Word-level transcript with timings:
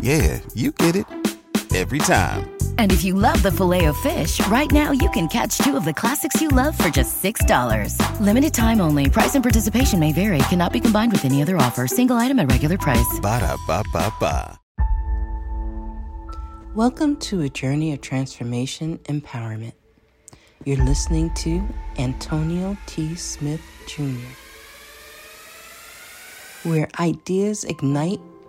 yeah, 0.00 0.40
you 0.54 0.72
get 0.72 0.96
it 0.96 1.04
every 1.74 1.98
time. 1.98 2.50
And 2.78 2.92
if 2.92 3.04
you 3.04 3.14
love 3.14 3.42
the 3.42 3.52
Filet-O-Fish, 3.52 4.46
right 4.46 4.70
now 4.72 4.92
you 4.92 5.10
can 5.10 5.28
catch 5.28 5.58
two 5.58 5.76
of 5.76 5.84
the 5.84 5.92
classics 5.92 6.40
you 6.40 6.48
love 6.48 6.78
for 6.78 6.88
just 6.88 7.22
$6. 7.22 8.20
Limited 8.20 8.54
time 8.54 8.80
only. 8.80 9.10
Price 9.10 9.34
and 9.34 9.44
participation 9.44 10.00
may 10.00 10.12
vary. 10.12 10.38
Cannot 10.48 10.72
be 10.72 10.80
combined 10.80 11.12
with 11.12 11.24
any 11.24 11.42
other 11.42 11.56
offer. 11.58 11.86
Single 11.86 12.16
item 12.16 12.38
at 12.38 12.50
regular 12.50 12.78
price. 12.78 13.20
Ba 13.20 13.40
da 13.40 13.56
ba 13.66 13.84
ba 13.92 14.12
ba. 14.18 14.58
Welcome 16.74 17.16
to 17.16 17.40
a 17.40 17.48
journey 17.48 17.92
of 17.92 18.00
transformation 18.00 18.98
empowerment. 19.08 19.72
You're 20.64 20.84
listening 20.84 21.34
to 21.36 21.66
Antonio 21.98 22.76
T. 22.86 23.14
Smith 23.16 23.62
Jr., 23.86 24.04
where 26.68 26.88
ideas 27.00 27.64
ignite 27.64 28.20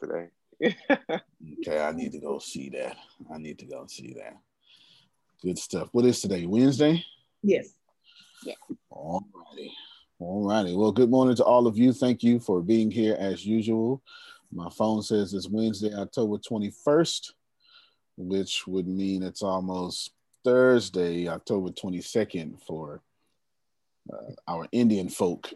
Today. 0.00 0.28
okay, 0.62 1.80
I 1.80 1.92
need 1.92 2.12
to 2.12 2.18
go 2.20 2.38
see 2.38 2.68
that. 2.70 2.96
I 3.32 3.38
need 3.38 3.58
to 3.60 3.66
go 3.66 3.86
see 3.88 4.14
that. 4.14 4.36
Good 5.42 5.58
stuff. 5.58 5.88
What 5.92 6.04
is 6.04 6.20
today? 6.20 6.46
Wednesday? 6.46 7.04
Yes. 7.42 7.68
Yeah. 8.44 8.54
All 8.90 9.24
righty. 9.34 9.72
All 10.18 10.46
righty. 10.46 10.76
Well, 10.76 10.92
good 10.92 11.10
morning 11.10 11.36
to 11.36 11.44
all 11.44 11.66
of 11.66 11.78
you. 11.78 11.92
Thank 11.92 12.22
you 12.22 12.40
for 12.40 12.60
being 12.60 12.90
here 12.90 13.16
as 13.18 13.46
usual. 13.46 14.02
My 14.52 14.68
phone 14.70 15.02
says 15.02 15.32
it's 15.32 15.48
Wednesday, 15.48 15.94
October 15.94 16.36
21st, 16.36 17.32
which 18.16 18.66
would 18.66 18.88
mean 18.88 19.22
it's 19.22 19.42
almost 19.42 20.12
Thursday, 20.44 21.28
October 21.28 21.70
22nd 21.70 22.60
for 22.66 23.00
uh, 24.12 24.32
our 24.48 24.66
Indian 24.72 25.08
folk. 25.08 25.50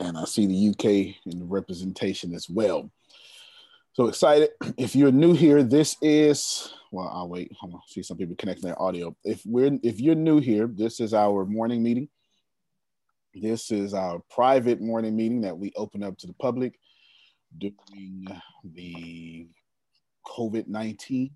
And 0.00 0.16
I 0.16 0.24
see 0.24 0.46
the 0.46 0.70
UK 0.70 1.16
in 1.32 1.38
the 1.38 1.44
representation 1.44 2.34
as 2.34 2.48
well. 2.48 2.90
So 3.96 4.08
excited. 4.08 4.50
If 4.76 4.94
you're 4.94 5.10
new 5.10 5.32
here, 5.32 5.62
this 5.62 5.96
is 6.02 6.74
well, 6.92 7.08
I'll 7.08 7.30
wait. 7.30 7.50
Hold 7.58 7.74
on. 7.74 7.80
See 7.88 8.02
some 8.02 8.18
people 8.18 8.36
connecting 8.36 8.66
their 8.66 8.80
audio. 8.80 9.16
If 9.24 9.40
we're 9.46 9.78
if 9.82 10.00
you're 10.00 10.14
new 10.14 10.38
here, 10.38 10.66
this 10.66 11.00
is 11.00 11.14
our 11.14 11.46
morning 11.46 11.82
meeting 11.82 12.08
This 13.34 13.70
is 13.70 13.94
our 13.94 14.20
private 14.30 14.82
morning 14.82 15.16
meeting 15.16 15.40
that 15.40 15.56
we 15.56 15.72
open 15.76 16.02
up 16.02 16.18
to 16.18 16.26
the 16.26 16.34
public 16.34 16.78
during 17.56 18.26
the 18.74 19.48
COVID 20.26 20.68
19 20.68 21.30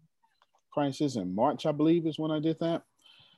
crisis 0.71 1.17
in 1.17 1.35
March, 1.35 1.65
I 1.65 1.73
believe, 1.73 2.07
is 2.07 2.19
when 2.19 2.31
I 2.31 2.41
did 2.41 2.59
that. 2.61 2.83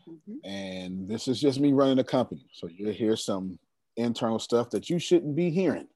Mm-hmm. 0.08 0.50
And 0.50 1.08
this 1.08 1.28
is 1.28 1.40
just 1.40 1.60
me 1.60 1.72
running 1.72 2.00
a 2.00 2.04
company. 2.04 2.48
So 2.54 2.66
you'll 2.66 2.92
hear 2.92 3.16
some 3.16 3.60
internal 3.96 4.40
stuff 4.40 4.70
that 4.70 4.90
you 4.90 4.98
shouldn't 4.98 5.36
be 5.36 5.50
hearing. 5.50 5.86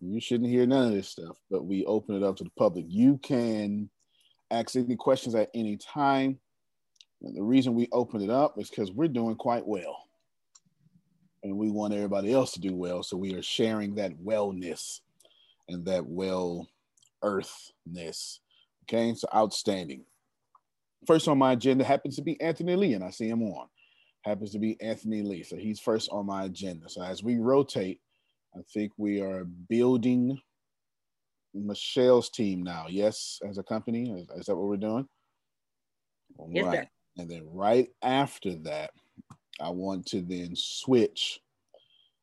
You 0.00 0.20
shouldn't 0.20 0.50
hear 0.50 0.66
none 0.66 0.88
of 0.88 0.92
this 0.92 1.08
stuff, 1.08 1.36
but 1.50 1.66
we 1.66 1.84
open 1.84 2.16
it 2.16 2.22
up 2.22 2.36
to 2.36 2.44
the 2.44 2.50
public. 2.58 2.86
You 2.88 3.18
can 3.18 3.90
ask 4.50 4.74
any 4.76 4.96
questions 4.96 5.34
at 5.34 5.50
any 5.54 5.76
time. 5.76 6.38
And 7.22 7.36
the 7.36 7.42
reason 7.42 7.74
we 7.74 7.88
open 7.92 8.22
it 8.22 8.30
up 8.30 8.54
is 8.58 8.70
because 8.70 8.90
we're 8.90 9.08
doing 9.08 9.36
quite 9.36 9.66
well. 9.66 10.04
And 11.42 11.56
we 11.56 11.70
want 11.70 11.92
everybody 11.92 12.32
else 12.32 12.52
to 12.52 12.60
do 12.60 12.74
well. 12.74 13.02
So 13.02 13.16
we 13.16 13.34
are 13.34 13.42
sharing 13.42 13.94
that 13.96 14.18
wellness 14.18 15.00
and 15.68 15.84
that 15.84 16.06
well 16.06 16.66
earthness. 17.22 18.40
Okay, 18.84 19.14
so 19.14 19.28
outstanding. 19.34 20.04
First 21.06 21.28
on 21.28 21.38
my 21.38 21.52
agenda 21.52 21.84
happens 21.84 22.16
to 22.16 22.22
be 22.22 22.40
Anthony 22.40 22.76
Lee, 22.76 22.94
and 22.94 23.04
I 23.04 23.10
see 23.10 23.28
him 23.28 23.42
on. 23.42 23.68
Happens 24.22 24.52
to 24.52 24.58
be 24.58 24.80
Anthony 24.80 25.22
Lee. 25.22 25.42
So 25.42 25.56
he's 25.56 25.80
first 25.80 26.08
on 26.10 26.26
my 26.26 26.44
agenda. 26.44 26.88
So 26.88 27.02
as 27.02 27.22
we 27.22 27.36
rotate, 27.36 28.00
I 28.56 28.60
think 28.72 28.92
we 28.96 29.20
are 29.20 29.44
building 29.44 30.40
Michelle's 31.54 32.30
team 32.30 32.62
now. 32.62 32.86
Yes, 32.88 33.40
as 33.48 33.58
a 33.58 33.62
company. 33.62 34.10
Is, 34.10 34.28
is 34.36 34.46
that 34.46 34.56
what 34.56 34.68
we're 34.68 34.76
doing? 34.76 35.06
yes, 36.50 36.64
right. 36.64 36.78
Sir. 36.78 36.88
And 37.18 37.30
then 37.30 37.48
right 37.52 37.88
after 38.02 38.54
that, 38.56 38.90
I 39.60 39.68
want 39.70 40.06
to 40.06 40.22
then 40.22 40.54
switch 40.54 41.40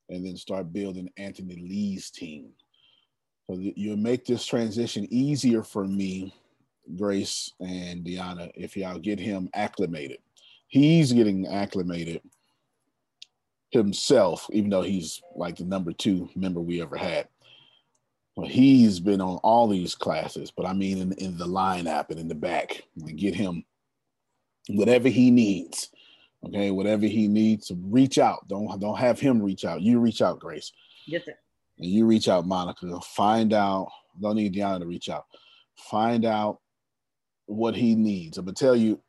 and 0.09 0.25
then 0.25 0.37
start 0.37 0.73
building 0.73 1.09
Anthony 1.17 1.55
Lee's 1.55 2.09
team. 2.09 2.49
So 3.49 3.57
you'll 3.59 3.97
make 3.97 4.25
this 4.25 4.45
transition 4.45 5.07
easier 5.09 5.63
for 5.63 5.85
me, 5.85 6.33
Grace 6.97 7.51
and 7.59 8.03
Deanna, 8.03 8.51
if 8.55 8.75
y'all 8.75 8.99
get 8.99 9.19
him 9.19 9.49
acclimated. 9.53 10.19
He's 10.67 11.13
getting 11.13 11.47
acclimated 11.47 12.21
himself, 13.71 14.47
even 14.51 14.69
though 14.69 14.81
he's 14.81 15.21
like 15.35 15.57
the 15.57 15.65
number 15.65 15.91
two 15.91 16.29
member 16.35 16.59
we 16.59 16.81
ever 16.81 16.97
had. 16.97 17.27
Well, 18.35 18.47
he's 18.47 18.99
been 18.99 19.21
on 19.21 19.37
all 19.37 19.67
these 19.67 19.95
classes, 19.95 20.51
but 20.55 20.65
I 20.65 20.73
mean 20.73 20.99
in, 20.99 21.11
in 21.13 21.37
the 21.37 21.47
lineup 21.47 22.09
and 22.09 22.19
in 22.19 22.27
the 22.27 22.35
back, 22.35 22.83
and 22.95 23.17
get 23.17 23.33
him 23.33 23.65
whatever 24.69 25.09
he 25.09 25.31
needs. 25.31 25.89
Okay, 26.45 26.69
whatever 26.69 27.07
he 27.07 27.27
needs, 27.27 27.67
to 27.67 27.75
reach 27.81 28.19
out. 28.19 28.47
Don't 28.47 28.79
don't 28.79 28.97
have 28.97 29.19
him 29.19 29.41
reach 29.41 29.65
out. 29.65 29.81
You 29.81 29.99
reach 29.99 30.21
out, 30.21 30.39
Grace. 30.39 30.71
Yes, 31.07 31.25
sir 31.25 31.33
and 31.79 31.87
you 31.87 32.05
reach 32.05 32.27
out, 32.27 32.45
Monica, 32.45 32.99
find 33.01 33.53
out. 33.53 33.89
Don't 34.19 34.35
need 34.35 34.55
Deanna 34.55 34.79
to 34.79 34.85
reach 34.85 35.09
out. 35.09 35.25
Find 35.75 36.25
out 36.25 36.59
what 37.45 37.75
he 37.75 37.95
needs. 37.95 38.37
I'm 38.37 38.45
gonna 38.45 38.55
tell 38.55 38.75
you, 38.75 38.99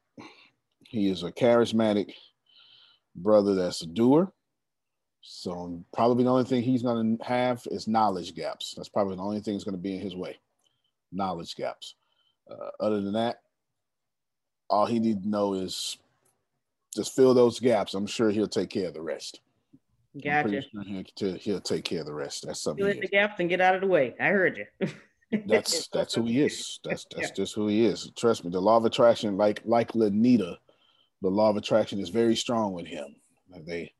he 0.80 1.08
is 1.08 1.22
a 1.22 1.32
charismatic 1.32 2.12
brother 3.14 3.54
that's 3.54 3.82
a 3.82 3.86
doer. 3.86 4.32
So 5.20 5.84
probably 5.92 6.24
the 6.24 6.30
only 6.30 6.44
thing 6.44 6.62
he's 6.62 6.82
gonna 6.82 7.16
have 7.22 7.66
is 7.70 7.88
knowledge 7.88 8.34
gaps. 8.34 8.74
That's 8.76 8.88
probably 8.88 9.16
the 9.16 9.22
only 9.22 9.40
thing 9.40 9.54
that's 9.54 9.64
gonna 9.64 9.76
be 9.76 9.94
in 9.94 10.00
his 10.00 10.16
way. 10.16 10.38
Knowledge 11.12 11.54
gaps. 11.56 11.94
Uh, 12.50 12.70
other 12.80 13.00
than 13.00 13.12
that, 13.12 13.42
all 14.70 14.86
he 14.86 14.98
needs 15.00 15.22
to 15.22 15.28
know 15.28 15.54
is 15.54 15.98
just 16.94 17.14
fill 17.14 17.34
those 17.34 17.60
gaps. 17.60 17.94
I'm 17.94 18.06
sure 18.06 18.30
he'll 18.30 18.48
take 18.48 18.70
care 18.70 18.88
of 18.88 18.94
the 18.94 19.02
rest. 19.02 19.40
Gotcha. 20.22 20.62
Sure 20.62 20.82
he'll, 20.82 21.34
he'll, 21.34 21.60
take 21.60 21.84
care 21.84 22.00
of 22.00 22.06
the 22.06 22.14
rest. 22.14 22.46
That's 22.46 22.60
something. 22.60 22.84
Fill 22.84 22.94
in 22.94 23.00
the 23.00 23.08
gaps 23.08 23.38
and 23.38 23.48
get 23.48 23.60
out 23.60 23.74
of 23.74 23.82
the 23.82 23.86
way. 23.86 24.14
I 24.18 24.28
heard 24.28 24.58
you. 24.58 24.88
that's 25.46 25.88
that's 25.88 26.14
who 26.14 26.24
he 26.24 26.42
is. 26.42 26.80
That's 26.84 27.06
that's 27.14 27.28
yeah. 27.28 27.34
just 27.34 27.54
who 27.54 27.68
he 27.68 27.84
is. 27.84 28.10
Trust 28.16 28.44
me, 28.44 28.50
the 28.50 28.60
law 28.60 28.78
of 28.78 28.84
attraction, 28.84 29.36
like 29.36 29.60
like 29.64 29.94
Lanita, 29.94 30.56
the 31.22 31.28
law 31.28 31.50
of 31.50 31.56
attraction 31.56 32.00
is 32.00 32.08
very 32.08 32.34
strong 32.34 32.72
with 32.72 32.86
him. 32.86 33.16
They 33.66 33.92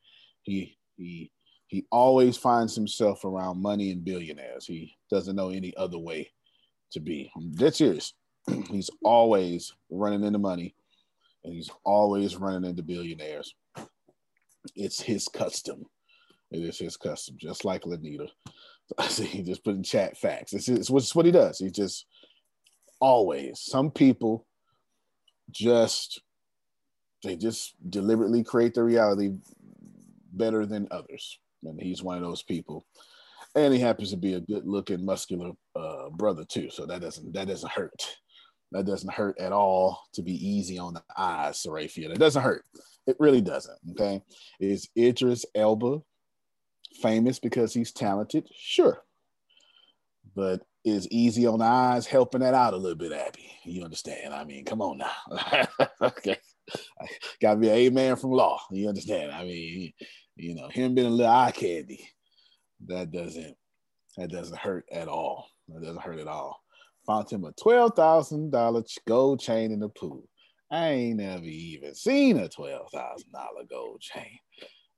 he 0.43 0.78
he 0.99 1.31
he 1.69 1.87
always 1.91 2.37
finds 2.37 2.75
himself 2.75 3.25
around 3.25 3.63
money 3.63 3.91
and 3.91 4.05
billionaires. 4.05 4.67
He 4.67 4.97
doesn't 5.11 5.37
know 5.37 5.51
any 5.51 5.75
other 5.77 5.99
way 5.99 6.31
to 6.93 7.01
be. 7.01 7.31
That's 7.53 7.79
serious. 7.79 8.15
he's 8.71 8.91
always 9.05 9.75
running 9.91 10.25
into 10.25 10.39
money 10.39 10.75
and 11.45 11.53
he's 11.53 11.71
always 11.85 12.37
running 12.37 12.69
into 12.69 12.83
billionaires. 12.83 13.55
It's 14.75 15.01
his 15.01 15.29
custom. 15.29 15.85
It 16.51 16.61
is 16.63 16.79
his 16.79 16.97
custom, 16.97 17.37
just 17.39 17.67
like 17.67 17.83
Lanita. 17.85 18.29
he 19.19 19.43
just 19.43 19.63
put 19.63 19.75
in 19.75 19.83
chat 19.83 20.17
facts. 20.17 20.55
It's, 20.55 20.69
it's, 20.69 20.89
it's 20.89 21.15
what 21.15 21.27
he 21.27 21.33
does. 21.33 21.59
He 21.59 21.71
just 21.71 22.07
always, 22.99 23.61
some 23.61 23.91
people 23.91 24.47
just, 25.51 26.23
they 27.23 27.37
just 27.37 27.75
deliberately 27.91 28.43
create 28.43 28.73
the 28.73 28.83
reality 28.83 29.33
better 30.33 30.67
than 30.67 30.89
others. 30.91 31.39
And 31.65 31.81
he's 31.81 32.03
one 32.03 32.17
of 32.17 32.23
those 32.23 32.43
people. 32.43 32.85
And 33.55 33.73
he 33.73 33.81
happens 33.81 34.11
to 34.11 34.17
be 34.17 34.35
a 34.35 34.41
good 34.41 34.67
looking, 34.67 35.05
muscular 35.05 35.53
uh, 35.75 36.11
brother 36.11 36.45
too. 36.45 36.71
So 36.71 36.87
that 36.87 37.01
doesn't, 37.01 37.33
that 37.33 37.49
doesn't 37.49 37.73
hurt. 37.73 38.17
That 38.73 38.85
doesn't 38.85 39.13
hurt 39.13 39.39
at 39.39 39.53
all 39.53 40.03
to 40.13 40.23
be 40.23 40.33
easy 40.33 40.79
on 40.79 40.95
the 40.95 41.03
eyes, 41.17 41.61
Serafia. 41.61 42.09
That 42.09 42.19
doesn't 42.19 42.43
hurt. 42.43 42.65
It 43.07 43.17
really 43.19 43.41
doesn't. 43.41 43.79
Okay. 43.93 44.23
Is 44.61 44.89
Idris 44.97 45.47
Elba 45.55 46.01
famous 47.01 47.39
because 47.39 47.73
he's 47.73 47.93
talented? 47.93 48.47
Sure. 48.55 49.01
But 50.37 50.61
is 50.85 51.09
easy 51.09 51.47
on 51.47 51.61
the 51.61 51.65
eyes 51.65 52.07
helping 52.07 52.43
that 52.43 52.55
out 52.55 52.75
a 52.75 52.77
little 52.77 52.99
bit, 52.99 53.13
Abby? 53.13 53.51
You 53.65 53.85
understand? 53.85 54.35
I 54.35 54.45
mean, 54.45 54.65
come 54.65 54.83
on 54.83 54.99
now. 54.99 55.69
okay. 56.03 56.37
Gotta 57.41 57.59
be 57.59 57.69
an 57.69 57.75
amen 57.75 58.17
from 58.17 58.31
law. 58.31 58.61
You 58.71 58.89
understand? 58.89 59.33
I 59.33 59.45
mean, 59.45 59.93
you 60.37 60.55
know, 60.55 60.69
him 60.69 60.95
being 60.95 61.07
a 61.07 61.11
little 61.11 61.33
eye 61.33 61.53
candy, 61.53 62.09
that 62.87 63.11
doesn't 63.11 63.57
that 64.17 64.31
doesn't 64.31 64.59
hurt 64.59 64.85
at 64.91 65.09
all. 65.09 65.49
That 65.69 65.83
doesn't 65.83 66.03
hurt 66.03 66.19
at 66.19 66.27
all. 66.27 66.61
Found 67.07 67.31
him 67.31 67.45
a 67.45 67.53
twelve 67.53 67.95
thousand 67.95 68.51
dollar 68.51 68.83
gold 69.07 69.41
chain 69.41 69.73
in 69.73 69.81
the 69.81 69.89
pool. 69.89 70.29
I 70.71 70.89
ain't 70.89 71.19
never 71.19 71.45
even 71.45 71.95
seen 71.95 72.39
a 72.39 72.49
twelve 72.49 72.91
thousand 72.93 73.33
dollar 73.33 73.65
gold 73.69 74.01
chain. 74.01 74.39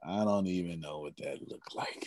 I 0.06 0.24
don't 0.24 0.46
even 0.46 0.80
know 0.80 1.00
what 1.00 1.16
that 1.18 1.38
looked 1.46 1.74
like. 1.74 2.06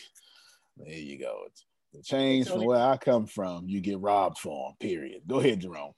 There 0.78 0.94
you 0.94 1.20
go. 1.20 1.44
It's 1.48 1.66
the 1.94 2.02
change 2.02 2.48
from 2.50 2.66
where 2.66 2.80
I 2.80 2.98
come 2.98 3.28
from, 3.28 3.68
you 3.68 3.80
get 3.80 4.00
robbed 4.00 4.40
for 4.40 4.70
them, 4.70 4.76
period. 4.80 5.22
Go 5.28 5.40
ahead, 5.40 5.62
Jerome. 5.62 5.94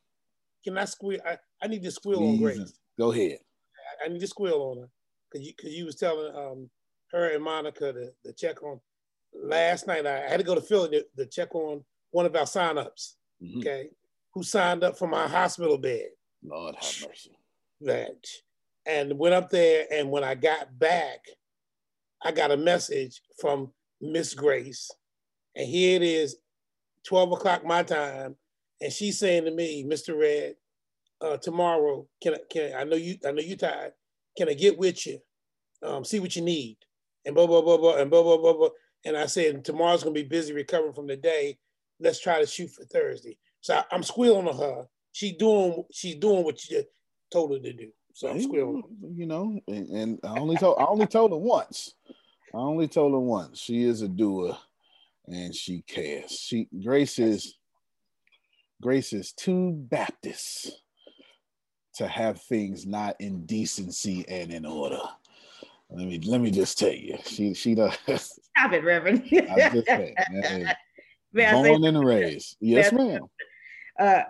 Can 0.63 0.78
I 0.78 0.86
squeal? 0.86 1.22
I, 1.25 1.38
I 1.62 1.68
need 1.68 1.84
to 1.84 1.92
squeal 1.92 2.18
Please. 2.18 2.30
on 2.30 2.38
Grace. 2.38 2.80
Go 3.00 3.12
ahead. 3.12 3.38
I, 4.02 4.06
I 4.06 4.08
need 4.10 4.22
to 4.22 4.28
squeal 4.28 4.62
on 4.62 4.82
her. 4.82 4.90
Cause 5.32 5.42
you, 5.42 5.54
cause 5.60 5.72
you 5.72 5.86
was 5.86 5.96
telling 5.96 6.34
um, 6.36 6.70
her 7.12 7.34
and 7.34 7.44
Monica 7.44 7.92
to, 7.92 8.12
to 8.25 8.34
check 8.34 8.64
on 8.64 8.80
last 9.34 9.88
night. 9.88 10.06
I 10.06 10.30
had 10.30 10.38
to 10.38 10.46
go 10.46 10.56
to 10.56 10.62
Philly 10.62 10.90
to, 10.90 11.06
to 11.18 11.25
check 11.25 11.54
on 11.56 11.84
one 12.12 12.25
of 12.25 12.36
our 12.36 12.44
signups. 12.44 13.16
Mm-hmm. 13.44 13.60
Okay. 13.60 13.90
Who 14.34 14.44
signed 14.44 14.84
up 14.84 14.98
for 14.98 15.08
my 15.08 15.28
hospital 15.28 15.78
bed. 15.78 16.08
Lord 16.44 16.75
have 16.75 17.08
mercy. 17.08 17.38
That 17.82 18.25
and 18.86 19.18
went 19.18 19.34
up 19.34 19.50
there 19.50 19.86
and 19.92 20.12
when 20.12 20.24
I 20.24 20.36
got 20.36 20.78
back, 20.78 21.20
I 22.24 22.32
got 22.32 22.52
a 22.52 22.58
message 22.58 23.22
from 23.40 23.72
Miss 24.02 24.34
Grace, 24.34 24.90
and 25.56 25.68
here 25.68 25.96
it 25.96 26.04
is, 26.04 26.38
12 27.08 27.34
o'clock 27.34 27.66
my 27.66 27.84
time, 27.84 28.36
and 28.82 28.92
she's 28.92 29.20
saying 29.20 29.46
to 29.46 29.52
me, 29.52 29.84
Mr. 29.84 30.20
Red, 30.20 30.56
uh, 31.22 31.38
tomorrow, 31.38 32.08
can 32.22 32.36
I, 32.36 32.38
can 32.50 32.74
I, 32.74 32.82
I 32.82 32.84
know 32.84 32.96
you, 32.96 33.16
I 33.26 33.32
know 33.32 33.42
you 33.42 33.56
tired. 33.56 33.94
Can 34.38 34.50
I 34.50 34.54
get 34.54 34.78
with 34.78 35.06
you? 35.06 35.20
Um, 35.82 36.04
see 36.04 36.20
what 36.20 36.36
you 36.36 36.42
need, 36.42 36.78
and 37.26 37.36
blah 37.36 37.48
blah 37.48 37.62
blah 37.62 37.78
blah, 37.78 37.98
and 37.98 38.10
blah 38.10 38.24
blah 38.24 38.38
blah 38.38 38.54
blah. 38.54 38.70
And 39.06 39.16
I 39.16 39.28
said 39.28 39.64
tomorrow's 39.64 40.04
gonna 40.04 40.14
be 40.14 40.24
busy 40.24 40.54
recovering 40.54 40.94
from 40.94 41.08
the 41.08 41.16
day. 41.16 41.58
Let's 42.00 42.20
try 42.20 42.40
to 42.40 42.48
shoot 42.48 42.72
for 42.72 42.84
Thursday. 42.84 43.38
So 43.62 43.76
I, 43.76 43.96
am 43.96 44.04
squealing 44.04 44.48
on 44.48 44.58
her. 44.58 44.86
She 45.12 45.32
doing, 45.32 45.84
she's 45.94 46.16
doing 46.16 46.44
what 46.44 46.70
you 46.70 46.84
told 47.32 47.54
her 47.54 47.60
to 47.60 47.74
do. 47.74 47.90
So 48.14 48.30
I'm 48.30 48.42
squealing. 48.42 48.84
You 49.14 49.26
know, 49.26 49.60
and, 49.68 49.88
and 49.90 50.20
I 50.24 50.40
only 50.40 50.58
told 50.58 50.78
I 50.80 50.86
only 50.86 51.08
told 51.08 51.32
her 51.32 51.38
once. 51.38 51.94
I 52.54 52.58
only 52.58 52.88
told 52.88 53.14
her 53.14 53.20
once. 53.20 53.60
She 53.60 53.84
is 53.84 54.02
a 54.02 54.08
doer 54.08 54.58
and 55.28 55.54
she 55.54 55.82
cares. 55.82 56.32
She 56.32 56.68
Grace 56.84 57.20
is 57.20 57.58
Grace 58.82 59.14
is 59.14 59.32
too 59.32 59.72
Baptist 59.74 60.72
to 61.96 62.08
have 62.08 62.42
things 62.42 62.86
not 62.86 63.16
in 63.20 63.46
decency 63.46 64.25
and 64.28 64.52
in 64.52 64.66
order. 64.66 65.02
Let 65.90 66.08
me 66.08 66.20
let 66.25 66.42
me 66.42 66.52
just 66.52 66.78
tell 66.78 66.92
you, 66.92 67.18
she 67.25 67.54
she 67.54 67.75
does. 67.75 67.98
Stop 68.08 68.74
it, 68.74 68.84
Reverend. 68.84 69.24
I'm 69.32 69.72
just 69.72 69.88
saying, 69.88 70.16
born 71.34 71.84
and 71.84 72.06
raised. 72.06 72.58
Yes, 72.60 72.92
ma'am. 72.92 73.22
Uh, 74.00 74.22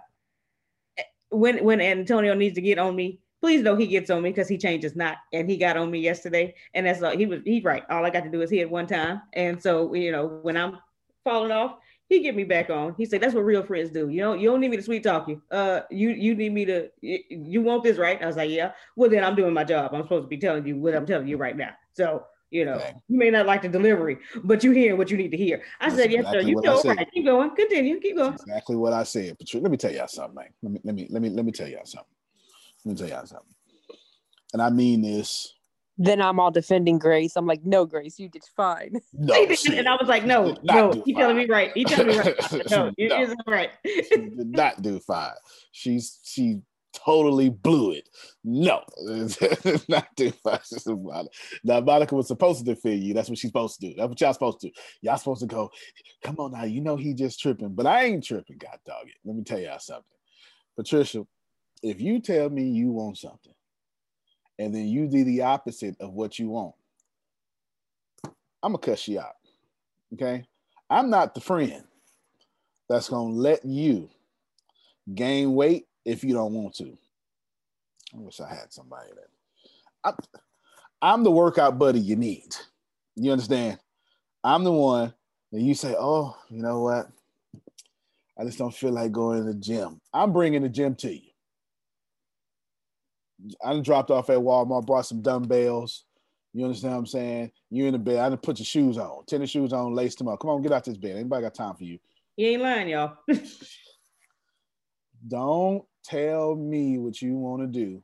when 1.29 1.63
when 1.63 1.81
Antonio 1.81 2.33
needs 2.33 2.55
to 2.55 2.61
get 2.61 2.77
on 2.77 2.95
me, 2.95 3.19
please 3.41 3.61
know 3.61 3.75
he 3.75 3.87
gets 3.87 4.09
on 4.09 4.21
me 4.21 4.29
because 4.29 4.47
he 4.47 4.57
changes 4.57 4.95
not, 4.95 5.17
and 5.33 5.49
he 5.49 5.57
got 5.57 5.77
on 5.77 5.89
me 5.89 5.99
yesterday, 5.99 6.53
and 6.73 6.85
that's 6.85 7.01
all 7.01 7.17
he 7.17 7.25
was. 7.25 7.39
He's 7.45 7.63
right. 7.63 7.83
All 7.89 8.05
I 8.05 8.09
got 8.09 8.25
to 8.25 8.31
do 8.31 8.41
is 8.41 8.51
hit 8.51 8.69
one 8.69 8.87
time, 8.87 9.21
and 9.33 9.61
so 9.61 9.93
you 9.93 10.11
know 10.11 10.39
when 10.41 10.57
I'm 10.57 10.77
falling 11.23 11.51
off, 11.51 11.77
he 12.15 12.23
get 12.23 12.35
me 12.35 12.43
back 12.43 12.69
on. 12.69 12.95
He 12.97 13.05
said, 13.05 13.21
"That's 13.21 13.33
what 13.33 13.45
real 13.45 13.63
friends 13.63 13.89
do. 13.89 14.09
You 14.09 14.21
don't 14.21 14.39
you 14.39 14.49
don't 14.49 14.59
need 14.59 14.71
me 14.71 14.77
to 14.77 14.83
sweet 14.83 15.03
talk 15.03 15.27
you. 15.27 15.41
Uh, 15.51 15.81
you 15.89 16.09
you 16.09 16.35
need 16.35 16.53
me 16.53 16.65
to. 16.65 16.89
You 17.01 17.61
want 17.61 17.83
this, 17.83 17.97
right?" 17.97 18.21
I 18.21 18.25
was 18.25 18.37
like, 18.37 18.49
"Yeah." 18.49 18.71
Well, 18.95 19.09
then 19.09 19.23
I'm 19.23 19.35
doing 19.35 19.53
my 19.53 19.63
job. 19.63 19.93
I'm 19.93 20.03
supposed 20.03 20.25
to 20.25 20.27
be 20.27 20.37
telling 20.37 20.65
you 20.65 20.77
what 20.77 20.95
I'm 20.95 21.05
telling 21.05 21.27
you 21.27 21.37
right 21.37 21.55
now. 21.55 21.71
So 21.93 22.25
you 22.51 22.63
know, 22.63 22.81
you 23.07 23.17
may 23.17 23.29
not 23.29 23.45
like 23.45 23.63
the 23.63 23.69
delivery, 23.69 24.17
but 24.43 24.63
you 24.63 24.71
hear 24.71 24.95
what 24.95 25.09
you 25.09 25.17
need 25.17 25.31
to 25.31 25.37
hear. 25.37 25.63
I 25.79 25.89
That's 25.89 26.01
said, 26.01 26.11
"Yes, 26.11 26.31
sir. 26.31 26.41
You 26.41 26.55
know, 26.61 26.81
right. 26.83 27.11
Keep 27.13 27.25
going. 27.25 27.55
Continue. 27.55 27.99
Keep 27.99 28.17
going." 28.17 28.31
That's 28.31 28.43
exactly 28.43 28.75
what 28.75 28.93
I 28.93 29.03
said. 29.03 29.37
Patricia, 29.37 29.61
let 29.63 29.71
me 29.71 29.77
tell 29.77 29.91
y'all 29.91 30.07
something, 30.07 30.35
man. 30.35 30.49
Let 30.61 30.71
me 30.71 30.79
let 30.83 30.95
me 30.95 31.07
let 31.09 31.21
me 31.21 31.29
let 31.29 31.45
me 31.45 31.51
tell 31.51 31.67
y'all 31.67 31.85
something. 31.85 32.07
Let 32.85 32.91
me 32.91 32.97
tell 32.97 33.09
y'all 33.09 33.25
something. 33.25 33.53
And 34.53 34.61
I 34.61 34.69
mean 34.69 35.01
this 35.01 35.54
then 35.97 36.21
I'm 36.21 36.39
all 36.39 36.51
defending 36.51 36.99
Grace. 36.99 37.35
I'm 37.35 37.45
like, 37.45 37.63
no, 37.63 37.85
Grace, 37.85 38.19
you 38.19 38.29
did 38.29 38.43
fine. 38.55 38.99
No, 39.13 39.33
and 39.71 39.87
I 39.87 39.95
was 39.95 40.07
like, 40.07 40.25
no, 40.25 40.55
no, 40.63 41.03
you 41.05 41.15
telling 41.15 41.37
me 41.37 41.45
right. 41.45 41.75
You 41.75 41.85
telling 41.85 42.07
me 42.07 42.17
right. 42.17 42.35
No, 42.69 42.91
you 42.97 43.09
no, 43.09 43.21
is 43.21 43.35
right. 43.47 43.69
she 43.85 44.17
did 44.17 44.51
not 44.51 44.81
do 44.81 44.99
fine. 44.99 45.31
She's 45.71 46.19
she 46.23 46.61
totally 46.93 47.49
blew 47.49 47.91
it. 47.91 48.09
No, 48.43 48.81
not 49.87 50.07
do 50.15 50.31
fine. 50.31 50.59
Now 51.63 51.81
Monica 51.81 52.15
was 52.15 52.27
supposed 52.27 52.59
to 52.59 52.65
defend 52.65 53.03
you. 53.03 53.13
That's 53.13 53.29
what 53.29 53.37
she's 53.37 53.49
supposed 53.49 53.79
to 53.79 53.89
do. 53.89 53.95
That's 53.95 54.09
what 54.09 54.19
y'all 54.19 54.33
supposed 54.33 54.61
to 54.61 54.67
do. 54.67 54.73
Y'all 55.01 55.17
supposed 55.17 55.41
to 55.41 55.47
go, 55.47 55.71
come 56.23 56.35
on 56.39 56.51
now, 56.51 56.63
you 56.63 56.81
know 56.81 56.95
he 56.97 57.13
just 57.13 57.39
tripping, 57.39 57.73
but 57.73 57.85
I 57.85 58.05
ain't 58.05 58.23
tripping, 58.23 58.57
God 58.57 58.79
dog 58.85 59.07
it. 59.07 59.15
Let 59.23 59.35
me 59.35 59.43
tell 59.43 59.59
y'all 59.59 59.79
something. 59.79 60.03
Patricia, 60.75 61.25
if 61.81 62.01
you 62.01 62.19
tell 62.19 62.49
me 62.49 62.63
you 62.63 62.91
want 62.91 63.17
something 63.17 63.54
and 64.59 64.73
then 64.73 64.87
you 64.87 65.07
do 65.07 65.23
the 65.23 65.41
opposite 65.41 65.95
of 65.99 66.13
what 66.13 66.39
you 66.39 66.49
want, 66.49 66.75
I'm 68.63 68.73
gonna 68.73 68.77
cuss 68.79 69.07
you 69.07 69.19
out. 69.19 69.35
Okay. 70.13 70.45
I'm 70.89 71.09
not 71.09 71.35
the 71.35 71.41
friend 71.41 71.83
that's 72.89 73.09
gonna 73.09 73.33
let 73.33 73.65
you 73.65 74.09
gain 75.13 75.53
weight 75.53 75.87
if 76.05 76.23
you 76.23 76.33
don't 76.33 76.53
want 76.53 76.75
to. 76.75 76.97
I 78.13 78.17
wish 78.17 78.39
I 78.39 78.47
had 78.47 78.71
somebody 78.71 79.09
that 79.15 79.27
I'm, 80.03 80.15
I'm 81.01 81.23
the 81.23 81.31
workout 81.31 81.77
buddy 81.77 81.99
you 81.99 82.15
need. 82.15 82.55
You 83.15 83.31
understand? 83.31 83.79
I'm 84.43 84.63
the 84.63 84.71
one 84.71 85.13
that 85.51 85.61
you 85.61 85.73
say, 85.73 85.95
oh, 85.97 86.37
you 86.49 86.61
know 86.61 86.81
what? 86.81 87.09
I 88.37 88.43
just 88.43 88.57
don't 88.57 88.73
feel 88.73 88.91
like 88.91 89.11
going 89.11 89.39
to 89.39 89.53
the 89.53 89.59
gym. 89.59 90.01
I'm 90.13 90.33
bringing 90.33 90.61
the 90.61 90.69
gym 90.69 90.95
to 90.95 91.13
you. 91.13 91.24
I 93.63 93.79
dropped 93.79 94.11
off 94.11 94.29
at 94.29 94.37
Walmart, 94.37 94.85
brought 94.85 95.05
some 95.05 95.21
dumbbells. 95.21 96.05
You 96.53 96.63
understand 96.63 96.93
what 96.93 96.99
I'm 96.99 97.05
saying? 97.05 97.51
You 97.69 97.85
in 97.85 97.93
the 97.93 97.99
bed. 97.99 98.19
I 98.19 98.29
didn't 98.29 98.43
put 98.43 98.59
your 98.59 98.65
shoes 98.65 98.97
on, 98.97 99.25
tennis 99.25 99.49
shoes 99.49 99.73
on, 99.73 99.93
lace 99.93 100.15
them 100.15 100.29
up. 100.29 100.39
Come 100.39 100.51
on, 100.51 100.61
get 100.61 100.71
out 100.71 100.85
this 100.85 100.97
bed. 100.97 101.17
Anybody 101.17 101.43
got 101.43 101.53
time 101.53 101.75
for 101.75 101.83
you? 101.83 101.99
You 102.37 102.47
ain't 102.47 102.61
lying, 102.61 102.89
y'all. 102.89 103.17
don't 105.27 105.83
tell 106.03 106.55
me 106.55 106.97
what 106.97 107.21
you 107.21 107.35
want 107.35 107.61
to 107.61 107.67
do 107.67 108.01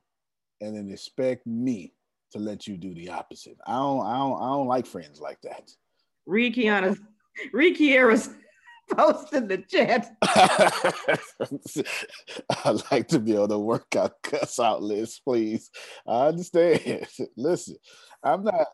and 0.60 0.76
then 0.76 0.90
expect 0.90 1.46
me 1.46 1.92
to 2.32 2.38
let 2.38 2.66
you 2.66 2.76
do 2.76 2.94
the 2.94 3.10
opposite. 3.10 3.56
I 3.66 3.74
don't 3.74 4.06
I 4.06 4.16
don't 4.16 4.36
I 4.42 4.46
don't 4.46 4.66
like 4.66 4.86
friends 4.86 5.20
like 5.20 5.40
that. 5.42 5.70
Read 6.26 6.54
Kiana's 6.54 7.00
read 7.52 7.76
Kiara's 7.76 8.30
post 8.90 9.32
in 9.32 9.48
the 9.48 9.58
chat. 9.58 10.14
I'd 12.64 12.90
like 12.90 13.08
to 13.08 13.18
be 13.18 13.36
on 13.36 13.48
the 13.48 13.58
workout 13.58 14.22
cuss 14.22 14.58
out 14.58 14.82
list, 14.82 15.22
please. 15.24 15.70
I 16.06 16.28
understand. 16.28 17.06
Listen, 17.36 17.76
I'm 18.22 18.44
not. 18.44 18.66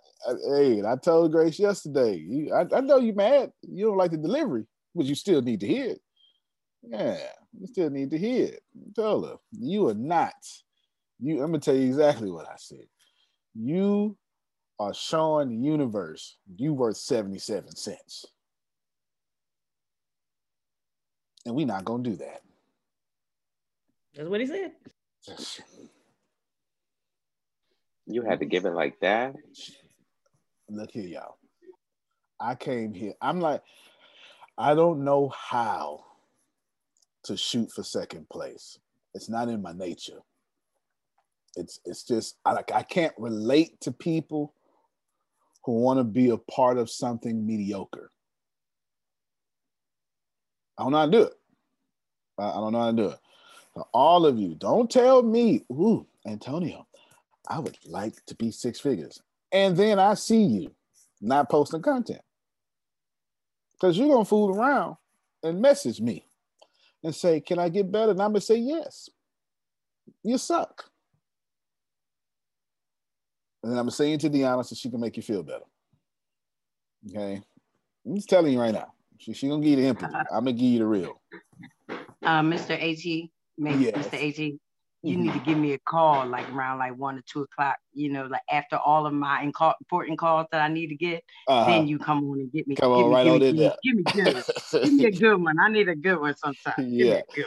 Hey, 0.50 0.82
I 0.82 0.96
told 0.96 1.32
Grace 1.32 1.58
yesterday. 1.58 2.16
You, 2.16 2.52
I, 2.52 2.66
I, 2.76 2.80
know 2.80 2.98
you're 2.98 3.14
mad. 3.14 3.52
You 3.62 3.86
don't 3.86 3.96
like 3.96 4.10
the 4.10 4.18
delivery, 4.18 4.66
but 4.94 5.06
you 5.06 5.14
still 5.14 5.42
need 5.42 5.60
to 5.60 5.66
hear 5.66 5.90
it. 5.90 6.00
Yeah, 6.82 7.18
you 7.58 7.66
still 7.66 7.90
need 7.90 8.10
to 8.10 8.18
hear 8.18 8.48
it. 8.48 8.62
Tell 8.94 9.22
her 9.22 9.36
you 9.52 9.88
are 9.88 9.94
not. 9.94 10.34
You. 11.20 11.42
I'm 11.42 11.50
gonna 11.50 11.60
tell 11.60 11.76
you 11.76 11.86
exactly 11.86 12.30
what 12.30 12.48
I 12.48 12.54
said. 12.56 12.86
You 13.54 14.16
are 14.78 14.94
showing 14.94 15.48
the 15.48 15.66
universe 15.66 16.36
you 16.56 16.72
worth 16.72 16.96
77 16.96 17.74
cents. 17.74 18.26
And 21.46 21.54
we're 21.54 21.66
not 21.66 21.84
gonna 21.84 22.02
do 22.02 22.16
that. 22.16 22.42
That's 24.14 24.28
what 24.28 24.40
he 24.40 24.46
said. 24.46 24.72
You 28.10 28.22
had 28.22 28.40
to 28.40 28.46
give 28.46 28.64
it 28.64 28.70
like 28.70 28.98
that. 29.00 29.34
Look 30.70 30.92
here, 30.92 31.06
y'all. 31.06 31.36
I 32.40 32.54
came 32.54 32.94
here. 32.94 33.12
I'm 33.20 33.38
like, 33.38 33.62
I 34.56 34.74
don't 34.74 35.04
know 35.04 35.28
how 35.28 36.04
to 37.24 37.36
shoot 37.36 37.70
for 37.70 37.82
second 37.82 38.28
place. 38.30 38.78
It's 39.14 39.28
not 39.28 39.48
in 39.48 39.60
my 39.60 39.72
nature. 39.72 40.20
It's 41.54 41.80
it's 41.84 42.02
just 42.02 42.36
I 42.44 42.52
like 42.52 42.72
I 42.72 42.82
can't 42.82 43.14
relate 43.18 43.80
to 43.82 43.92
people 43.92 44.54
who 45.64 45.80
want 45.80 45.98
to 45.98 46.04
be 46.04 46.30
a 46.30 46.38
part 46.38 46.78
of 46.78 46.88
something 46.88 47.46
mediocre. 47.46 48.10
I 50.78 50.84
don't 50.84 50.92
know 50.92 50.98
how 50.98 51.06
to 51.06 51.10
do 51.10 51.22
it. 51.22 51.32
I, 52.38 52.52
don't 52.52 52.72
know 52.72 52.80
how 52.80 52.90
to 52.90 52.96
do 52.96 53.08
it. 53.08 53.18
All 53.92 54.26
of 54.26 54.38
you, 54.38 54.54
don't 54.54 54.90
tell 54.90 55.22
me, 55.22 55.64
ooh, 55.70 56.06
Antonio, 56.26 56.86
I 57.48 57.58
would 57.58 57.76
like 57.86 58.24
to 58.26 58.34
be 58.36 58.50
six 58.50 58.78
figures. 58.78 59.20
And 59.50 59.76
then 59.76 59.98
I 59.98 60.14
see 60.14 60.42
you 60.42 60.70
not 61.20 61.50
posting 61.50 61.82
content. 61.82 62.20
Because 63.72 63.98
you're 63.98 64.18
to 64.18 64.24
fool 64.24 64.56
around 64.56 64.96
and 65.42 65.60
message 65.60 66.00
me 66.00 66.24
and 67.02 67.14
say, 67.14 67.40
Can 67.40 67.58
I 67.58 67.68
get 67.68 67.90
better? 67.90 68.10
And 68.10 68.20
I'm 68.20 68.34
to 68.34 68.40
say, 68.40 68.56
Yes. 68.56 69.08
You 70.22 70.38
suck. 70.38 70.90
And 73.62 73.72
then 73.72 73.78
I'm 73.78 73.86
to 73.86 73.92
say 73.92 74.12
it 74.12 74.20
to 74.20 74.30
Deanna 74.30 74.64
so 74.64 74.74
she 74.74 74.90
can 74.90 75.00
make 75.00 75.16
you 75.16 75.22
feel 75.22 75.42
better. 75.42 75.64
Okay. 77.08 77.40
I'm 78.06 78.16
just 78.16 78.28
telling 78.28 78.52
you 78.52 78.60
right 78.60 78.74
now. 78.74 78.92
She, 79.18 79.32
she 79.32 79.48
gonna 79.48 79.62
give 79.62 79.70
you 79.70 79.76
the 79.76 79.86
empathy. 79.86 80.14
I'm 80.14 80.44
gonna 80.44 80.52
give 80.52 80.62
you 80.62 80.78
the 80.80 80.86
real. 80.86 81.20
Uh, 82.22 82.42
Mr. 82.42 82.70
AG, 82.70 83.30
maybe 83.56 83.84
yes. 83.84 84.06
Mr. 84.06 84.14
AG, 84.14 84.58
you 85.02 85.16
mm-hmm. 85.16 85.22
need 85.22 85.32
to 85.32 85.38
give 85.40 85.58
me 85.58 85.72
a 85.72 85.78
call 85.78 86.26
like 86.26 86.50
around 86.52 86.78
like 86.78 86.96
one 86.96 87.18
or 87.18 87.22
two 87.26 87.42
o'clock. 87.42 87.76
You 87.94 88.10
know, 88.10 88.26
like 88.26 88.42
after 88.50 88.76
all 88.76 89.06
of 89.06 89.12
my 89.12 89.42
important 89.42 90.18
calls 90.18 90.46
that 90.52 90.60
I 90.60 90.68
need 90.68 90.88
to 90.88 90.96
get, 90.96 91.22
uh-huh. 91.46 91.70
then 91.70 91.88
you 91.88 91.98
come 91.98 92.24
on 92.30 92.40
and 92.40 92.52
get 92.52 92.66
me. 92.66 92.74
Come 92.74 92.92
on, 92.92 93.08
me, 93.08 93.14
right 93.14 93.24
give 93.24 93.32
on 93.34 93.40
me, 93.40 93.48
in 93.48 93.56
there. 93.56 93.74
Give 93.82 93.96
me, 93.96 94.02
good. 94.02 94.44
give 94.72 94.92
me 94.92 95.04
a 95.06 95.10
good 95.18 95.42
one. 95.42 95.58
I 95.58 95.68
need 95.68 95.88
a 95.88 95.96
good 95.96 96.20
one 96.20 96.36
sometimes. 96.36 96.92
Yeah. 96.92 97.20
Give, 97.34 97.46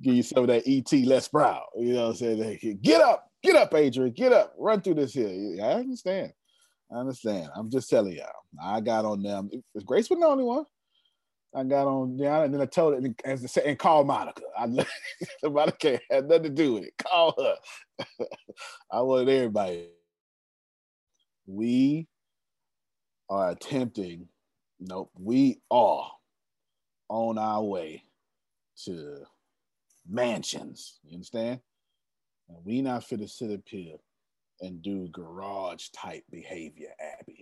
give 0.00 0.14
you 0.14 0.22
some 0.22 0.44
of 0.44 0.48
that 0.48 0.62
ET 0.66 0.92
Les 0.92 1.28
Brown. 1.28 1.60
You 1.76 1.94
know 1.94 2.02
what 2.08 2.20
I'm 2.22 2.38
saying? 2.38 2.78
Get 2.82 3.00
up, 3.00 3.28
get 3.42 3.56
up, 3.56 3.74
Adrian, 3.74 4.12
get 4.12 4.32
up, 4.32 4.54
run 4.58 4.80
through 4.80 4.94
this 4.94 5.12
here. 5.12 5.58
I 5.62 5.72
understand. 5.74 6.32
I 6.92 6.98
understand. 6.98 7.48
I'm 7.56 7.70
just 7.70 7.88
telling 7.88 8.12
y'all. 8.12 8.26
I 8.62 8.80
got 8.80 9.04
on 9.04 9.22
them. 9.22 9.50
Is 9.74 9.82
Grace 9.82 10.10
was 10.10 10.18
the 10.20 10.26
only 10.26 10.44
one? 10.44 10.64
I 11.54 11.64
got 11.64 11.86
on 11.86 12.16
down 12.16 12.44
and 12.44 12.54
then 12.54 12.60
I 12.62 12.66
told 12.66 13.04
it 13.04 13.20
as 13.24 13.56
and 13.58 13.78
call 13.78 14.04
Monica. 14.04 14.42
I 14.58 14.66
Monica 15.48 16.00
had 16.10 16.28
nothing 16.28 16.44
to 16.44 16.48
do 16.48 16.74
with 16.74 16.84
it. 16.84 16.94
Call 16.98 17.34
her. 17.38 18.26
I 18.90 19.02
wanted 19.02 19.28
everybody. 19.28 19.88
We 21.46 22.08
are 23.28 23.50
attempting, 23.50 24.28
nope, 24.80 25.10
we 25.18 25.60
are 25.70 26.10
on 27.08 27.36
our 27.36 27.62
way 27.62 28.04
to 28.84 29.24
mansions. 30.08 31.00
You 31.04 31.16
understand? 31.16 31.60
And 32.48 32.58
we 32.64 32.80
not 32.80 33.04
fit 33.04 33.20
to 33.20 33.28
sit 33.28 33.50
up 33.50 33.60
here 33.66 33.96
and 34.60 34.80
do 34.80 35.08
garage 35.08 35.88
type 35.88 36.24
behavior, 36.30 36.90
Abby. 37.20 37.41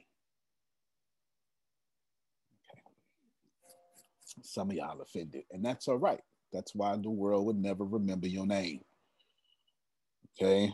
Some 4.43 4.71
of 4.71 4.77
y'all 4.77 5.01
offended, 5.01 5.45
and 5.51 5.65
that's 5.65 5.89
all 5.89 5.99
right. 5.99 6.21
That's 6.53 6.75
why 6.75 6.97
the 6.97 7.11
world 7.11 7.47
would 7.47 7.59
never 7.59 7.85
remember 7.85 8.27
your 8.27 8.47
name. 8.47 8.81
Okay, 10.41 10.73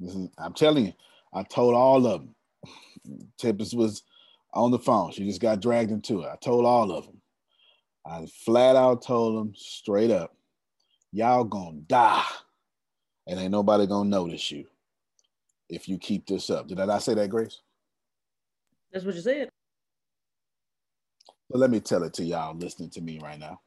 is, 0.00 0.16
I'm 0.38 0.54
telling 0.54 0.86
you, 0.86 0.92
I 1.32 1.42
told 1.42 1.74
all 1.74 2.06
of 2.06 2.22
them. 2.22 2.34
Tempest 3.38 3.74
was 3.74 4.02
on 4.54 4.70
the 4.70 4.78
phone. 4.78 5.12
She 5.12 5.26
just 5.26 5.40
got 5.40 5.60
dragged 5.60 5.90
into 5.90 6.22
it. 6.22 6.28
I 6.28 6.36
told 6.36 6.64
all 6.64 6.92
of 6.92 7.06
them. 7.06 7.20
I 8.06 8.26
flat 8.44 8.76
out 8.76 9.02
told 9.02 9.36
them 9.36 9.52
straight 9.54 10.10
up, 10.10 10.34
y'all 11.12 11.44
gonna 11.44 11.80
die, 11.86 12.24
and 13.26 13.38
ain't 13.38 13.52
nobody 13.52 13.86
gonna 13.86 14.08
notice 14.08 14.50
you 14.50 14.66
if 15.68 15.88
you 15.88 15.98
keep 15.98 16.26
this 16.26 16.48
up. 16.48 16.68
Did 16.68 16.80
I 16.80 16.86
not 16.86 17.02
say 17.02 17.14
that, 17.14 17.28
Grace? 17.28 17.60
That's 18.92 19.04
what 19.04 19.14
you 19.14 19.20
said. 19.20 19.50
But 21.50 21.60
let 21.60 21.70
me 21.70 21.80
tell 21.80 22.02
it 22.04 22.14
to 22.14 22.24
y'all 22.24 22.56
listening 22.56 22.90
to 22.90 23.00
me 23.00 23.20
right 23.22 23.38
now. 23.38 23.60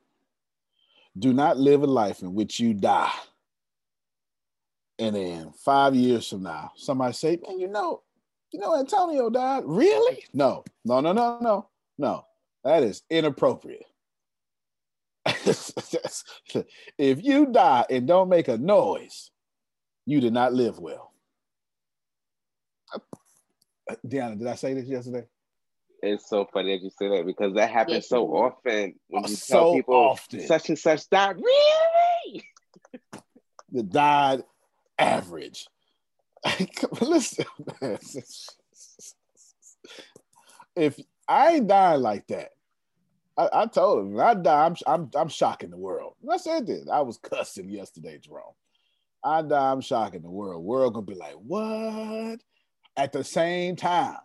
Do 1.18 1.34
not 1.34 1.58
live 1.58 1.84
a 1.84 1.88
life 1.88 2.22
in 2.22 2.34
which 2.36 2.60
you 2.60 2.74
die 2.74 3.12
And 5.00 5.16
then 5.16 5.52
five 5.54 5.96
years 5.96 6.30
from 6.30 6.44
now, 6.44 6.72
somebody 6.78 7.14
say, 7.14 7.40
man, 7.48 7.60
you 7.60 7.68
know, 7.68 8.04
you 8.52 8.60
know, 8.60 8.78
Antonio 8.78 9.30
died. 9.30 9.64
Really? 9.66 10.24
No, 10.34 10.64
no, 10.86 11.02
no, 11.02 11.14
no, 11.14 11.40
no, 11.42 11.70
no. 11.98 12.26
That 12.64 12.84
is 12.84 13.04
inappropriate. 13.10 13.86
if 16.98 17.24
you 17.24 17.48
die 17.48 17.86
and 17.90 18.08
don't 18.08 18.30
make 18.30 18.48
a 18.48 18.58
noise, 18.58 19.32
you 20.06 20.22
did 20.22 20.34
not 20.34 20.54
live 20.54 20.80
well. 20.80 21.14
Uh, 22.94 23.96
Deanna, 24.08 24.38
did 24.38 24.48
I 24.48 24.56
say 24.56 24.74
this 24.74 24.88
yesterday? 24.88 25.26
It's 26.02 26.28
so 26.28 26.48
funny 26.52 26.76
that 26.76 26.84
you 26.84 26.90
say 26.90 27.10
that 27.10 27.26
because 27.26 27.54
that 27.54 27.70
happens 27.70 27.96
yes, 27.96 28.10
so 28.10 28.26
often 28.28 28.96
when 29.08 29.26
uh, 29.26 29.28
you 29.28 29.36
so 29.36 29.54
tell 29.54 29.74
people 29.76 29.96
often. 29.96 30.40
such 30.48 30.70
and 30.70 30.80
such 30.80 31.08
died. 31.10 31.36
Really? 31.36 32.44
the 33.72 33.84
died 33.84 34.44
average. 34.98 35.68
Listen, 37.02 37.46
if 40.76 41.00
I 41.28 41.54
ain't 41.54 41.68
dying 41.68 42.02
like 42.02 42.26
that, 42.28 42.50
I, 43.38 43.50
I 43.54 43.66
told 43.68 44.08
him 44.08 44.20
I 44.20 44.34
die, 44.34 44.66
I'm, 44.66 44.76
I'm 44.88 45.10
I'm 45.16 45.30
shocking 45.30 45.70
the 45.70 45.78
world. 45.78 46.14
I 46.30 46.38
said 46.38 46.66
this. 46.66 46.88
I 46.92 47.02
was 47.02 47.18
cussing 47.18 47.70
yesterday, 47.70 48.18
Jerome. 48.18 48.56
I 49.24 49.44
die, 49.44 49.72
I'm 49.72 49.82
shocking 49.82 50.24
the 50.24 50.32
world. 50.32 50.64
World 50.64 50.96
gonna 50.96 51.06
be 51.06 51.14
like, 51.14 51.36
what? 51.36 52.40
At 52.98 53.12
the 53.12 53.24
same 53.24 53.76
time, 53.76 54.18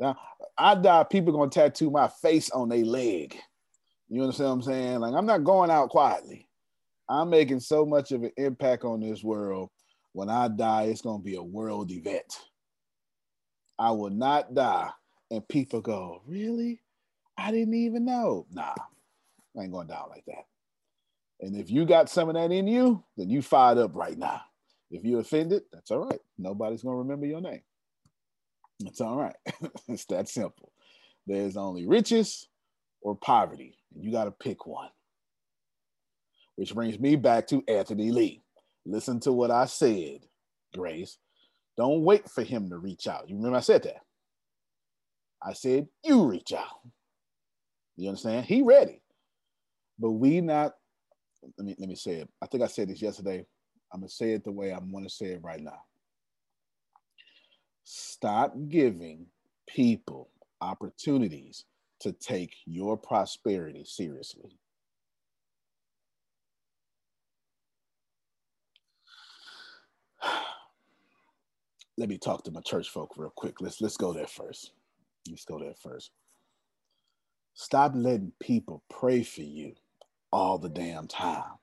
now 0.00 0.16
I 0.58 0.74
die, 0.74 1.04
people 1.04 1.32
gonna 1.32 1.50
tattoo 1.50 1.90
my 1.90 2.08
face 2.08 2.50
on 2.50 2.68
their 2.68 2.84
leg. 2.84 3.36
You 4.08 4.22
understand 4.22 4.48
what 4.48 4.54
I'm 4.54 4.62
saying? 4.62 5.00
Like 5.00 5.14
I'm 5.14 5.26
not 5.26 5.44
going 5.44 5.70
out 5.70 5.90
quietly. 5.90 6.48
I'm 7.08 7.30
making 7.30 7.60
so 7.60 7.84
much 7.84 8.12
of 8.12 8.22
an 8.22 8.32
impact 8.36 8.84
on 8.84 9.00
this 9.00 9.22
world. 9.22 9.70
When 10.12 10.28
I 10.28 10.48
die, 10.48 10.84
it's 10.84 11.02
gonna 11.02 11.22
be 11.22 11.36
a 11.36 11.42
world 11.42 11.90
event. 11.92 12.40
I 13.78 13.92
will 13.92 14.10
not 14.10 14.54
die, 14.54 14.90
and 15.30 15.46
people 15.48 15.80
go, 15.80 16.22
really? 16.26 16.80
I 17.38 17.50
didn't 17.50 17.74
even 17.74 18.04
know. 18.04 18.46
Nah, 18.50 18.74
I 19.56 19.62
ain't 19.62 19.72
going 19.72 19.86
down 19.86 20.08
like 20.10 20.24
that. 20.26 20.44
And 21.40 21.56
if 21.56 21.70
you 21.70 21.86
got 21.86 22.10
some 22.10 22.28
of 22.28 22.34
that 22.34 22.52
in 22.52 22.66
you, 22.66 23.02
then 23.16 23.30
you 23.30 23.40
fired 23.40 23.78
up 23.78 23.94
right 23.94 24.18
now. 24.18 24.42
If 24.90 25.04
you 25.04 25.18
offended, 25.18 25.62
that's 25.72 25.90
all 25.90 26.04
right. 26.04 26.20
Nobody's 26.38 26.82
gonna 26.82 26.96
remember 26.96 27.26
your 27.26 27.40
name. 27.40 27.62
It's 28.86 29.00
all 29.00 29.16
right. 29.16 29.36
it's 29.88 30.04
that 30.06 30.28
simple. 30.28 30.72
There's 31.26 31.56
only 31.56 31.86
riches 31.86 32.48
or 33.02 33.14
poverty, 33.16 33.78
and 33.94 34.04
you 34.04 34.12
got 34.12 34.24
to 34.24 34.30
pick 34.30 34.66
one. 34.66 34.88
Which 36.56 36.74
brings 36.74 36.98
me 36.98 37.16
back 37.16 37.46
to 37.48 37.62
Anthony 37.68 38.10
Lee. 38.10 38.42
Listen 38.86 39.20
to 39.20 39.32
what 39.32 39.50
I 39.50 39.66
said, 39.66 40.20
Grace. 40.74 41.18
Don't 41.76 42.02
wait 42.04 42.28
for 42.28 42.42
him 42.42 42.68
to 42.70 42.78
reach 42.78 43.06
out. 43.06 43.28
You 43.28 43.36
remember 43.36 43.58
I 43.58 43.60
said 43.62 43.82
that? 43.84 44.02
I 45.42 45.54
said, 45.54 45.88
you 46.04 46.24
reach 46.26 46.52
out. 46.52 46.80
You 47.96 48.08
understand? 48.08 48.46
He 48.46 48.62
ready. 48.62 49.00
But 49.98 50.12
we 50.12 50.40
not, 50.40 50.72
let 51.58 51.66
me 51.66 51.76
let 51.78 51.88
me 51.88 51.94
say 51.94 52.12
it. 52.16 52.28
I 52.42 52.46
think 52.46 52.62
I 52.62 52.66
said 52.66 52.88
this 52.88 53.02
yesterday. 53.02 53.46
I'm 53.92 54.00
gonna 54.00 54.08
say 54.10 54.32
it 54.32 54.44
the 54.44 54.52
way 54.52 54.72
I 54.72 54.78
want 54.78 55.06
to 55.06 55.14
say 55.14 55.26
it 55.26 55.42
right 55.42 55.60
now. 55.60 55.80
Stop 57.84 58.54
giving 58.68 59.26
people 59.66 60.28
opportunities 60.60 61.64
to 62.00 62.12
take 62.12 62.54
your 62.66 62.96
prosperity 62.96 63.84
seriously. 63.84 64.58
Let 71.96 72.08
me 72.08 72.18
talk 72.18 72.44
to 72.44 72.50
my 72.50 72.60
church 72.60 72.88
folk 72.88 73.14
real 73.16 73.32
quick. 73.34 73.60
Let's 73.60 73.80
let's 73.80 73.96
go 73.96 74.12
there 74.12 74.26
first. 74.26 74.72
Let's 75.28 75.44
go 75.44 75.58
there 75.58 75.74
first. 75.74 76.10
Stop 77.54 77.92
letting 77.94 78.32
people 78.40 78.82
pray 78.88 79.22
for 79.22 79.42
you 79.42 79.74
all 80.32 80.58
the 80.58 80.68
damn 80.68 81.06
time. 81.06 81.58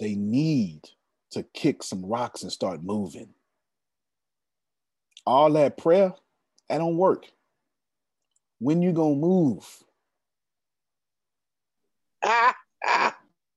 They 0.00 0.14
need 0.14 0.88
to 1.30 1.44
kick 1.54 1.82
some 1.82 2.04
rocks 2.04 2.42
and 2.42 2.50
start 2.50 2.82
moving. 2.82 3.28
All 5.30 5.52
that 5.52 5.76
prayer, 5.76 6.12
that 6.68 6.78
don't 6.78 6.96
work. 6.96 7.24
When 8.58 8.82
you 8.82 8.90
gonna 8.92 9.14
move? 9.14 9.64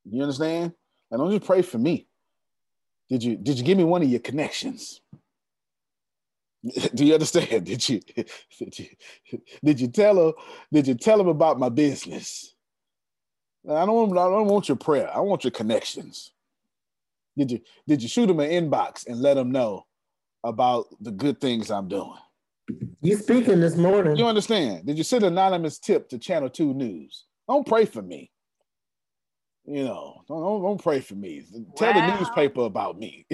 You 0.06 0.22
understand? 0.22 0.74
And 1.10 1.20
don't 1.20 1.32
just 1.32 1.48
pray 1.48 1.64
for 1.64 1.80
me. 1.80 2.06
Did 3.10 3.24
you 3.24 3.38
did 3.38 3.58
you 3.58 3.64
give 3.66 3.80
me 3.80 3.86
one 3.86 4.04
of 4.04 4.08
your 4.08 4.20
connections? 4.20 5.02
Do 6.94 7.06
you 7.06 7.16
understand? 7.16 7.66
Did 7.66 7.90
you, 7.90 8.02
did 8.60 8.80
you 8.80 8.88
did 9.66 9.82
you 9.82 9.88
tell 9.88 10.16
her? 10.18 10.34
Did 10.72 10.88
you 10.88 10.94
tell 10.94 11.20
him 11.20 11.28
about 11.28 11.58
my 11.58 11.70
business? 11.70 12.54
I 13.68 13.86
don't, 13.86 14.12
I 14.12 14.30
don't 14.30 14.48
want 14.48 14.68
your 14.70 14.78
prayer. 14.78 15.10
I 15.12 15.22
want 15.22 15.44
your 15.44 15.52
connections. 15.52 16.34
Did 17.36 17.52
you 17.52 17.62
did 17.88 18.04
you 18.04 18.10
shoot 18.10 18.30
him 18.30 18.40
an 18.40 18.52
inbox 18.52 19.08
and 19.08 19.20
let 19.20 19.38
him 19.38 19.52
know 19.52 19.88
about 20.44 20.86
the 21.02 21.12
good 21.12 21.40
things 21.40 21.72
I'm 21.72 21.88
doing? 21.88 22.18
You 23.02 23.18
speaking 23.18 23.60
this 23.60 23.76
morning? 23.76 24.16
You 24.16 24.26
understand? 24.26 24.86
Did 24.86 24.98
you 24.98 25.04
send 25.04 25.24
an 25.24 25.34
anonymous 25.34 25.80
tip 25.80 26.10
to 26.10 26.18
Channel 26.18 26.50
Two 26.50 26.74
News? 26.74 27.26
Don't 27.48 27.68
pray 27.68 27.86
for 27.86 28.02
me. 28.02 28.32
You 29.66 29.86
know, 29.86 30.24
don't, 30.28 30.42
don't, 30.42 30.62
don't 30.62 30.82
pray 30.82 31.00
for 31.00 31.16
me. 31.16 31.46
Tell 31.78 31.94
wow. 31.94 32.08
the 32.08 32.20
newspaper 32.20 32.62
about 32.62 32.98
me. 33.00 33.26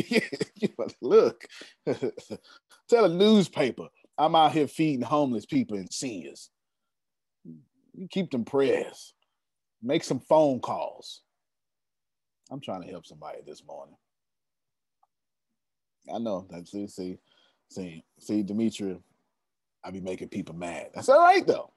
Look, 1.02 1.46
tell 1.86 3.08
the 3.08 3.10
newspaper 3.10 3.88
I'm 4.18 4.36
out 4.36 4.52
here 4.52 4.68
feeding 4.68 5.02
homeless 5.02 5.46
people 5.46 5.78
and 5.78 5.92
seniors. 5.92 6.50
You 7.96 8.08
keep 8.10 8.30
them 8.32 8.46
prayers. 8.46 9.14
Make 9.82 10.04
some 10.04 10.20
phone 10.20 10.60
calls. 10.60 11.22
I'm 12.52 12.60
trying 12.60 12.82
to 12.82 12.90
help 12.90 13.06
somebody 13.06 13.40
this 13.46 13.64
morning. 13.66 13.96
I 16.14 16.18
know 16.20 16.48
that 16.50 16.68
see, 16.68 16.88
see, 16.88 17.20
see, 17.70 18.04
see, 18.20 18.44
Demetria, 18.44 18.98
I 19.84 19.92
be 19.92 20.02
making 20.02 20.30
people 20.30 20.56
mad. 20.56 20.90
That's 20.94 21.10
all 21.10 21.20
right 21.20 21.46
though. 21.46 21.72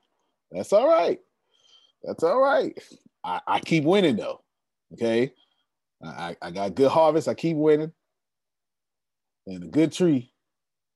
That's 0.50 0.72
all 0.72 0.88
right. 0.88 1.20
That's 2.02 2.22
all 2.22 2.40
right. 2.40 2.76
I, 3.24 3.40
I 3.46 3.60
keep 3.60 3.84
winning 3.84 4.16
though. 4.16 4.42
Okay. 4.94 5.32
I, 6.04 6.36
I 6.42 6.50
got 6.50 6.74
good 6.74 6.90
harvest. 6.90 7.28
I 7.28 7.34
keep 7.34 7.56
winning. 7.56 7.92
And 9.46 9.64
a 9.64 9.68
good 9.68 9.92
tree 9.92 10.32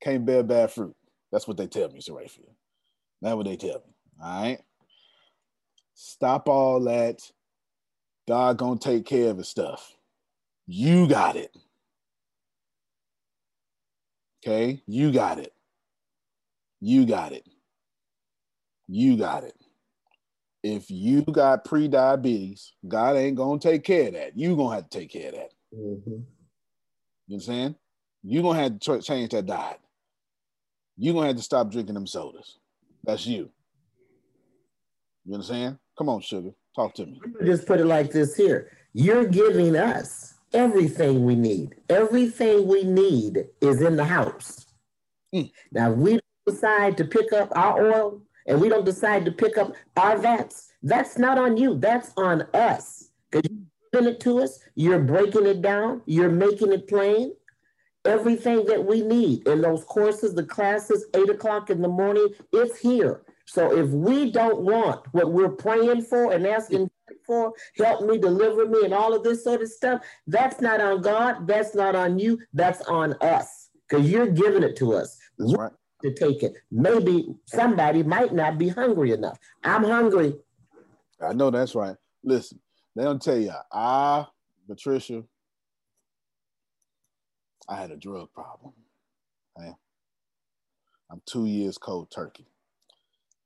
can't 0.03 0.25
bear 0.27 0.43
bad 0.43 0.73
fruit. 0.73 0.95
That's 1.33 1.49
what 1.49 1.57
they 1.57 1.67
tell 1.67 1.89
me, 1.91 2.01
Seraphia. 2.01 2.45
That's 3.23 3.35
what 3.35 3.47
they 3.47 3.57
tell 3.57 3.83
me. 3.87 3.95
All 4.23 4.43
right. 4.43 4.61
Stop 5.95 6.49
all 6.49 6.81
that. 6.85 7.21
God 8.29 8.59
gonna 8.59 8.79
take 8.79 9.07
care 9.07 9.31
of 9.31 9.39
his 9.39 9.49
stuff. 9.49 9.95
You 10.67 11.09
got 11.09 11.37
it. 11.37 11.57
Okay, 14.47 14.83
you 14.87 15.13
got 15.13 15.39
it. 15.39 15.53
You 16.81 17.05
got 17.07 17.33
it. 17.33 17.47
You 18.89 19.17
got 19.17 19.45
it 19.45 19.57
if 20.67 20.91
you 20.91 21.23
got 21.23 21.65
pre-diabetes, 21.65 22.73
God 22.87 23.17
ain't 23.17 23.37
gonna 23.37 23.61
take 23.61 23.85
care 23.85 24.09
of 24.09 24.15
that. 24.15 24.37
You 24.37 24.57
gonna 24.57 24.75
have 24.75 24.89
to 24.89 24.99
take 24.99 25.11
care 25.11 25.29
of 25.29 25.35
that. 25.35 25.53
Mm-hmm. 25.73 26.11
You 27.29 27.35
understand? 27.35 27.77
You 28.25 28.43
gonna 28.43 28.61
have 28.61 28.81
to 28.81 29.01
change 29.01 29.31
that 29.31 29.47
diet. 29.47 29.79
You 30.97 31.13
gonna 31.13 31.29
have 31.29 31.37
to 31.37 31.43
stop 31.43 31.71
drinking 31.71 31.95
them 31.95 32.07
sodas. 32.07 32.59
That's 33.05 33.27
you. 33.27 33.51
You 35.25 35.35
understand? 35.35 35.79
Come 35.97 36.09
on, 36.09 36.21
sugar. 36.21 36.51
Talk 36.75 36.95
to 36.95 37.07
me. 37.07 37.21
Just 37.45 37.67
put 37.67 37.79
it 37.79 37.87
like 37.87 38.11
this 38.11 38.35
here. 38.35 38.73
You're 38.93 39.27
giving 39.27 39.77
us 39.77 40.35
everything 40.53 41.25
we 41.25 41.35
need. 41.35 41.75
Everything 41.89 42.67
we 42.67 42.85
need 42.85 43.47
is 43.61 43.83
in 43.83 43.97
the 43.97 44.05
house. 44.05 44.67
Mm. 45.35 45.51
Now 45.73 45.91
we 45.91 46.21
decide 46.47 46.97
to 46.99 47.05
pick 47.05 47.33
up 47.33 47.51
our 47.57 47.93
oil 47.93 48.23
and 48.47 48.61
we 48.61 48.69
don't 48.69 48.85
decide 48.85 49.25
to 49.25 49.33
pick 49.33 49.59
up 49.59 49.73
our 49.97 50.17
vats, 50.19 50.73
that's 50.83 51.19
not 51.19 51.39
on 51.39 51.57
you. 51.57 51.75
That's 51.75 52.13
on 52.17 52.43
us. 52.55 53.11
Because 53.31 53.51
you're 53.51 54.01
giving 54.01 54.15
it 54.15 54.21
to 54.21 54.39
us, 54.41 54.61
you're 54.75 55.01
breaking 55.01 55.47
it 55.47 55.63
down, 55.63 56.03
you're 56.07 56.31
making 56.31 56.73
it 56.73 56.89
plain. 56.89 57.33
Everything 58.05 58.65
that 58.67 58.85
we 58.85 59.03
need 59.03 59.49
in 59.49 59.61
those 59.61 59.83
courses, 59.85 60.35
the 60.35 60.45
classes, 60.45 61.07
eight 61.15 61.29
o'clock 61.29 61.71
in 61.71 61.83
the 61.83 61.89
morning, 61.89 62.29
it's 62.53 62.79
here. 62.79 63.23
So 63.47 63.77
if 63.77 63.89
we 63.89 64.31
don't 64.31 64.61
want 64.61 65.05
what 65.13 65.33
we're 65.33 65.49
praying 65.49 66.03
for 66.03 66.33
and 66.33 66.47
asking 66.47 66.89
for, 67.27 67.53
help 67.77 68.05
me, 68.05 68.19
deliver 68.19 68.67
me, 68.67 68.85
and 68.85 68.95
all 68.95 69.15
of 69.15 69.23
this 69.23 69.45
sort 69.45 69.63
of 69.63 69.69
stuff, 69.69 70.03
that's 70.27 70.61
not 70.61 70.81
on 70.81 71.03
God. 71.03 71.47
That's 71.47 71.75
not 71.75 71.95
on 71.95 72.19
you. 72.19 72.39
That's 72.53 72.81
on 72.83 73.15
us 73.21 73.71
because 73.89 74.11
you're 74.11 74.29
giving 74.29 74.63
it 74.63 74.77
to 74.77 74.95
us. 74.95 75.19
That's 75.39 75.55
right 75.57 75.73
to 76.03 76.13
take 76.13 76.43
it. 76.43 76.55
Maybe 76.71 77.35
somebody 77.47 78.03
might 78.03 78.35
not 78.35 78.59
be 78.59 78.69
hungry 78.69 79.13
enough. 79.13 79.39
I'm 79.65 79.83
hungry. 79.83 80.35
I 81.21 81.33
know 81.33 81.51
that's 81.51 81.75
right. 81.75 81.97
Listen, 82.23 82.61
they 82.95 83.03
don't 83.03 83.21
tell 83.21 83.39
you, 83.39 83.53
ah, 83.73 84.31
Patricia, 84.69 85.23
I 87.69 87.77
had 87.77 87.91
a 87.91 87.97
drug 87.97 88.31
problem. 88.33 88.75
I'm 91.11 91.23
two 91.27 91.47
years 91.47 91.79
cold 91.79 92.11
turkey. 92.11 92.47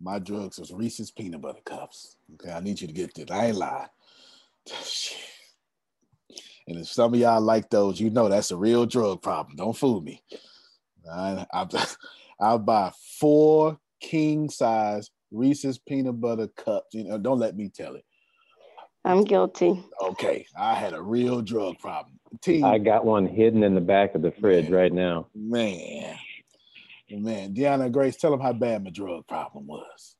My 0.00 0.18
drugs 0.18 0.58
was 0.58 0.72
Reese's 0.72 1.10
peanut 1.10 1.42
butter 1.42 1.60
cups. 1.64 2.16
Okay, 2.34 2.52
I 2.52 2.60
need 2.60 2.80
you 2.80 2.86
to 2.86 2.92
get 2.92 3.14
this. 3.14 3.30
I 3.30 3.46
ain't 3.46 3.56
lying. 3.56 3.88
And 6.70 6.78
if 6.78 6.86
some 6.86 7.12
of 7.12 7.18
y'all 7.18 7.40
like 7.40 7.68
those, 7.68 7.98
you 7.98 8.10
know 8.10 8.28
that's 8.28 8.52
a 8.52 8.56
real 8.56 8.86
drug 8.86 9.22
problem. 9.22 9.56
Don't 9.56 9.76
fool 9.76 10.00
me. 10.00 10.22
I, 11.10 11.44
I, 11.52 11.66
I'll 12.40 12.60
buy 12.60 12.92
four 13.18 13.76
king 14.00 14.48
size 14.48 15.10
Reese's 15.32 15.78
peanut 15.78 16.20
butter 16.20 16.46
cups. 16.46 16.94
You 16.94 17.04
know, 17.04 17.18
don't 17.18 17.40
let 17.40 17.56
me 17.56 17.70
tell 17.74 17.96
it. 17.96 18.04
I'm 19.04 19.24
guilty. 19.24 19.82
Okay, 20.00 20.46
I 20.56 20.74
had 20.74 20.92
a 20.92 21.02
real 21.02 21.40
drug 21.40 21.78
problem. 21.78 22.18
Team, 22.40 22.64
I 22.64 22.78
got 22.78 23.04
one 23.04 23.26
hidden 23.26 23.64
in 23.64 23.74
the 23.74 23.80
back 23.80 24.14
of 24.14 24.22
the 24.22 24.30
fridge 24.30 24.68
man, 24.68 24.72
right 24.72 24.92
now. 24.92 25.26
Man, 25.34 26.16
man, 27.18 27.54
Deanna 27.54 27.90
Grace, 27.90 28.16
tell 28.16 28.30
them 28.30 28.40
how 28.40 28.52
bad 28.52 28.84
my 28.84 28.90
drug 28.90 29.26
problem 29.26 29.66
was. 29.66 30.16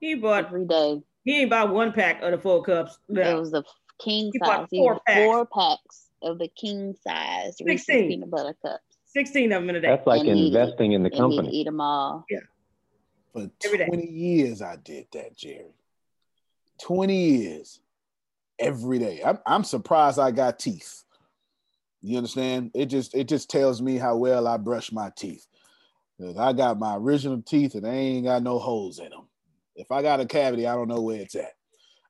He 0.00 0.14
bought 0.14 0.46
every 0.46 0.66
day. 0.66 1.02
He 1.24 1.40
ain't 1.40 1.50
bought 1.50 1.72
one 1.72 1.92
pack 1.92 2.22
of 2.22 2.30
the 2.30 2.38
four 2.38 2.62
cups. 2.62 2.98
No. 3.08 3.22
It 3.22 3.40
was 3.40 3.50
the 3.50 3.64
king 4.00 4.30
he 4.32 4.38
size. 4.38 4.66
Four 4.70 5.00
packs. 5.06 5.20
four 5.20 5.46
packs 5.46 6.06
of 6.22 6.38
the 6.38 6.48
king 6.48 6.94
size 7.06 7.56
Reese's 7.64 7.86
peanut 7.86 8.30
butter 8.30 8.56
cups. 8.64 8.82
16 9.06 9.52
of 9.52 9.62
them 9.62 9.70
in 9.70 9.76
a 9.76 9.80
day. 9.80 9.88
That's 9.88 10.06
like 10.06 10.20
and 10.20 10.38
investing 10.38 10.92
in 10.92 11.02
the 11.02 11.10
company. 11.10 11.50
eat 11.50 11.64
them 11.64 11.80
all. 11.80 12.24
Yeah. 12.30 12.38
For 13.32 13.50
20 13.68 14.06
years, 14.06 14.62
I 14.62 14.76
did 14.76 15.06
that, 15.12 15.36
Jerry. 15.36 15.74
20 16.80 17.14
years, 17.14 17.80
every 18.58 18.98
day. 18.98 19.20
I'm, 19.24 19.38
I'm 19.46 19.64
surprised 19.64 20.18
I 20.18 20.30
got 20.30 20.58
teeth. 20.58 21.04
You 22.02 22.18
understand? 22.18 22.70
It 22.74 22.86
just 22.86 23.14
it 23.14 23.28
just 23.28 23.50
tells 23.50 23.82
me 23.82 23.96
how 23.96 24.16
well 24.16 24.46
I 24.46 24.56
brush 24.56 24.92
my 24.92 25.10
teeth. 25.16 25.47
Cause 26.20 26.36
I 26.36 26.52
got 26.52 26.78
my 26.78 26.96
original 26.96 27.42
teeth 27.42 27.74
and 27.74 27.84
they 27.84 27.90
ain't 27.90 28.26
got 28.26 28.42
no 28.42 28.58
holes 28.58 28.98
in 28.98 29.10
them. 29.10 29.28
If 29.76 29.92
I 29.92 30.02
got 30.02 30.20
a 30.20 30.26
cavity, 30.26 30.66
I 30.66 30.74
don't 30.74 30.88
know 30.88 31.00
where 31.00 31.20
it's 31.20 31.36
at. 31.36 31.52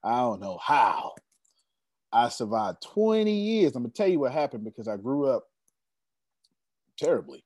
I 0.03 0.21
don't 0.21 0.41
know 0.41 0.59
how. 0.63 1.13
I 2.11 2.31
survived 2.31 2.83
20 2.83 3.31
years. 3.31 3.77
I'm 3.77 3.83
gonna 3.83 3.93
tell 3.93 4.09
you 4.09 4.21
what 4.21 4.33
happened 4.33 4.65
because 4.65 4.89
I 4.89 4.97
grew 4.97 5.27
up 5.27 5.45
terribly. 6.99 7.45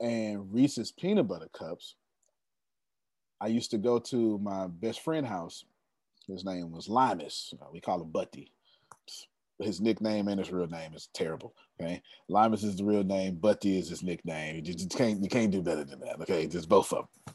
And 0.00 0.52
Reese's 0.52 0.92
peanut 0.92 1.26
butter 1.26 1.48
cups. 1.52 1.96
I 3.40 3.48
used 3.48 3.72
to 3.72 3.78
go 3.78 3.98
to 3.98 4.38
my 4.38 4.68
best 4.68 5.00
friend 5.00 5.26
house. 5.26 5.64
His 6.28 6.44
name 6.44 6.70
was 6.70 6.88
Limus. 6.88 7.52
We 7.72 7.80
call 7.80 8.02
him 8.02 8.10
Butty. 8.10 8.52
His 9.60 9.80
nickname 9.80 10.28
and 10.28 10.38
his 10.38 10.52
real 10.52 10.68
name 10.68 10.94
is 10.94 11.08
terrible. 11.12 11.54
Okay, 11.80 12.00
Limus 12.30 12.64
is 12.64 12.76
the 12.76 12.84
real 12.84 13.04
name. 13.04 13.36
Butty 13.36 13.78
is 13.78 13.88
his 13.88 14.02
nickname. 14.02 14.56
You 14.56 14.62
just 14.62 14.90
can't 14.96 15.22
you 15.22 15.28
can't 15.28 15.50
do 15.50 15.62
better 15.62 15.84
than 15.84 16.00
that. 16.00 16.20
Okay, 16.22 16.46
just 16.46 16.68
both 16.68 16.92
of 16.92 17.06
them. 17.26 17.34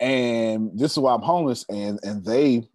And 0.00 0.78
this 0.78 0.92
is 0.92 0.98
why 0.98 1.14
I'm 1.14 1.22
homeless. 1.22 1.64
And 1.68 2.00
and 2.02 2.24
they 2.24 2.68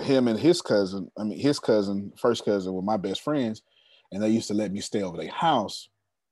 him 0.00 0.28
and 0.28 0.38
his 0.38 0.62
cousin, 0.62 1.10
I 1.18 1.24
mean 1.24 1.38
his 1.38 1.58
cousin, 1.58 2.12
first 2.16 2.44
cousin 2.44 2.72
were 2.72 2.82
my 2.82 2.96
best 2.96 3.20
friends, 3.22 3.62
and 4.10 4.22
they 4.22 4.30
used 4.30 4.48
to 4.48 4.54
let 4.54 4.72
me 4.72 4.80
stay 4.80 5.02
over 5.02 5.16
their 5.16 5.30
house 5.30 5.88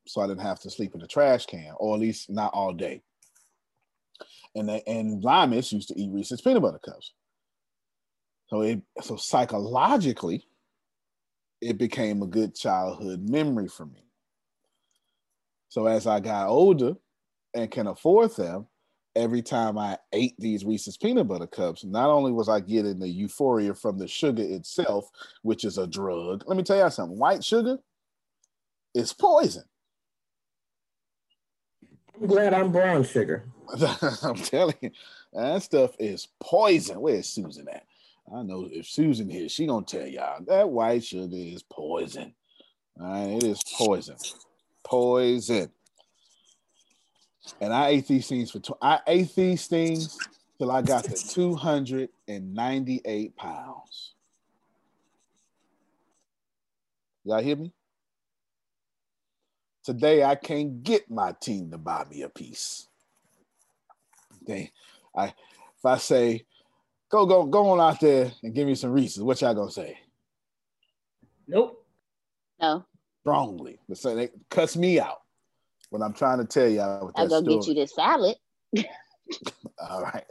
so 0.07 0.21
I 0.21 0.27
didn't 0.27 0.43
have 0.43 0.61
to 0.61 0.71
sleep 0.71 0.95
in 0.95 1.01
the 1.01 1.07
trash 1.07 1.47
can, 1.47 1.73
or 1.77 1.95
at 1.95 2.01
least 2.01 2.31
not 2.31 2.53
all 2.55 2.73
day. 2.73 3.03
And 4.55 4.69
they 4.69 4.83
and 4.87 5.23
Limus 5.23 5.73
used 5.73 5.89
to 5.89 6.01
eat 6.01 6.11
Reese's 6.11 6.41
peanut 6.41 6.63
butter 6.63 6.81
cups. 6.85 7.13
So 8.49 8.63
it 8.63 8.83
so 9.01 9.17
psychologically, 9.17 10.47
it 11.63 11.79
became 11.79 12.23
a 12.23 12.27
good 12.27 12.55
childhood 12.57 13.29
memory 13.31 13.69
for 13.69 13.87
me. 13.87 14.05
So 15.69 15.87
as 15.87 16.09
I 16.09 16.19
got 16.19 16.49
older 16.49 16.97
and 17.55 17.71
can 17.71 17.87
afford 17.87 18.35
them, 18.35 18.67
every 19.15 19.43
time 19.43 19.79
I 19.79 19.97
ate 20.13 20.35
these 20.39 20.65
Reese's 20.65 20.97
peanut 20.97 21.29
butter 21.29 21.47
cups, 21.47 21.85
not 21.85 22.11
only 22.11 22.33
was 22.33 22.49
I 22.49 22.59
getting 22.59 22.99
the 22.99 23.09
euphoria 23.09 23.75
from 23.75 23.97
the 23.97 24.09
sugar 24.09 24.43
itself, 24.43 25.09
which 25.43 25.65
is 25.65 25.79
a 25.79 25.87
drug. 25.87 26.43
Let 26.47 26.57
me 26.57 26.65
tell 26.65 26.83
you 26.83 26.91
something. 26.91 27.17
White 27.17 27.45
sugar 27.45 27.79
is 28.93 29.13
poison. 29.13 29.65
I'm 32.21 32.27
glad 32.27 32.55
I'm 32.55 32.73
brown 32.73 33.05
sugar. 33.05 33.45
I'm 34.23 34.35
telling 34.35 34.75
you, 34.81 34.91
that 35.33 35.63
stuff 35.63 35.95
is 36.01 36.27
poison. 36.41 37.01
Where's 37.01 37.29
Susan 37.29 37.69
at? 37.69 37.85
I 38.31 38.43
know 38.43 38.69
if 38.71 38.87
Susan 38.87 39.31
here, 39.31 39.49
she 39.49 39.67
gonna 39.67 39.87
tell 39.87 40.07
y'all 40.07 40.45
that 40.47 40.69
white 40.69 41.05
sugar 41.05 41.35
is 41.35 41.63
poison. 41.63 42.35
All 43.01 43.07
right, 43.07 43.31
it 43.37 43.45
is 43.45 43.63
poison, 43.77 44.17
poison. 44.85 45.71
And 47.61 47.73
I 47.73 47.89
ate 47.89 48.07
these 48.09 48.29
things 48.29 48.51
for 48.51 48.61
tw- 48.61 48.83
I 48.83 49.01
ate 49.07 49.35
these 49.35 49.67
things 49.67 50.29
till 50.59 50.71
I 50.71 50.83
got 50.83 51.05
to 51.05 51.17
298 51.29 53.37
pounds. 53.37 54.15
Y'all 57.25 57.43
hear 57.43 57.57
me? 57.57 57.73
Today 59.85 60.23
I 60.25 60.35
can't 60.37 60.83
get 60.83 61.11
my 61.11 61.35
team 61.41 61.71
to 61.71 61.79
buy 61.79 62.05
me 62.11 62.23
a 62.23 62.29
piece. 62.29 62.89
Okay. 64.43 64.71
I 65.17 65.27
if 65.27 65.85
I 65.85 65.99
say, 65.99 66.45
go, 67.13 67.27
go, 67.27 67.45
go 67.45 67.71
on 67.71 67.81
out 67.81 68.01
there 68.01 68.33
and 68.43 68.55
give 68.55 68.67
me 68.67 68.75
some 68.75 68.91
Reese's, 68.91 69.23
what 69.23 69.41
y'all 69.41 69.55
gonna 69.55 69.71
say? 69.71 69.99
Nope. 71.47 71.85
No. 72.61 72.85
Strongly. 73.21 73.79
But 73.89 73.99
so 73.99 74.17
they 74.17 74.31
cuss 74.51 74.77
me 74.77 74.99
out 74.99 75.21
when 75.91 76.03
I'm 76.03 76.15
trying 76.15 76.39
to 76.39 76.45
tell 76.45 76.69
y'all. 76.69 77.07
What 77.07 77.19
I 77.19 77.27
go 77.27 77.43
get 77.43 77.67
you 77.67 77.75
this 77.75 77.95
salad. 77.95 78.37
All 79.79 80.03
right. 80.03 80.25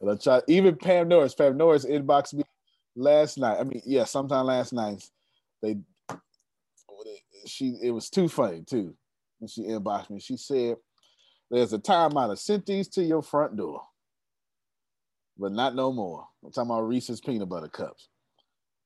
Well, 0.00 0.14
I 0.14 0.18
try, 0.18 0.42
even 0.46 0.76
Pam 0.76 1.08
Norris, 1.08 1.34
Pam 1.34 1.56
Norris 1.56 1.84
inboxed 1.84 2.34
me 2.34 2.44
last 2.94 3.38
night. 3.38 3.58
I 3.58 3.64
mean, 3.64 3.82
yeah, 3.84 4.04
sometime 4.04 4.46
last 4.46 4.72
night. 4.72 5.02
They 5.62 5.78
she 7.46 7.78
it 7.82 7.90
was 7.90 8.10
too 8.10 8.28
funny 8.28 8.62
too. 8.62 8.94
When 9.38 9.48
she 9.48 9.62
inboxed 9.62 10.10
me, 10.10 10.20
she 10.20 10.36
said, 10.36 10.76
There's 11.50 11.72
a 11.72 11.78
time 11.78 12.16
I'd 12.16 12.28
have 12.28 12.38
sent 12.38 12.66
these 12.66 12.88
to 12.88 13.02
your 13.02 13.22
front 13.22 13.56
door, 13.56 13.82
but 15.38 15.52
not 15.52 15.74
no 15.74 15.92
more. 15.92 16.26
I'm 16.44 16.50
talking 16.50 16.70
about 16.70 16.88
Reese's 16.88 17.20
peanut 17.20 17.48
butter 17.48 17.68
cups. 17.68 18.08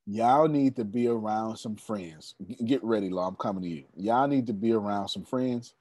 Y'all 0.07 0.49
need 0.49 0.77
to 0.77 0.85
be 0.85 1.07
around 1.07 1.57
some 1.57 1.77
friends. 1.77 2.35
Get 2.65 2.83
ready, 2.83 3.09
Law. 3.09 3.29
I'm 3.29 3.37
coming 3.37 3.63
to 3.63 3.69
you. 3.69 3.85
Y'all 3.97 4.27
need 4.27 4.49
to 4.49 4.53
be 4.53 4.73
around 4.73 5.09
some 5.09 5.25
friends 5.25 5.75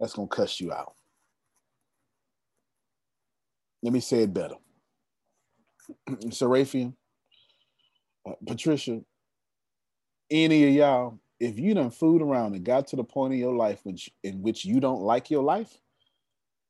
that's 0.00 0.14
gonna 0.14 0.28
cuss 0.28 0.60
you 0.60 0.72
out. 0.72 0.94
Let 3.82 3.92
me 3.92 4.00
say 4.00 4.22
it 4.22 4.32
better. 4.32 4.56
Serafian, 6.30 6.96
uh, 8.26 8.32
Patricia, 8.46 9.02
any 10.30 10.66
of 10.66 10.74
y'all, 10.74 11.18
if 11.38 11.58
you 11.58 11.74
done 11.74 11.90
food 11.90 12.22
around 12.22 12.54
and 12.54 12.64
got 12.64 12.88
to 12.88 12.96
the 12.96 13.04
point 13.04 13.34
in 13.34 13.38
your 13.38 13.54
life 13.54 13.80
which, 13.84 14.10
in 14.24 14.42
which 14.42 14.64
you 14.64 14.80
don't 14.80 15.02
like 15.02 15.30
your 15.30 15.44
life, 15.44 15.78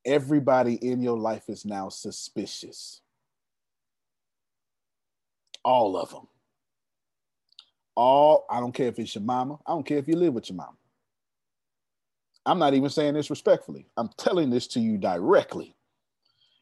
everybody 0.05 0.75
in 0.75 1.01
your 1.01 1.17
life 1.17 1.49
is 1.49 1.65
now 1.65 1.89
suspicious. 1.89 3.01
All 5.67 5.99
of 5.99 6.09
them 6.11 6.27
all 7.97 8.47
I 8.51 8.61
don't 8.61 8.73
care 8.73 8.89
if 8.89 8.99
it's 8.99 9.15
your 9.15 9.25
mama. 9.25 9.59
I 9.67 9.73
don't 9.73 9.87
care 9.87 9.99
if 9.99 10.07
you 10.07 10.17
live 10.17 10.35
with 10.35 10.49
your 10.51 10.57
mama. 10.57 10.77
I'm 12.45 12.59
not 12.59 12.75
even 12.75 12.91
saying 12.91 13.15
this 13.15 13.31
respectfully. 13.31 13.87
I'm 13.97 14.11
telling 14.19 14.51
this 14.51 14.69
to 14.69 14.81
you 14.81 14.99
directly. 14.99 15.75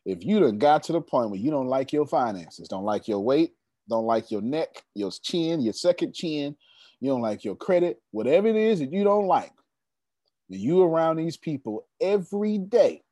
If 0.07 0.25
you 0.25 0.40
done 0.40 0.59
got 0.59 0.83
to 0.85 0.93
the 0.93 1.01
point 1.01 1.31
where 1.31 1.40
you 1.40 1.51
don't 1.51 1.67
like 1.67 1.93
your 1.93 2.07
finances, 2.07 2.69
don't 2.69 2.85
like 2.85 3.09
your 3.09 3.21
weight, 3.21 3.53
don't 3.88 4.07
like 4.07 4.31
your 4.31 4.40
neck, 4.40 4.83
your 4.95 5.11
chin, 5.11 5.61
your 5.61 5.73
second 5.73 6.14
chin, 6.14 6.57
you 7.01 7.11
don't 7.11 7.21
like 7.21 7.45
your 7.45 7.57
credit, 7.57 8.01
whatever 8.12 8.49
it 8.49 8.57
is 8.57 8.79
that 8.79 8.93
you 8.93 9.05
don't 9.05 9.27
like, 9.27 9.53
you 10.49 10.83
around 10.83 11.17
these 11.17 11.37
people 11.37 11.87
every 12.01 12.59
day, 12.59 13.03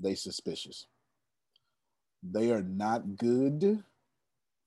they 0.00 0.14
suspicious. 0.14 0.86
They 2.22 2.50
are 2.50 2.62
not 2.62 3.16
good 3.16 3.82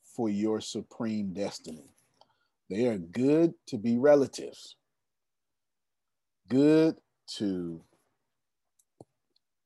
for 0.04 0.30
your 0.30 0.62
supreme 0.62 1.34
destiny. 1.34 1.90
They 2.70 2.88
are 2.88 2.98
good 2.98 3.54
to 3.68 3.78
be 3.78 3.98
relatives, 3.98 4.76
good 6.48 6.98
to 7.36 7.82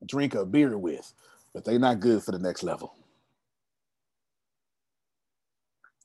drink 0.04 0.34
a 0.34 0.44
beer 0.44 0.76
with, 0.76 1.12
but 1.54 1.64
they're 1.64 1.78
not 1.78 2.00
good 2.00 2.22
for 2.22 2.32
the 2.32 2.38
next 2.38 2.62
level. 2.62 2.94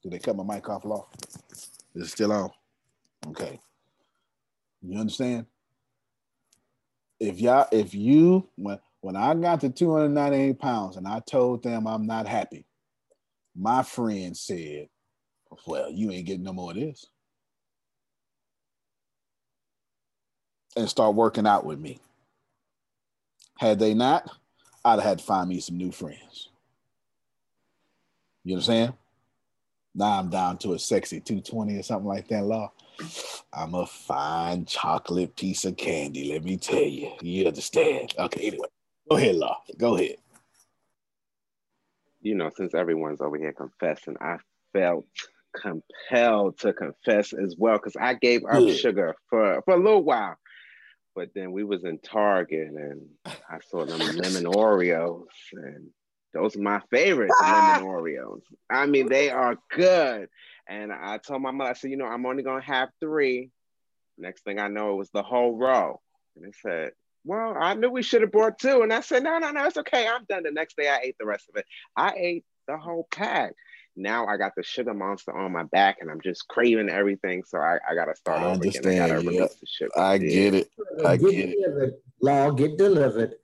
Did 0.04 0.14
they 0.14 0.20
cut 0.20 0.36
my 0.36 0.44
mic 0.56 0.70
off, 0.70 0.86
Law? 0.86 1.08
Is 1.96 2.04
it 2.04 2.08
still 2.08 2.32
on? 2.32 2.50
Okay. 3.28 3.60
You 4.82 5.00
understand? 5.00 5.46
If 7.20 7.40
y'all, 7.40 7.68
if 7.72 7.94
you, 7.94 8.48
when 8.56 8.80
when 9.02 9.16
I 9.16 9.34
got 9.36 9.62
to 9.62 9.70
298 9.70 10.60
pounds 10.60 10.98
and 10.98 11.08
I 11.08 11.20
told 11.20 11.64
them 11.64 11.88
I'm 11.88 12.06
not 12.08 12.28
happy, 12.28 12.66
my 13.56 13.84
friend 13.84 14.36
said, 14.36 14.88
Well, 15.68 15.92
you 15.92 16.12
ain't 16.12 16.28
getting 16.28 16.44
no 16.44 16.54
more 16.54 16.72
of 16.72 16.78
this. 16.78 17.06
and 20.76 20.90
start 20.90 21.16
working 21.16 21.48
out 21.48 21.66
with 21.66 21.80
me. 21.80 22.00
Had 23.58 23.80
they 23.80 23.94
not, 23.94 24.30
I'd 24.84 25.00
have 25.00 25.04
had 25.04 25.20
to 25.20 25.24
find 25.24 25.50
me 25.50 25.60
some 25.60 25.78
new 25.78 25.92
friends. 25.92 26.50
You 28.44 28.56
understand? 28.56 28.94
Now 29.94 30.20
I'm 30.20 30.30
down 30.30 30.58
to 30.60 30.74
a 30.74 30.80
sexy 30.80 31.20
220 31.20 31.78
or 31.78 31.84
something 31.84 32.08
like 32.08 32.28
that, 32.30 32.46
Law. 32.46 32.72
I'm 33.54 33.76
a 33.76 33.86
fine 33.86 34.66
chocolate 34.66 35.36
piece 35.36 35.66
of 35.66 35.76
candy, 35.78 36.32
let 36.32 36.44
me 36.44 36.58
tell 36.58 36.82
you. 36.82 37.12
You 37.22 37.48
understand? 37.48 38.14
Okay, 38.18 38.48
anyway, 38.48 38.68
go 39.12 39.18
ahead, 39.18 39.36
Law. 39.36 39.62
Go 39.78 39.96
ahead. 39.96 40.16
You 42.22 42.36
know, 42.36 42.50
since 42.56 42.74
everyone's 42.74 43.22
over 43.22 43.38
here 43.38 43.54
confessing, 43.54 44.16
I 44.22 44.38
felt 44.74 45.06
compelled 45.54 46.58
to 46.60 46.72
confess 46.72 47.34
as 47.34 47.56
well 47.58 47.76
because 47.76 47.96
I 48.00 48.14
gave 48.14 48.46
up 48.46 48.60
Good. 48.60 48.78
sugar 48.78 49.16
for, 49.30 49.62
for 49.66 49.74
a 49.74 49.78
little 49.78 50.04
while. 50.04 50.38
But 51.14 51.32
then 51.36 51.52
we 51.52 51.66
was 51.66 51.84
in 51.84 52.00
Target 52.00 52.70
and 52.70 53.10
I 53.26 53.60
saw 53.70 53.86
them 53.86 54.00
lemon 54.00 54.46
Oreos 54.46 55.26
and 55.52 55.90
those 56.34 56.56
are 56.56 56.62
my 56.62 56.80
favorites, 56.90 57.36
lemon 57.42 57.58
ah! 57.58 57.82
Oreos. 57.82 58.42
I 58.70 58.86
mean, 58.86 59.10
they 59.10 59.30
are 59.30 59.58
good. 59.70 60.30
And 60.70 60.94
I 60.94 61.18
told 61.18 61.42
my 61.42 61.52
mother, 61.52 61.72
I 61.72 61.74
said, 61.74 61.92
you 61.92 61.98
know, 61.98 62.06
I'm 62.06 62.26
only 62.26 62.44
gonna 62.44 62.64
have 62.64 62.90
three. 63.02 63.50
Next 64.18 64.44
thing 64.44 64.58
I 64.58 64.70
know, 64.70 64.94
it 64.94 64.98
was 64.98 65.10
the 65.10 65.24
whole 65.24 65.58
row. 65.58 66.00
And 66.38 66.46
they 66.46 66.54
said, 66.62 66.92
Well, 67.24 67.56
I 67.60 67.76
knew 67.76 67.90
we 67.90 68.04
should 68.04 68.22
have 68.22 68.32
brought 68.32 68.60
two. 68.60 68.82
And 68.82 68.92
I 68.92 69.02
said, 69.02 69.24
No, 69.24 69.38
no, 69.38 69.52
no, 69.52 69.66
it's 69.66 69.78
okay. 69.78 70.08
I'm 70.08 70.26
done. 70.26 70.44
The 70.44 70.52
next 70.52 70.78
day 70.78 70.90
I 70.90 71.00
ate 71.04 71.16
the 71.20 71.26
rest 71.26 71.50
of 71.50 71.56
it. 71.56 71.66
I 71.96 72.14
ate 72.18 72.46
the 72.68 72.78
whole 72.78 73.08
pack. 73.12 73.54
Now 73.96 74.26
I 74.26 74.38
got 74.38 74.54
the 74.56 74.64
sugar 74.64 74.94
monster 74.94 75.36
on 75.36 75.52
my 75.52 75.64
back 75.64 75.98
and 76.00 76.10
I'm 76.10 76.22
just 76.22 76.48
craving 76.48 76.90
everything. 76.90 77.44
So 77.46 77.60
I, 77.60 77.78
I 77.88 77.94
gotta 77.94 78.16
start 78.16 78.42
I 78.42 78.46
over 78.46 78.64
again. 78.64 79.02
I 79.02 79.10
gotta 79.10 79.32
yep. 79.32 79.52
the 79.52 79.68
sugar. 79.68 80.00
I 80.00 80.18
get 80.18 80.54
it. 80.54 80.72
I 81.06 81.18
get, 81.18 81.32
get 81.32 81.50
it. 81.50 82.02
Law, 82.22 82.52
get 82.52 82.78
delivered. 82.78 83.36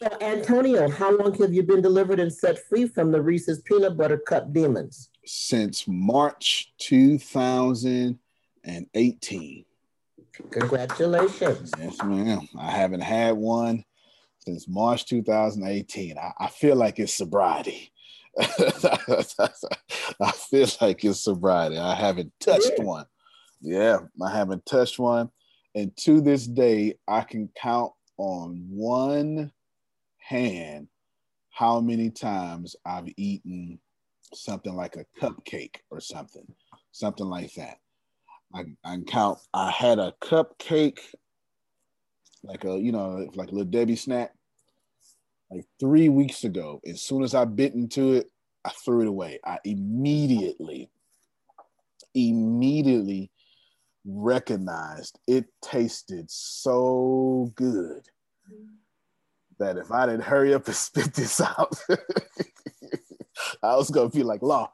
So, 0.00 0.08
Antonio, 0.20 0.88
how 0.88 1.16
long 1.16 1.34
have 1.40 1.52
you 1.52 1.64
been 1.64 1.82
delivered 1.82 2.20
and 2.20 2.32
set 2.32 2.64
free 2.68 2.86
from 2.86 3.10
the 3.10 3.20
Reese's 3.20 3.60
peanut 3.62 3.96
butter 3.96 4.18
cup 4.18 4.52
demons? 4.52 5.10
Since 5.24 5.88
March 5.88 6.72
2018. 6.78 9.64
Congratulations. 10.50 11.72
Yes, 11.78 12.02
ma'am. 12.02 12.48
I 12.58 12.70
haven't 12.70 13.00
had 13.00 13.36
one 13.36 13.84
since 14.38 14.68
March 14.68 15.06
2018. 15.06 16.16
I, 16.18 16.32
I 16.38 16.48
feel 16.48 16.76
like 16.76 16.98
it's 16.98 17.14
sobriety. 17.14 17.92
I 18.38 20.32
feel 20.50 20.66
like 20.80 21.04
it's 21.04 21.20
sobriety. 21.20 21.78
I 21.78 21.94
haven't 21.94 22.32
touched 22.40 22.72
yeah. 22.78 22.84
one. 22.84 23.06
Yeah, 23.60 23.98
I 24.22 24.30
haven't 24.30 24.64
touched 24.64 24.98
one. 24.98 25.30
And 25.74 25.96
to 25.98 26.20
this 26.20 26.46
day, 26.46 26.94
I 27.06 27.22
can 27.22 27.50
count 27.60 27.92
on 28.16 28.66
one 28.70 29.52
hand 30.18 30.88
how 31.50 31.80
many 31.80 32.10
times 32.10 32.76
I've 32.86 33.08
eaten 33.16 33.80
something 34.34 34.74
like 34.74 34.96
a 34.96 35.06
cupcake 35.20 35.76
or 35.90 36.00
something, 36.00 36.46
something 36.92 37.26
like 37.26 37.52
that. 37.54 37.78
I, 38.54 38.64
I 38.84 38.98
count, 39.06 39.38
I 39.52 39.70
had 39.70 39.98
a 39.98 40.14
cupcake, 40.20 41.00
like 42.42 42.64
a, 42.64 42.78
you 42.78 42.92
know, 42.92 43.28
like 43.34 43.48
a 43.48 43.52
little 43.52 43.70
Debbie 43.70 43.96
snack, 43.96 44.32
like 45.50 45.66
three 45.78 46.08
weeks 46.08 46.44
ago. 46.44 46.80
As 46.86 47.02
soon 47.02 47.22
as 47.22 47.34
I 47.34 47.44
bit 47.44 47.74
into 47.74 48.14
it, 48.14 48.30
I 48.64 48.70
threw 48.84 49.02
it 49.02 49.08
away. 49.08 49.38
I 49.44 49.58
immediately, 49.64 50.90
immediately 52.14 53.30
recognized 54.04 55.18
it 55.26 55.46
tasted 55.62 56.30
so 56.30 57.52
good 57.54 58.02
that 59.58 59.76
if 59.76 59.90
I 59.92 60.06
didn't 60.06 60.22
hurry 60.22 60.54
up 60.54 60.66
and 60.66 60.76
spit 60.76 61.14
this 61.14 61.40
out, 61.40 61.74
I 63.62 63.76
was 63.76 63.90
gonna 63.90 64.08
be 64.08 64.22
like, 64.22 64.42
Law, 64.42 64.70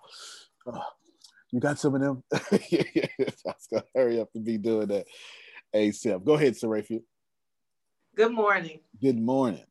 you 1.54 1.60
got 1.60 1.78
some 1.78 1.94
of 1.94 2.00
them? 2.00 2.22
I 2.32 3.08
was 3.44 3.68
gonna 3.70 3.84
hurry 3.94 4.20
up 4.20 4.28
and 4.34 4.44
be 4.44 4.58
doing 4.58 4.88
that 4.88 5.06
ASAP. 5.74 6.24
Go 6.24 6.34
ahead, 6.34 6.54
Sarafi. 6.54 7.02
Good 8.16 8.32
morning. 8.32 8.80
Good 9.00 9.18
morning. 9.18 9.64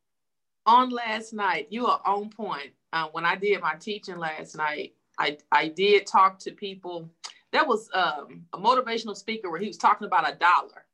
On 0.65 0.89
last 0.89 1.33
night, 1.33 1.67
you 1.71 1.87
are 1.87 1.99
on 2.05 2.29
point. 2.29 2.71
Uh, 2.93 3.09
when 3.11 3.25
I 3.25 3.35
did 3.35 3.59
my 3.61 3.75
teaching 3.75 4.17
last 4.17 4.55
night, 4.55 4.93
I, 5.19 5.37
I 5.51 5.67
did 5.67 6.07
talk 6.07 6.39
to 6.39 6.51
people. 6.51 7.09
There 7.51 7.65
was 7.65 7.89
um, 7.93 8.45
a 8.53 8.57
motivational 8.57 9.15
speaker 9.15 9.51
where 9.51 9.59
he 9.59 9.67
was 9.67 9.77
talking 9.77 10.07
about 10.07 10.29
a 10.29 10.35
dollar 10.35 10.85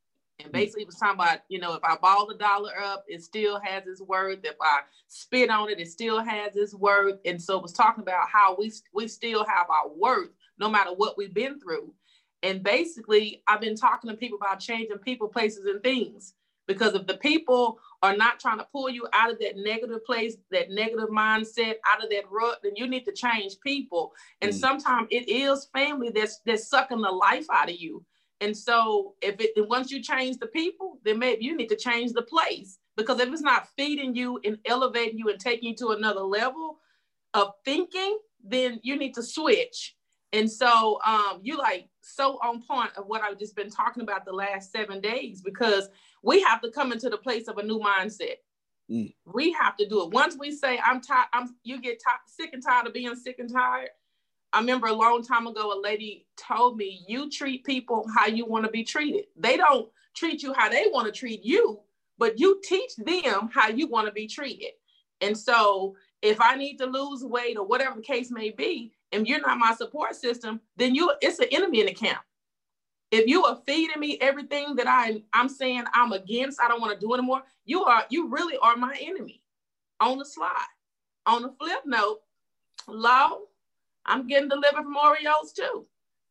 and 0.42 0.54
basically, 0.54 0.84
it 0.84 0.88
was 0.88 0.96
talking 0.96 1.20
about, 1.20 1.40
you 1.50 1.60
know, 1.60 1.74
if 1.74 1.84
I 1.84 1.98
ball 1.98 2.26
the 2.26 2.36
dollar 2.36 2.72
up, 2.82 3.04
it 3.08 3.22
still 3.24 3.60
has 3.62 3.86
its 3.88 4.02
worth. 4.02 4.40
If 4.44 4.56
I 4.62 4.82
spit 5.08 5.50
on 5.50 5.70
it, 5.70 5.80
it 5.80 5.90
still 5.90 6.24
has 6.24 6.56
its 6.56 6.74
worth. 6.74 7.20
And 7.26 7.42
so 7.42 7.58
it 7.58 7.64
was 7.64 7.74
talking 7.74 8.02
about 8.02 8.30
how 8.30 8.56
we 8.58 8.72
we 8.94 9.08
still 9.08 9.46
have 9.46 9.70
our 9.70 9.90
worth 9.90 10.30
no 10.60 10.70
matter 10.70 10.92
what 10.92 11.18
we've 11.18 11.34
been 11.34 11.60
through. 11.60 11.94
And 12.44 12.64
basically, 12.64 13.44
I've 13.48 13.62
been 13.62 13.76
talking 13.76 14.10
to 14.10 14.16
people 14.16 14.38
about 14.42 14.60
changing 14.60 14.98
people, 15.00 15.28
places, 15.28 15.66
and 15.66 15.82
things. 15.84 16.34
Because 16.68 16.94
if 16.94 17.08
the 17.08 17.18
people 17.18 17.80
are 18.04 18.16
not 18.16 18.40
trying 18.40 18.60
to 18.60 18.68
pull 18.72 18.90
you 18.90 19.08
out 19.12 19.32
of 19.32 19.40
that 19.40 19.58
negative 19.58 20.06
place, 20.06 20.38
that 20.52 20.70
negative 20.70 21.10
mindset, 21.10 21.76
out 21.92 22.04
of 22.04 22.12
that 22.12 22.30
rut, 22.30 22.60
then 22.62 22.74
you 22.76 22.88
need 22.88 23.06
to 23.06 23.12
change 23.12 23.56
people. 23.66 24.14
And 24.42 24.52
mm. 24.52 24.56
sometimes 24.56 25.08
it 25.10 25.28
is 25.28 25.68
family 25.74 26.12
that's 26.14 26.42
that's 26.46 26.70
sucking 26.70 27.02
the 27.02 27.10
life 27.10 27.48
out 27.52 27.72
of 27.72 27.76
you. 27.76 28.06
And 28.40 28.56
so 28.56 29.16
if 29.22 29.36
it 29.40 29.68
once 29.68 29.90
you 29.92 30.02
change 30.02 30.38
the 30.38 30.46
people, 30.48 31.00
then 31.04 31.18
maybe 31.18 31.44
you 31.44 31.58
need 31.58 31.70
to 31.70 31.76
change 31.76 32.14
the 32.14 32.22
place. 32.22 32.78
Because 32.96 33.20
if 33.20 33.30
it's 33.30 33.42
not 33.42 33.68
feeding 33.76 34.14
you 34.14 34.40
and 34.46 34.60
elevating 34.66 35.18
you 35.18 35.30
and 35.30 35.40
taking 35.40 35.70
you 35.70 35.76
to 35.78 35.90
another 35.90 36.22
level 36.22 36.78
of 37.34 37.54
thinking, 37.66 38.20
then 38.44 38.80
you 38.84 38.96
need 38.96 39.16
to 39.16 39.24
switch. 39.24 39.96
And 40.32 40.52
so 40.52 41.00
um, 41.06 41.40
you 41.42 41.58
like 41.58 41.90
so 42.02 42.40
on 42.44 42.62
point 42.62 42.92
of 42.98 43.08
what 43.08 43.22
I've 43.22 43.40
just 43.40 43.56
been 43.56 43.70
talking 43.70 44.04
about 44.04 44.26
the 44.26 44.32
last 44.32 44.72
seven 44.72 45.02
days 45.02 45.42
because 45.42 45.90
we 46.22 46.42
have 46.42 46.62
to 46.62 46.72
come 46.72 46.92
into 46.92 47.10
the 47.10 47.18
place 47.18 47.48
of 47.48 47.58
a 47.58 47.64
new 47.64 47.80
mindset. 47.80 48.36
Mm. 48.92 49.14
We 49.26 49.52
have 49.54 49.76
to 49.78 49.88
do 49.88 50.04
it. 50.04 50.12
Once 50.12 50.38
we 50.40 50.52
say 50.52 50.80
I'm 50.84 51.02
tired, 51.02 51.28
I'm 51.34 51.56
you 51.64 51.82
get 51.82 52.00
t- 52.00 52.06
sick 52.28 52.52
and 52.54 52.64
tired 52.64 52.88
of 52.88 52.94
being 52.94 53.16
sick 53.16 53.40
and 53.40 53.52
tired, 53.52 53.90
I 54.52 54.60
remember 54.60 54.88
a 54.88 54.94
long 54.94 55.24
time 55.24 55.48
ago, 55.48 55.74
a 55.74 55.80
lady 55.80 56.26
told 56.38 56.78
me, 56.78 57.04
You 57.08 57.30
treat 57.30 57.64
people 57.64 58.06
how 58.16 58.28
you 58.28 58.46
want 58.46 58.66
to 58.66 58.72
be 58.72 58.84
treated. 58.84 59.26
They 59.36 59.58
don't 59.58 59.90
treat 60.16 60.42
you 60.42 60.54
how 60.54 60.70
they 60.70 60.86
want 60.92 61.06
to 61.06 61.12
treat 61.12 61.44
you, 61.44 61.80
but 62.18 62.40
you 62.40 62.60
teach 62.64 62.96
them 62.98 63.50
how 63.54 63.70
you 63.70 63.88
want 63.88 64.08
to 64.08 64.14
be 64.14 64.28
treated. 64.28 64.72
And 65.22 65.38
so, 65.38 65.96
if 66.22 66.42
I 66.42 66.56
need 66.56 66.78
to 66.78 66.86
lose 66.86 67.24
weight 67.24 67.58
or 67.58 67.66
whatever 67.66 67.96
the 67.98 68.02
case 68.02 68.32
may 68.32 68.50
be, 68.50 68.92
and 69.12 69.28
you're 69.28 69.42
not 69.42 69.58
my 69.58 69.74
support 69.74 70.16
system, 70.16 70.62
then 70.78 70.96
you 70.96 71.12
it's 71.22 71.40
an 71.40 71.48
enemy 71.52 71.82
in 71.82 71.88
the 71.88 71.94
camp. 71.94 72.20
If 73.12 73.28
you 73.28 73.44
are 73.44 73.60
feeding 73.66 74.00
me 74.00 74.18
everything 74.22 74.76
that 74.76 74.88
I 74.88 75.24
I'm 75.34 75.50
saying 75.50 75.86
I'm 75.94 76.12
against, 76.12 76.62
I 76.62 76.68
don't 76.68 76.82
want 76.82 76.94
to 76.94 77.06
do 77.06 77.14
anymore, 77.14 77.42
you 77.66 77.84
are 77.84 78.04
you 78.10 78.28
really 78.30 78.58
are 78.62 78.76
my 78.76 78.96
enemy. 79.02 79.42
On 80.00 80.18
the 80.18 80.26
slide. 80.26 80.66
On 81.26 81.42
the 81.42 81.54
flip 81.60 81.82
note, 81.86 82.20
law 82.88 83.38
I'm 84.06 84.28
getting 84.28 84.50
delivered 84.50 84.84
from 84.84 84.96
Oreos 84.96 85.54
too, 85.56 85.86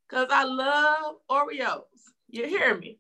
because 0.09 0.29
I 0.31 0.45
love 0.45 1.17
Oreos. 1.31 1.83
You 2.31 2.47
hear 2.47 2.77
me? 2.77 2.99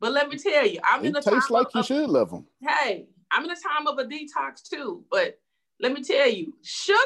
But 0.00 0.12
let 0.12 0.28
me 0.28 0.36
tell 0.36 0.66
you, 0.66 0.80
I'm 0.88 1.04
it 1.04 1.08
in 1.08 1.16
a 1.16 1.22
tastes 1.22 1.50
like 1.50 1.68
of, 1.68 1.74
you 1.76 1.82
should 1.82 2.08
love 2.08 2.30
them. 2.30 2.46
Hey, 2.60 3.08
I'm 3.32 3.44
in 3.44 3.50
a 3.50 3.56
time 3.56 3.86
of 3.86 3.98
a 3.98 4.04
detox 4.04 4.62
too. 4.68 5.04
But 5.10 5.38
let 5.80 5.92
me 5.92 6.02
tell 6.02 6.28
you, 6.28 6.54
sugar, 6.62 6.98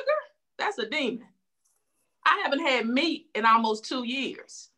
that's 0.59 0.79
a 0.79 0.89
demon. 0.89 1.27
I 2.25 2.41
haven't 2.45 2.67
had 2.67 2.89
meat 2.89 3.27
in 3.35 3.45
almost 3.45 3.85
two 3.85 4.05
years. 4.07 4.71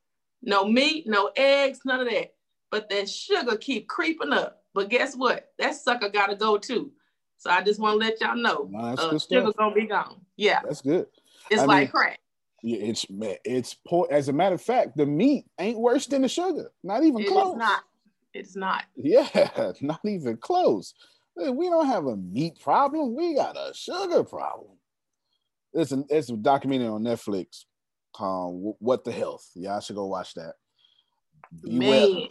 No 0.43 0.67
meat, 0.67 1.07
no 1.07 1.31
eggs, 1.37 1.81
none 1.85 2.01
of 2.01 2.11
that. 2.11 2.35
But 2.71 2.89
that 2.91 3.09
sugar 3.09 3.57
keep 3.57 3.89
creeping 3.89 4.33
up. 4.33 4.63
But 4.75 4.89
guess 4.89 5.15
what? 5.15 5.53
That 5.59 5.75
sucker 5.75 6.09
gotta 6.09 6.35
go 6.35 6.59
too. 6.59 6.93
So 7.39 7.51
I 7.51 7.63
just 7.63 7.81
want 7.81 8.01
to 8.01 8.07
let 8.07 8.21
y'all 8.21 8.37
know, 8.37 8.69
no, 8.71 8.79
uh, 8.79 9.19
sugar 9.19 9.53
gonna 9.57 9.75
be 9.75 9.87
gone. 9.87 10.21
Yeah, 10.37 10.61
that's 10.65 10.81
good. 10.81 11.07
It's 11.51 11.63
I 11.63 11.67
like 11.67 11.81
mean, 11.81 11.89
crack. 11.89 12.21
Yeah, 12.63 12.79
it's 12.81 13.07
it's 13.45 13.75
poor. 13.87 14.09
As 14.11 14.29
a 14.29 14.33
matter 14.33 14.55
of 14.55 14.63
fact, 14.63 14.97
the 14.97 15.07
meat 15.07 15.45
ain't 15.59 15.79
worse 15.79 16.07
than 16.07 16.23
the 16.23 16.29
sugar. 16.29 16.71
Not 16.83 17.05
even 17.05 17.21
it 17.21 17.29
close. 17.29 17.55
It's 17.55 17.59
not. 17.59 17.83
It's 18.33 18.57
not. 18.57 18.85
Yeah, 18.97 19.73
not 19.81 20.01
even 20.05 20.39
close. 20.39 20.95
We 21.37 21.69
don't 21.69 21.87
have 21.87 22.07
a 22.07 22.17
meat 22.17 22.61
problem. 22.61 23.15
We 23.15 23.35
got 23.35 23.57
a 23.57 23.73
sugar 23.75 24.25
problem. 24.25 24.74
It's 25.75 25.93
a 25.93 26.05
it's 26.09 26.31
a 26.31 26.37
documentary 26.37 26.89
on 26.89 27.03
Netflix. 27.03 27.65
called 28.13 28.77
what 28.79 29.05
the 29.05 29.13
health? 29.13 29.47
Yeah, 29.55 29.77
I 29.77 29.81
should 29.81 29.97
go 29.97 30.07
watch 30.07 30.35
that. 30.35 30.55
Man 31.63 32.29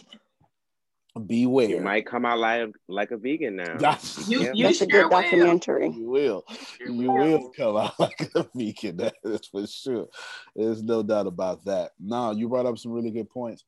beware. 1.20 1.70
You 1.70 1.82
might 1.82 2.06
come 2.06 2.26
out 2.26 2.40
like 2.40 2.70
like 2.88 3.12
a 3.12 3.18
vegan 3.18 3.58
now. 3.58 3.78
you, 4.28 4.42
yeah. 4.42 4.52
you 4.54 4.66
That's 4.66 4.82
a 4.82 4.88
good 4.88 5.10
documentary. 5.10 5.90
You 5.90 6.10
will. 6.10 6.44
You 6.80 7.12
will 7.12 7.52
come 7.56 7.78
out 7.78 7.94
like 8.00 8.30
a 8.36 8.46
vegan. 8.56 8.98
That's 9.24 9.48
for 9.48 9.68
sure. 9.68 10.08
There's 10.56 10.84
no 10.84 11.04
doubt 11.04 11.28
about 11.28 11.64
that. 11.66 11.92
No, 12.00 12.32
you 12.32 12.50
brought 12.50 12.66
up 12.66 12.78
some 12.78 12.92
really 12.92 13.12
good 13.12 13.30
points. 13.30 13.64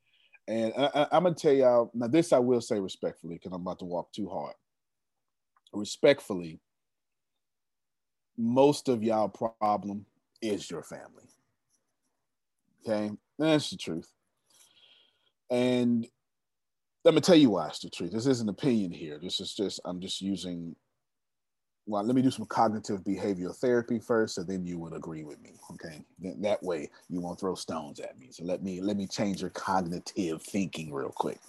And 0.47 0.73
I, 0.77 1.07
am 1.11 1.23
gonna 1.23 1.35
tell 1.35 1.53
y'all 1.53 1.91
now. 1.93 2.07
This 2.07 2.33
I 2.33 2.39
will 2.39 2.61
say 2.61 2.79
respectfully, 2.79 3.35
because 3.35 3.51
I'm 3.51 3.61
about 3.61 3.79
to 3.79 3.85
walk 3.85 4.11
too 4.11 4.29
hard. 4.29 4.53
Respectfully, 5.73 6.59
most 8.37 8.89
of 8.89 9.03
y'all 9.03 9.29
problem 9.29 10.05
is 10.41 10.69
your 10.69 10.83
family. 10.83 11.23
Okay, 12.87 13.11
that's 13.39 13.69
the 13.69 13.77
truth. 13.77 14.11
And 15.49 16.07
let 17.03 17.13
me 17.13 17.21
tell 17.21 17.35
you 17.35 17.51
why 17.51 17.67
it's 17.67 17.79
the 17.79 17.89
truth. 17.89 18.11
This 18.11 18.25
isn't 18.25 18.49
opinion 18.49 18.91
here. 18.91 19.19
This 19.21 19.39
is 19.39 19.53
just 19.53 19.79
I'm 19.85 19.99
just 19.99 20.21
using. 20.21 20.75
Well, 21.87 22.03
let 22.03 22.15
me 22.15 22.23
do 22.23 22.31
some 22.31 22.47
cognitive 22.47 23.03
behavioral 23.03 23.55
therapy 23.55 23.99
first, 23.99 24.39
and 24.39 24.47
then 24.47 24.65
you 24.65 24.79
would 24.79 24.93
agree 24.93 25.23
with 25.23 25.39
me. 25.39 25.53
Okay, 25.73 26.03
that 26.41 26.63
way 26.63 26.89
you 27.09 27.21
won't 27.21 27.39
throw 27.39 27.53
stones 27.53 27.99
at 27.99 28.17
me. 28.17 28.29
So 28.31 28.43
let 28.43 28.63
me 28.63 28.81
let 28.81 28.97
me 28.97 29.05
change 29.05 29.41
your 29.41 29.51
cognitive 29.51 30.41
thinking 30.41 30.91
real 30.91 31.13
quick. 31.15 31.39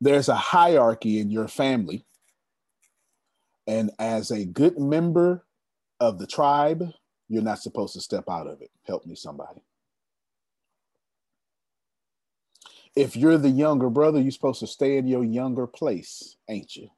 There's 0.00 0.28
a 0.28 0.36
hierarchy 0.36 1.18
in 1.18 1.30
your 1.30 1.48
family, 1.48 2.04
and 3.66 3.90
as 3.98 4.30
a 4.30 4.44
good 4.44 4.78
member 4.78 5.44
of 6.00 6.18
the 6.18 6.26
tribe, 6.26 6.84
you're 7.28 7.42
not 7.42 7.60
supposed 7.60 7.94
to 7.94 8.00
step 8.00 8.24
out 8.28 8.46
of 8.46 8.60
it. 8.60 8.70
Help 8.86 9.06
me, 9.06 9.14
somebody. 9.14 9.62
If 12.94 13.16
you're 13.16 13.38
the 13.38 13.48
younger 13.48 13.88
brother, 13.88 14.20
you're 14.20 14.30
supposed 14.30 14.60
to 14.60 14.66
stay 14.66 14.98
in 14.98 15.06
your 15.06 15.24
younger 15.24 15.66
place, 15.66 16.36
ain't 16.48 16.76
you, 16.76 16.90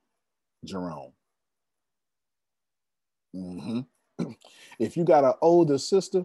Jerome? 0.64 1.12
Mm-hmm. 3.34 3.80
If 4.78 4.96
you 4.96 5.04
got 5.04 5.24
an 5.24 5.34
older 5.40 5.78
sister, 5.78 6.24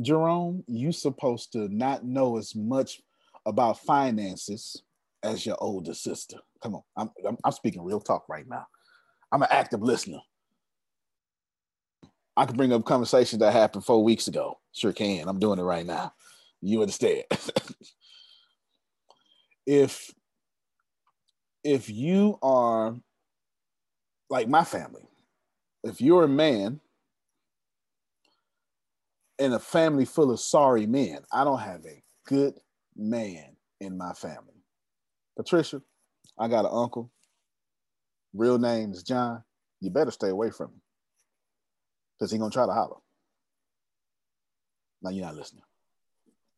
Jerome, 0.00 0.64
you're 0.66 0.92
supposed 0.92 1.52
to 1.52 1.68
not 1.68 2.04
know 2.04 2.36
as 2.38 2.54
much 2.54 3.00
about 3.46 3.80
finances 3.80 4.82
as 5.22 5.44
your 5.44 5.56
older 5.60 5.94
sister. 5.94 6.38
Come 6.62 6.76
on, 6.76 6.82
I'm, 6.96 7.10
I'm, 7.28 7.36
I'm 7.44 7.52
speaking 7.52 7.82
real 7.84 8.00
talk 8.00 8.28
right 8.28 8.48
now. 8.48 8.66
I'm 9.32 9.42
an 9.42 9.48
active 9.50 9.82
listener. 9.82 10.20
I 12.36 12.46
can 12.46 12.56
bring 12.56 12.72
up 12.72 12.84
conversations 12.84 13.40
that 13.40 13.52
happened 13.52 13.84
four 13.84 14.04
weeks 14.04 14.28
ago. 14.28 14.58
Sure 14.72 14.92
can. 14.92 15.28
I'm 15.28 15.38
doing 15.38 15.58
it 15.58 15.62
right 15.62 15.86
now. 15.86 16.12
You 16.60 16.82
understand? 16.82 17.24
if 19.66 20.12
if 21.64 21.88
you 21.88 22.38
are 22.42 22.96
like 24.30 24.48
my 24.48 24.64
family, 24.64 25.06
if 25.84 26.00
you're 26.00 26.24
a 26.24 26.28
man 26.28 26.80
in 29.38 29.52
a 29.52 29.58
family 29.58 30.04
full 30.04 30.30
of 30.30 30.40
sorry 30.40 30.86
men, 30.86 31.18
I 31.32 31.44
don't 31.44 31.60
have 31.60 31.84
a 31.86 32.02
good 32.26 32.54
man 32.96 33.56
in 33.80 33.96
my 33.96 34.12
family. 34.12 34.64
Patricia, 35.36 35.82
I 36.38 36.48
got 36.48 36.64
an 36.64 36.72
uncle. 36.72 37.10
Real 38.34 38.58
name 38.58 38.92
is 38.92 39.02
John. 39.02 39.42
You 39.80 39.90
better 39.90 40.10
stay 40.10 40.28
away 40.28 40.50
from 40.50 40.68
him 40.68 40.80
because 42.18 42.32
he 42.32 42.38
gonna 42.38 42.50
try 42.50 42.66
to 42.66 42.72
holler. 42.72 42.96
Now 45.02 45.10
you're 45.10 45.26
not 45.26 45.36
listening. 45.36 45.64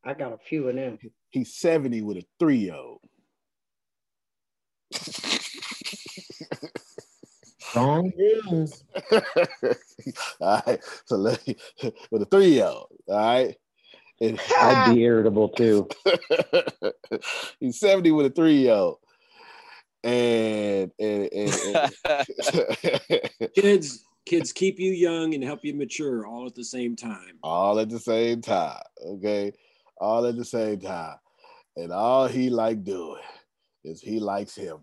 I 0.03 0.13
got 0.13 0.33
a 0.33 0.37
few 0.37 0.69
of 0.69 0.75
them. 0.75 0.99
He's 1.29 1.55
70 1.55 2.01
with 2.03 2.17
a 2.17 2.25
three 2.39 2.57
year 2.57 2.75
old. 2.75 3.01
Strong 7.59 8.13
genes. 8.15 8.83
all 10.39 10.61
right. 10.65 10.79
So 11.05 11.17
let 11.17 11.45
me, 11.47 11.57
with 12.11 12.21
a 12.21 12.25
three 12.25 12.49
year 12.49 12.65
old. 12.65 12.87
All 13.07 13.17
right. 13.17 13.55
And, 14.21 14.39
I'd 14.57 14.93
be 14.93 15.01
irritable 15.01 15.49
too. 15.49 15.89
He's 17.59 17.79
70 17.79 18.11
with 18.11 18.27
a 18.27 18.29
three 18.29 18.59
year 18.59 18.75
old. 18.75 18.99
And, 20.05 20.91
and, 20.99 21.29
and, 21.33 21.91
and 22.11 23.51
kids 23.55 24.05
kids 24.25 24.51
keep 24.51 24.79
you 24.79 24.91
young 24.91 25.33
and 25.33 25.43
help 25.43 25.63
you 25.63 25.73
mature 25.73 26.27
all 26.27 26.45
at 26.45 26.53
the 26.53 26.63
same 26.63 26.95
time. 26.95 27.39
All 27.41 27.79
at 27.79 27.89
the 27.89 27.99
same 27.99 28.41
time. 28.41 28.81
Okay. 29.05 29.51
All 29.97 30.25
at 30.25 30.35
the 30.35 30.45
same 30.45 30.79
time. 30.79 31.15
And 31.75 31.91
all 31.91 32.27
he 32.27 32.49
like 32.49 32.83
doing 32.83 33.21
is 33.83 34.01
he 34.01 34.19
likes 34.19 34.55
him. 34.55 34.77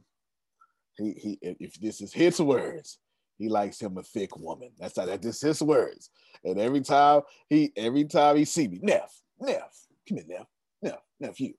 He 0.97 1.13
he 1.13 1.39
if 1.43 1.75
this 1.81 2.01
is 2.01 2.13
his 2.13 2.41
words, 2.41 2.99
he 3.39 3.49
likes 3.49 3.81
him 3.81 3.97
a 3.99 4.03
thick 4.03 4.37
woman. 4.37 4.71
That's 4.79 4.99
how 4.99 5.07
that 5.07 5.25
is 5.25 5.41
his 5.41 5.63
words. 5.63 6.11
And 6.45 6.59
every 6.59 6.81
time 6.81 7.23
he 7.49 7.73
every 7.77 8.05
time 8.05 8.37
he 8.37 8.45
see 8.45 8.69
me, 8.69 8.81
Neff, 8.83 9.13
Neff, 9.41 9.87
come 10.09 10.19
here, 10.19 10.27
Neff, 10.29 10.47
Neff, 10.83 11.01
Neff, 11.21 11.41
you. 11.41 11.55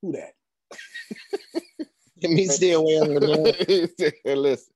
Who 0.00 0.12
that? 0.12 0.32
Let 2.22 2.32
me 2.32 2.46
stay 2.46 2.72
away 2.72 2.98
on 2.98 3.14
the 3.14 4.14
Listen. 4.24 4.72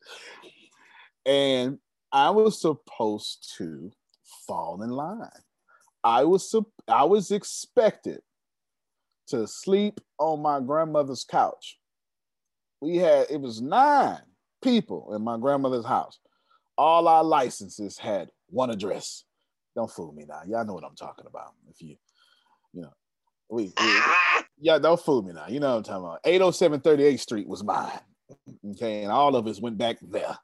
And 1.26 1.78
I 2.12 2.30
was 2.30 2.60
supposed 2.60 3.54
to 3.58 3.90
fall 4.46 4.82
in 4.82 4.90
line. 4.90 5.28
I 6.02 6.24
was 6.24 6.54
I 6.88 7.04
was 7.04 7.30
expected 7.30 8.20
to 9.28 9.46
sleep 9.46 10.00
on 10.18 10.40
my 10.40 10.60
grandmother's 10.60 11.24
couch. 11.24 11.78
We 12.80 12.96
had 12.96 13.26
it 13.30 13.40
was 13.40 13.60
nine 13.60 14.20
people 14.62 15.14
in 15.14 15.22
my 15.22 15.38
grandmother's 15.38 15.86
house. 15.86 16.18
All 16.76 17.08
our 17.08 17.24
licenses 17.24 17.98
had 17.98 18.30
one 18.48 18.70
address. 18.70 19.24
Don't 19.74 19.90
fool 19.90 20.12
me 20.12 20.24
now. 20.28 20.42
Y'all 20.46 20.64
know 20.64 20.74
what 20.74 20.84
I'm 20.84 20.96
talking 20.96 21.26
about. 21.26 21.52
If 21.68 21.80
you, 21.80 21.96
you 22.72 22.82
know, 22.82 22.92
we, 23.50 23.72
we 23.78 23.98
yeah, 24.60 24.78
don't 24.78 25.00
fool 25.00 25.22
me 25.22 25.32
now. 25.32 25.46
You 25.48 25.60
know 25.60 25.70
what 25.70 25.76
I'm 25.78 25.82
talking 25.82 26.04
about. 26.04 26.20
807 26.24 26.80
38th 26.80 27.20
Street 27.20 27.48
was 27.48 27.64
mine. 27.64 28.00
Okay, 28.72 29.02
and 29.02 29.12
all 29.12 29.36
of 29.36 29.46
us 29.46 29.60
went 29.60 29.78
back 29.78 29.98
there. 30.02 30.36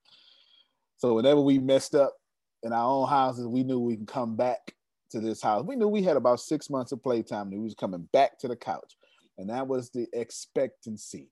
So 0.99 1.15
whenever 1.15 1.41
we 1.41 1.59
messed 1.59 1.95
up 1.95 2.15
in 2.63 2.73
our 2.73 2.85
own 2.85 3.09
houses, 3.09 3.47
we 3.47 3.65
knew 3.65 3.81
we 3.81 3.97
can 3.97 4.07
come 4.07 4.37
back 4.37 4.75
to 5.11 5.21
this 5.21 5.43
house. 5.43 5.65
We 5.65 5.77
knew 5.77 5.89
we 5.89 6.03
had 6.03 6.17
about 6.17 6.41
six 6.41 6.71
months 6.71 6.93
of 6.93 7.03
playtime, 7.03 7.49
and 7.49 7.59
we 7.59 7.65
was 7.65 7.75
coming 7.75 8.09
back 8.13 8.39
to 8.41 8.49
the 8.49 8.57
couch. 8.57 8.97
And 9.39 9.49
that 9.49 9.67
was 9.67 9.91
the 9.91 10.07
expectancy. 10.13 11.31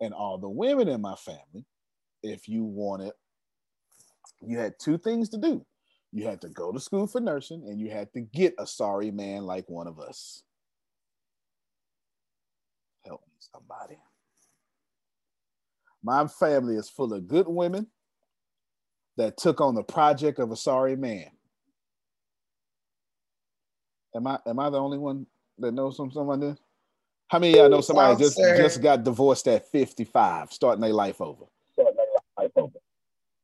And 0.00 0.12
all 0.12 0.38
the 0.38 0.48
women 0.48 0.88
in 0.88 1.00
my 1.00 1.14
family, 1.14 1.64
if 2.22 2.48
you 2.48 2.64
wanted, 2.64 3.12
you 4.42 4.58
had 4.58 4.74
two 4.78 4.98
things 4.98 5.30
to 5.30 5.38
do. 5.38 5.64
You 6.12 6.26
had 6.26 6.40
to 6.42 6.48
go 6.48 6.72
to 6.72 6.80
school 6.80 7.06
for 7.06 7.20
nursing, 7.20 7.64
and 7.66 7.80
you 7.80 7.90
had 7.90 8.12
to 8.12 8.20
get 8.20 8.54
a 8.58 8.66
sorry 8.66 9.10
man 9.10 9.44
like 9.44 9.68
one 9.68 9.86
of 9.86 9.98
us. 9.98 10.42
Help 13.04 13.22
me, 13.26 13.34
somebody. 13.52 13.98
My 16.02 16.26
family 16.26 16.76
is 16.76 16.88
full 16.88 17.12
of 17.12 17.26
good 17.26 17.48
women 17.48 17.88
that 19.16 19.36
took 19.36 19.60
on 19.60 19.74
the 19.74 19.82
project 19.82 20.38
of 20.38 20.50
a 20.50 20.56
sorry 20.56 20.96
man. 20.96 21.30
Am 24.14 24.26
I 24.26 24.38
am 24.46 24.58
I 24.58 24.70
the 24.70 24.80
only 24.80 24.98
one 24.98 25.26
that 25.58 25.72
knows 25.72 25.96
some 25.96 26.10
someone 26.10 26.40
this? 26.40 26.58
How 27.28 27.38
many 27.38 27.56
y'all 27.56 27.68
know 27.68 27.80
somebody 27.80 28.16
just 28.22 28.38
just 28.38 28.80
got 28.80 29.02
divorced 29.02 29.48
at 29.48 29.68
55, 29.70 30.52
starting 30.52 30.80
their 30.80 30.92
life 30.92 31.20
over? 31.20 31.46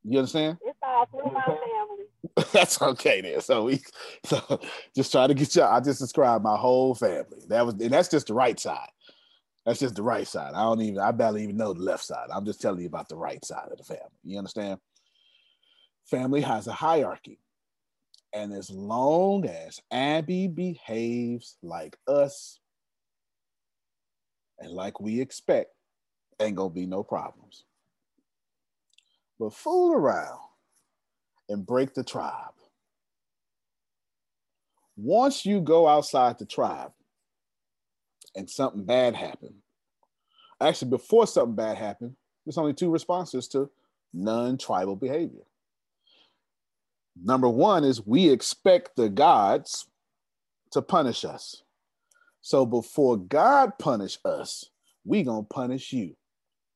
You 0.05 0.19
understand? 0.19 0.57
It's 0.61 0.77
all 0.81 1.05
through 1.05 1.31
my 1.31 1.41
family. 1.41 2.05
That's 2.51 2.81
okay 2.81 3.21
then. 3.21 3.41
So 3.41 3.65
we 3.65 3.81
so 4.25 4.59
just 4.95 5.11
try 5.11 5.27
to 5.27 5.33
get 5.33 5.55
y'all. 5.55 5.73
I 5.73 5.79
just 5.79 5.99
described 5.99 6.43
my 6.43 6.57
whole 6.57 6.95
family. 6.95 7.39
That 7.47 7.65
was 7.65 7.75
and 7.75 7.91
that's 7.91 8.09
just 8.09 8.27
the 8.27 8.33
right 8.33 8.59
side. 8.59 8.89
That's 9.65 9.79
just 9.79 9.95
the 9.95 10.03
right 10.03 10.27
side. 10.27 10.53
I 10.53 10.63
don't 10.63 10.81
even 10.81 10.99
I 10.99 11.11
barely 11.11 11.43
even 11.43 11.57
know 11.57 11.73
the 11.73 11.81
left 11.81 12.03
side. 12.03 12.27
I'm 12.33 12.45
just 12.45 12.61
telling 12.61 12.81
you 12.81 12.87
about 12.87 13.09
the 13.09 13.15
right 13.15 13.43
side 13.45 13.69
of 13.71 13.77
the 13.77 13.83
family. 13.83 14.09
You 14.23 14.37
understand? 14.37 14.79
family 16.05 16.41
has 16.41 16.67
a 16.67 16.73
hierarchy. 16.73 17.39
And 18.33 18.51
as 18.53 18.69
long 18.69 19.45
as 19.45 19.79
Abby 19.91 20.47
behaves 20.47 21.57
like 21.61 21.97
us 22.07 22.59
and 24.59 24.71
like 24.71 24.99
we 24.99 25.21
expect, 25.21 25.71
ain't 26.39 26.55
gonna 26.55 26.69
be 26.69 26.85
no 26.85 27.03
problems. 27.03 27.65
But 29.39 29.53
fool 29.53 29.93
around 29.93 30.39
and 31.49 31.65
break 31.65 31.93
the 31.93 32.03
tribe. 32.03 32.53
Once 34.95 35.45
you 35.45 35.59
go 35.59 35.87
outside 35.87 36.39
the 36.39 36.45
tribe 36.45 36.91
and 38.35 38.49
something 38.49 38.83
bad 38.83 39.15
happened, 39.15 39.55
actually, 40.61 40.89
before 40.89 41.27
something 41.27 41.55
bad 41.55 41.77
happened, 41.77 42.15
there's 42.45 42.57
only 42.57 42.73
two 42.73 42.89
responses 42.89 43.47
to 43.49 43.69
non 44.13 44.57
tribal 44.57 44.95
behavior 44.95 45.43
Number 47.21 47.47
one 47.47 47.83
is 47.83 48.05
we 48.05 48.29
expect 48.29 48.95
the 48.95 49.09
gods 49.09 49.87
to 50.71 50.81
punish 50.81 51.25
us. 51.25 51.63
So 52.41 52.65
before 52.65 53.17
God 53.17 53.77
punish 53.77 54.17
us, 54.25 54.65
we 55.05 55.23
gonna 55.23 55.43
punish 55.43 55.93
you. 55.93 56.15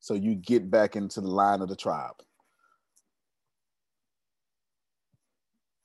So 0.00 0.14
you 0.14 0.34
get 0.34 0.70
back 0.70 0.96
into 0.96 1.20
the 1.20 1.28
line 1.28 1.60
of 1.60 1.68
the 1.68 1.76
tribe. 1.76 2.14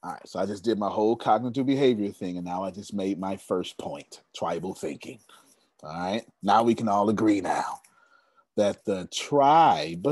All 0.03 0.11
right, 0.11 0.27
so 0.27 0.39
I 0.39 0.45
just 0.45 0.63
did 0.63 0.77
my 0.77 0.89
whole 0.89 1.15
cognitive 1.15 1.65
behavior 1.65 2.11
thing, 2.11 2.37
and 2.37 2.45
now 2.45 2.63
I 2.63 2.71
just 2.71 2.93
made 2.93 3.19
my 3.19 3.37
first 3.37 3.77
point 3.77 4.21
tribal 4.35 4.73
thinking. 4.73 5.19
All 5.83 5.89
right, 5.89 6.25
now 6.41 6.63
we 6.63 6.75
can 6.75 6.87
all 6.87 7.09
agree 7.09 7.41
now 7.41 7.81
that 8.55 8.85
the 8.85 9.07
tribe 9.11 10.07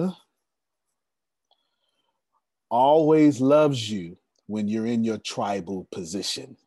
always 2.70 3.40
loves 3.40 3.90
you 3.90 4.18
when 4.48 4.68
you're 4.68 4.86
in 4.86 5.06
your 5.06 5.18
tribal 5.18 5.88
position. 5.92 6.58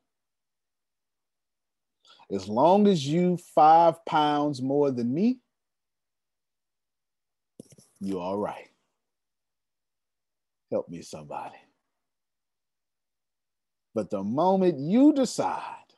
As 2.30 2.48
long 2.48 2.88
as 2.88 3.06
you 3.06 3.36
five 3.54 4.02
pounds 4.06 4.62
more 4.62 4.90
than 4.90 5.12
me, 5.12 5.38
you're 8.00 8.22
all 8.22 8.38
right. 8.38 8.70
Help 10.70 10.88
me, 10.88 11.02
somebody. 11.02 11.56
But 13.94 14.08
the 14.08 14.22
moment 14.22 14.78
you 14.78 15.12
decide 15.12 15.92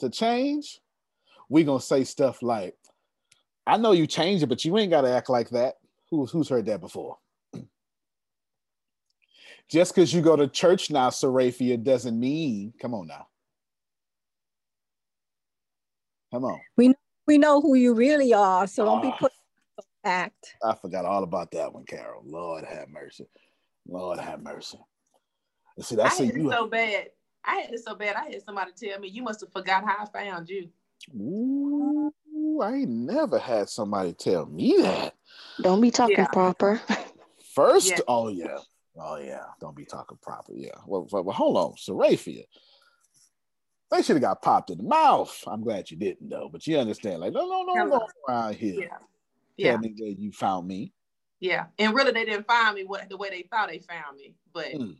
to 0.00 0.10
change, 0.10 0.80
we're 1.48 1.64
gonna 1.64 1.80
say 1.80 2.04
stuff 2.04 2.42
like, 2.42 2.74
I 3.66 3.76
know 3.76 3.92
you 3.92 4.06
changed 4.06 4.42
it, 4.42 4.48
but 4.48 4.64
you 4.64 4.76
ain't 4.78 4.90
gotta 4.90 5.12
act 5.12 5.30
like 5.30 5.50
that. 5.50 5.74
Who's 6.10 6.30
who's 6.30 6.48
heard 6.48 6.66
that 6.66 6.80
before? 6.80 7.18
Just 9.70 9.94
because 9.94 10.12
you 10.12 10.20
go 10.22 10.36
to 10.36 10.48
church 10.48 10.90
now, 10.90 11.10
Seraphia, 11.10 11.76
doesn't 11.76 12.18
mean, 12.18 12.72
come 12.80 12.94
on 12.94 13.06
now. 13.06 13.26
Come 16.32 16.44
on. 16.44 16.60
We 16.76 16.94
we 17.26 17.38
know 17.38 17.60
who 17.60 17.74
you 17.74 17.94
really 17.94 18.32
are, 18.32 18.66
so 18.66 18.84
don't 18.84 19.02
be 19.02 19.08
ah. 19.08 19.16
put 19.18 19.32
act. 20.04 20.56
I 20.62 20.74
forgot 20.74 21.04
all 21.04 21.22
about 21.22 21.50
that 21.52 21.72
one, 21.72 21.84
Carol. 21.84 22.22
Lord 22.24 22.64
have 22.64 22.88
mercy. 22.88 23.26
Lord 23.86 24.18
have 24.18 24.42
mercy. 24.42 24.78
See, 25.80 25.96
that's 25.96 26.20
I 26.20 26.24
had 26.24 26.36
it 26.36 26.50
so 26.50 26.66
bad. 26.66 27.06
I 27.44 27.54
had 27.56 27.72
it 27.72 27.80
so 27.84 27.94
bad. 27.94 28.16
I 28.16 28.30
had 28.30 28.42
somebody 28.44 28.72
tell 28.72 28.98
me, 28.98 29.08
"You 29.08 29.22
must 29.22 29.40
have 29.40 29.52
forgot 29.52 29.84
how 29.84 30.04
I 30.04 30.06
found 30.06 30.48
you." 30.48 30.68
Ooh, 31.14 32.12
I 32.62 32.74
ain't 32.74 32.90
never 32.90 33.38
had 33.38 33.68
somebody 33.68 34.12
tell 34.12 34.46
me 34.46 34.76
that. 34.82 35.14
Don't 35.62 35.80
be 35.80 35.90
talking 35.90 36.16
yeah. 36.18 36.26
proper. 36.26 36.80
First, 37.54 37.90
yeah. 37.90 37.98
oh 38.06 38.28
yeah, 38.28 38.58
oh 38.96 39.16
yeah. 39.16 39.44
Don't 39.60 39.76
be 39.76 39.84
talking 39.84 40.18
proper. 40.22 40.52
Yeah. 40.54 40.70
Well, 40.86 41.08
well, 41.10 41.24
well 41.24 41.34
hold 41.34 41.56
on, 41.56 41.76
Seraphia. 41.76 42.44
They 43.90 44.02
should 44.02 44.16
have 44.16 44.22
got 44.22 44.42
popped 44.42 44.70
in 44.70 44.78
the 44.78 44.84
mouth. 44.84 45.42
I'm 45.46 45.62
glad 45.62 45.90
you 45.90 45.96
didn't 45.96 46.28
though. 46.28 46.48
But 46.52 46.66
you 46.66 46.78
understand, 46.78 47.20
like, 47.20 47.32
no, 47.32 47.48
no, 47.48 47.62
no, 47.62 47.84
no, 47.84 48.06
around 48.28 48.56
here. 48.56 48.82
Yeah. 48.82 48.88
Tell 48.88 49.00
yeah. 49.56 49.76
me 49.76 49.94
where 49.98 50.10
you 50.10 50.30
found 50.30 50.68
me. 50.68 50.92
Yeah, 51.40 51.66
and 51.78 51.94
really, 51.94 52.12
they 52.12 52.24
didn't 52.24 52.46
find 52.46 52.74
me 52.74 52.84
what 52.84 53.08
the 53.08 53.16
way 53.16 53.30
they 53.30 53.42
thought 53.50 53.68
they 53.68 53.78
found 53.78 54.16
me. 54.16 54.34
But 54.52 54.66
mm. 54.66 54.96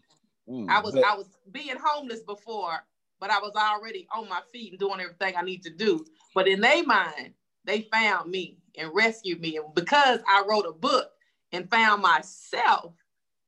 Mm. 0.48 0.68
I 0.68 0.80
was 0.80 0.94
I 0.94 1.14
was 1.16 1.28
being 1.50 1.76
homeless 1.82 2.22
before, 2.22 2.84
but 3.20 3.30
I 3.30 3.38
was 3.38 3.52
already 3.56 4.06
on 4.14 4.28
my 4.28 4.40
feet 4.52 4.72
and 4.72 4.78
doing 4.78 5.00
everything 5.00 5.34
I 5.36 5.42
need 5.42 5.62
to 5.64 5.70
do. 5.70 6.04
But 6.34 6.48
in 6.48 6.60
their 6.60 6.84
mind, 6.84 7.34
they 7.64 7.82
found 7.92 8.30
me 8.30 8.58
and 8.76 8.90
rescued 8.94 9.40
me, 9.40 9.56
and 9.56 9.74
because 9.74 10.20
I 10.28 10.44
wrote 10.48 10.66
a 10.66 10.72
book 10.72 11.10
and 11.52 11.70
found 11.70 12.02
myself, 12.02 12.94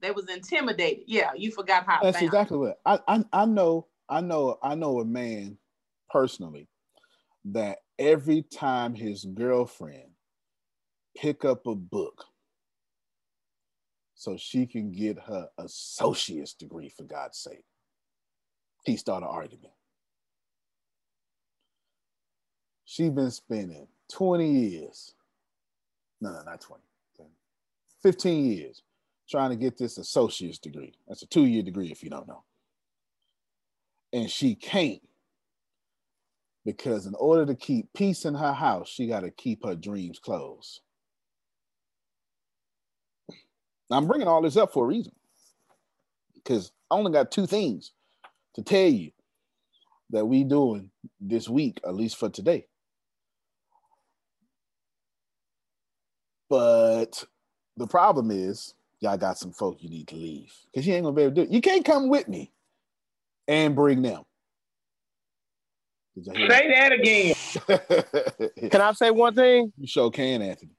they 0.00 0.10
was 0.10 0.28
intimidated. 0.28 1.04
Yeah, 1.06 1.30
you 1.36 1.50
forgot 1.50 1.86
how. 1.86 2.02
That's 2.02 2.22
exactly 2.22 2.58
me. 2.58 2.66
what 2.66 2.80
I, 2.84 2.98
I 3.06 3.24
I 3.32 3.44
know 3.46 3.86
I 4.08 4.20
know 4.20 4.58
I 4.62 4.74
know 4.74 5.00
a 5.00 5.04
man 5.04 5.58
personally 6.10 6.68
that 7.46 7.78
every 7.98 8.42
time 8.42 8.94
his 8.94 9.24
girlfriend 9.24 10.10
pick 11.16 11.44
up 11.44 11.66
a 11.66 11.74
book 11.74 12.24
so 14.14 14.36
she 14.36 14.66
can 14.66 14.92
get 14.92 15.18
her 15.18 15.48
associate's 15.58 16.54
degree 16.54 16.90
for 16.90 17.04
God's 17.04 17.38
sake, 17.38 17.64
he 18.84 18.96
started 18.96 19.26
arguing. 19.26 19.64
She's 22.84 23.10
been 23.10 23.30
spending 23.30 23.86
20 24.12 24.50
years, 24.50 25.14
no, 26.20 26.32
no, 26.32 26.42
not 26.42 26.60
20, 26.60 26.82
15 28.02 28.52
years 28.52 28.82
trying 29.28 29.50
to 29.50 29.56
get 29.56 29.78
this 29.78 29.98
associate's 29.98 30.58
degree. 30.58 30.92
That's 31.06 31.22
a 31.22 31.26
two 31.26 31.44
year 31.44 31.62
degree 31.62 31.92
if 31.92 32.02
you 32.02 32.10
don't 32.10 32.26
know 32.26 32.42
and 34.12 34.30
she 34.30 34.54
can't 34.54 35.00
because 36.64 37.06
in 37.06 37.14
order 37.14 37.46
to 37.46 37.54
keep 37.54 37.92
peace 37.94 38.24
in 38.24 38.34
her 38.34 38.52
house, 38.52 38.88
she 38.88 39.06
got 39.06 39.20
to 39.20 39.30
keep 39.30 39.64
her 39.64 39.74
dreams 39.74 40.18
closed. 40.18 40.80
I'm 43.90 44.06
bringing 44.06 44.28
all 44.28 44.42
this 44.42 44.56
up 44.56 44.72
for 44.72 44.84
a 44.84 44.88
reason 44.88 45.12
because 46.34 46.70
I 46.90 46.94
only 46.94 47.12
got 47.12 47.32
two 47.32 47.46
things 47.46 47.92
to 48.54 48.62
tell 48.62 48.88
you 48.88 49.12
that 50.10 50.26
we 50.26 50.44
doing 50.44 50.90
this 51.20 51.48
week, 51.48 51.80
at 51.86 51.94
least 51.94 52.16
for 52.16 52.28
today. 52.28 52.66
But 56.48 57.24
the 57.76 57.86
problem 57.86 58.30
is, 58.30 58.74
y'all 58.98 59.16
got 59.16 59.38
some 59.38 59.52
folk 59.52 59.82
you 59.82 59.88
need 59.88 60.08
to 60.08 60.16
leave 60.16 60.52
because 60.66 60.86
you 60.86 60.94
ain't 60.94 61.04
gonna 61.04 61.14
be 61.14 61.22
able 61.22 61.34
to 61.34 61.44
do 61.44 61.48
it. 61.48 61.54
You 61.54 61.60
can't 61.60 61.84
come 61.84 62.08
with 62.08 62.28
me 62.28 62.52
and 63.46 63.74
bring 63.74 64.02
them. 64.02 64.24
Say 66.22 66.68
that 66.74 66.92
again. 66.92 67.34
can 68.70 68.80
I 68.80 68.92
say 68.92 69.10
one 69.10 69.34
thing? 69.34 69.72
You 69.78 69.86
sure 69.86 70.10
can, 70.10 70.42
Anthony. 70.42 70.72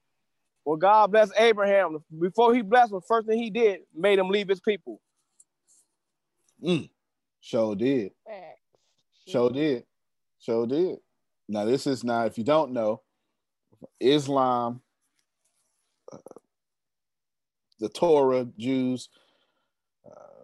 Well, 0.66 0.78
God 0.78 1.12
bless 1.12 1.32
Abraham. 1.38 2.00
Before 2.20 2.54
he 2.54 2.62
blessed 2.62 2.94
him, 2.94 3.02
first 3.08 3.28
thing 3.28 3.40
he 3.40 3.50
did, 3.50 3.82
made 3.96 4.20
him 4.20 4.30
leave 4.30 4.48
his 4.48 4.60
people. 4.60 5.02
Mm. 6.64 6.90
Sure 7.42 7.76
did. 7.76 8.12
Sure 9.28 9.50
did. 9.50 9.86
Sure 10.40 10.68
did. 10.68 11.00
Now, 11.50 11.66
this 11.66 11.88
is 11.88 12.04
now, 12.04 12.26
if 12.26 12.38
you 12.38 12.44
don't 12.44 12.72
know, 12.72 13.02
Islam, 14.00 14.82
uh, 16.12 16.18
the 17.80 17.90
Torah, 17.90 18.48
Jews, 18.58 19.10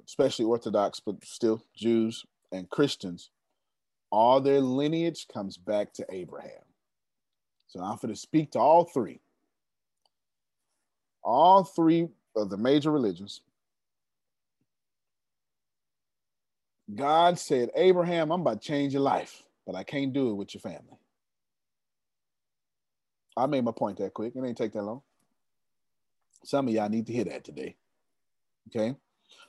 especially 0.05 0.45
Orthodox, 0.45 0.99
but 0.99 1.23
still 1.23 1.63
Jews 1.75 2.25
and 2.51 2.69
Christians, 2.69 3.29
all 4.11 4.39
their 4.41 4.61
lineage 4.61 5.27
comes 5.31 5.57
back 5.57 5.93
to 5.93 6.05
Abraham. 6.09 6.63
So 7.67 7.81
I'm 7.81 7.97
going 7.97 8.13
to 8.13 8.19
speak 8.19 8.51
to 8.51 8.59
all 8.59 8.85
three. 8.85 9.19
All 11.23 11.63
three 11.65 12.07
of 12.35 12.49
the 12.49 12.57
major 12.57 12.91
religions. 12.91 13.41
God 16.93 17.38
said, 17.38 17.69
Abraham, 17.75 18.31
I'm 18.31 18.41
about 18.41 18.61
to 18.61 18.67
change 18.67 18.93
your 18.93 19.01
life, 19.01 19.43
but 19.65 19.75
I 19.75 19.83
can't 19.83 20.13
do 20.13 20.29
it 20.29 20.35
with 20.35 20.53
your 20.53 20.61
family. 20.61 20.97
I 23.35 23.45
made 23.45 23.63
my 23.63 23.71
point 23.71 23.97
that 23.97 24.13
quick. 24.13 24.33
It 24.35 24.43
ain't 24.43 24.57
take 24.57 24.73
that 24.73 24.81
long. 24.81 25.01
Some 26.43 26.67
of 26.67 26.73
y'all 26.73 26.89
need 26.89 27.07
to 27.07 27.13
hear 27.13 27.25
that 27.25 27.43
today. 27.43 27.75
Okay. 28.69 28.95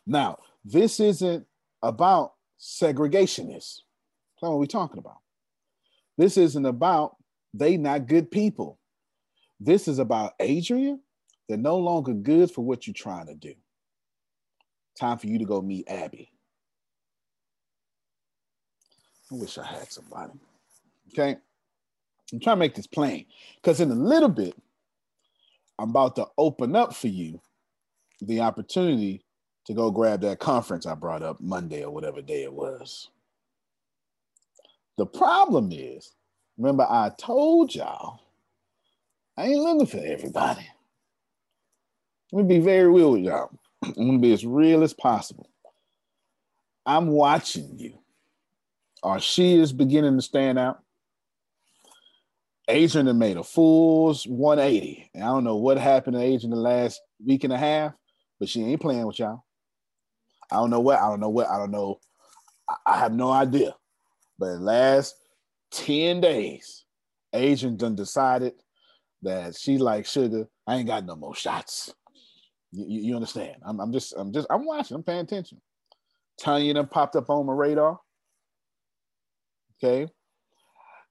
Now, 0.07 0.39
this 0.65 1.01
isn't 1.01 1.47
about 1.83 2.35
segregationists. 2.61 3.81
That's 4.41 4.51
what 4.51 4.59
we're 4.59 4.67
talking 4.67 4.99
about. 4.99 5.19
This 6.17 6.37
isn't 6.37 6.67
about 6.67 7.17
they 7.55 7.77
not 7.77 8.07
good 8.07 8.31
people. 8.31 8.79
This 9.61 9.89
is 9.89 9.99
about 9.99 10.35
Adrian. 10.41 11.01
They're 11.49 11.57
no 11.57 11.79
longer 11.79 12.13
good 12.13 12.51
for 12.51 12.63
what 12.63 12.87
you're 12.87 12.95
trying 12.95 13.27
to 13.27 13.35
do. 13.35 13.55
Time 14.99 15.19
for 15.19 15.29
you 15.29 15.39
to 15.39 15.45
go 15.45 15.63
meet 15.63 15.89
Abby. 15.89 16.33
I 19.31 19.35
wish 19.35 19.59
I 19.59 19.67
had 19.67 19.91
somebody. 19.91 20.33
Okay. 21.13 21.37
I'm 22.33 22.41
trying 22.41 22.57
to 22.57 22.61
make 22.61 22.75
this 22.75 22.87
plain 22.87 23.27
because 23.57 23.81
in 23.81 23.91
a 23.91 23.95
little 23.95 24.29
bit, 24.29 24.55
I'm 25.79 25.91
about 25.91 26.17
to 26.17 26.27
open 26.37 26.77
up 26.77 26.95
for 26.95 27.09
you 27.09 27.41
the 28.21 28.41
opportunity 28.41 29.25
to 29.67 29.75
go 29.75 29.91
grab 29.91 30.21
that 30.23 30.39
conference 30.41 30.87
I 30.87 30.95
brought 30.95 31.23
up 31.23 31.41
Monday 31.41 31.85
or 31.85 31.91
whatever 31.91 32.21
day 32.23 32.43
it 32.43 32.53
was. 32.53 33.11
The 34.97 35.07
problem 35.07 35.71
is, 35.73 36.13
remember, 36.57 36.87
I 36.89 37.11
told 37.19 37.75
y'all 37.75 38.21
I 39.37 39.45
ain't 39.47 39.61
looking 39.61 39.87
for 39.87 40.05
everybody. 40.05 40.67
Let 42.33 42.47
me 42.47 42.59
be 42.59 42.65
very 42.65 42.89
real 42.89 43.13
with 43.13 43.23
y'all. 43.23 43.51
I'm 43.85 43.95
gonna 43.95 44.19
be 44.19 44.33
as 44.33 44.45
real 44.45 44.83
as 44.83 44.93
possible. 44.93 45.49
I'm 46.85 47.09
watching 47.09 47.79
you. 47.79 47.99
Or 49.03 49.21
she 49.21 49.55
is 49.59 49.73
beginning 49.73 50.17
to 50.17 50.23
stand 50.23 50.59
out. 50.59 50.81
Adrian 52.69 53.19
made 53.19 53.39
a 53.39 53.45
fool's 53.45 54.27
180. 54.27 55.11
And 55.15 55.25
I 55.25 55.29
don't 55.29 55.45
know 55.45 55.57
what 55.57 55.79
happened 55.79 56.17
to 56.17 56.23
Adrian 56.23 56.51
the 56.51 56.57
last 56.57 57.01
week 57.25 57.45
and 57.45 57.53
a 57.53 57.59
half, 57.59 57.93
but 58.39 58.49
she 58.49 58.63
ain't 58.63 58.81
playing 58.81 59.07
with 59.07 59.19
y'all. 59.19 59.45
I 60.53 60.57
don't 60.57 60.71
know 60.71 60.81
what. 60.81 60.99
I 60.99 61.09
don't 61.09 61.21
know 61.21 61.31
what. 61.31 61.49
I 61.49 61.59
don't 61.59 61.71
know. 61.71 61.99
I, 62.69 62.75
I 62.87 62.99
have 62.99 63.13
no 63.13 63.31
idea. 63.31 63.75
But 64.39 64.61
last 64.61 65.15
10 65.73 66.21
days, 66.21 66.85
Adrian 67.33 67.77
done 67.77 67.97
decided 67.97 68.53
that 69.23 69.57
she 69.57 69.79
like 69.79 70.07
sugar. 70.07 70.47
I 70.67 70.77
ain't 70.77 70.87
got 70.87 71.05
no 71.05 71.17
more 71.17 71.35
shots. 71.35 71.93
You, 72.73 72.85
you, 72.87 73.01
you 73.09 73.15
understand? 73.15 73.57
I'm, 73.67 73.81
I'm 73.81 73.93
just, 73.93 74.15
I'm 74.17 74.33
just, 74.33 74.47
I'm 74.51 74.67
watching. 74.67 74.95
I'm 74.95 75.03
paying 75.03 75.21
attention. 75.21 75.61
Tanya 76.39 76.75
done 76.75 76.87
popped 76.87 77.17
up 77.17 77.31
on 77.31 77.47
my 77.47 77.53
radar. 77.53 77.99
Okay. 79.83 80.11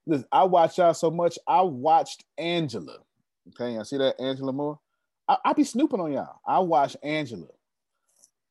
Listen, 0.06 0.26
I 0.32 0.44
watch 0.44 0.78
y'all 0.78 0.94
so 0.94 1.10
much. 1.10 1.38
I 1.46 1.60
watched 1.62 2.24
Angela. 2.38 2.98
Okay, 3.48 3.78
I 3.78 3.82
see 3.82 3.98
that 3.98 4.20
Angela 4.20 4.52
Moore. 4.52 4.78
I, 5.28 5.36
I 5.44 5.52
be 5.52 5.64
snooping 5.64 6.00
on 6.00 6.12
y'all. 6.12 6.40
I 6.46 6.58
watched 6.60 6.96
Angela 7.02 7.48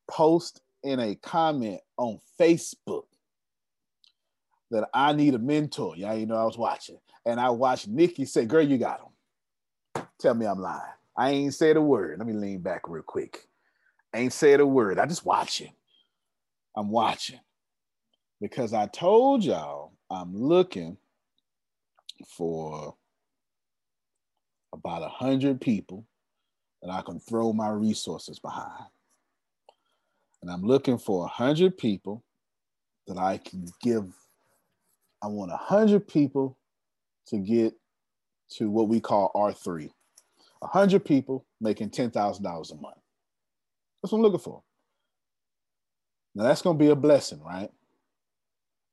post 0.09 0.61
in 0.83 0.99
a 0.99 1.15
comment 1.15 1.81
on 1.97 2.19
Facebook 2.39 3.05
that 4.71 4.87
I 4.93 5.13
need 5.13 5.33
a 5.33 5.39
mentor. 5.39 5.95
Y'all, 5.95 6.15
you 6.15 6.25
know, 6.25 6.35
I 6.35 6.45
was 6.45 6.57
watching. 6.57 6.99
And 7.25 7.39
I 7.39 7.49
watched 7.49 7.87
Nikki 7.87 8.25
say, 8.25 8.45
Girl, 8.45 8.61
you 8.61 8.77
got 8.77 9.01
him. 9.01 10.03
Tell 10.19 10.33
me 10.33 10.45
I'm 10.45 10.59
lying. 10.59 10.81
I 11.17 11.31
ain't 11.31 11.55
said 11.55 11.77
a 11.77 11.81
word. 11.81 12.19
Let 12.19 12.27
me 12.27 12.33
lean 12.33 12.59
back 12.59 12.87
real 12.87 13.03
quick. 13.03 13.47
I 14.13 14.19
ain't 14.19 14.33
said 14.33 14.59
a 14.59 14.65
word. 14.65 14.99
I 14.99 15.05
just 15.05 15.25
watching. 15.25 15.71
I'm 16.75 16.89
watching. 16.89 17.39
Because 18.39 18.73
I 18.73 18.85
told 18.85 19.43
y'all 19.43 19.93
I'm 20.09 20.35
looking 20.35 20.97
for 22.27 22.95
about 24.73 25.03
a 25.03 25.09
hundred 25.09 25.59
people 25.59 26.05
that 26.81 26.91
I 26.91 27.01
can 27.01 27.19
throw 27.19 27.53
my 27.53 27.69
resources 27.69 28.39
behind. 28.39 28.85
And 30.41 30.51
I'm 30.51 30.63
looking 30.63 30.97
for 30.97 31.25
a 31.25 31.29
hundred 31.29 31.77
people 31.77 32.23
that 33.07 33.17
I 33.17 33.37
can 33.37 33.65
give 33.81 34.13
I 35.21 35.27
want 35.27 35.51
a 35.51 35.55
100 35.55 36.07
people 36.07 36.57
to 37.27 37.37
get 37.37 37.73
to 38.51 38.69
what 38.69 38.87
we 38.87 38.99
call 38.99 39.31
R3. 39.35 39.85
A 40.61 40.67
100 40.67 41.03
people 41.03 41.45
making 41.59 41.89
$10,000 41.89 42.11
a 42.13 42.75
month. 42.75 42.95
That's 44.01 44.11
what 44.11 44.19
I'm 44.19 44.21
looking 44.21 44.39
for. 44.39 44.61
Now 46.35 46.43
that's 46.43 46.61
to 46.61 46.73
be 46.73 46.91
a 46.91 46.95
blessing, 46.95 47.41
right? 47.43 47.69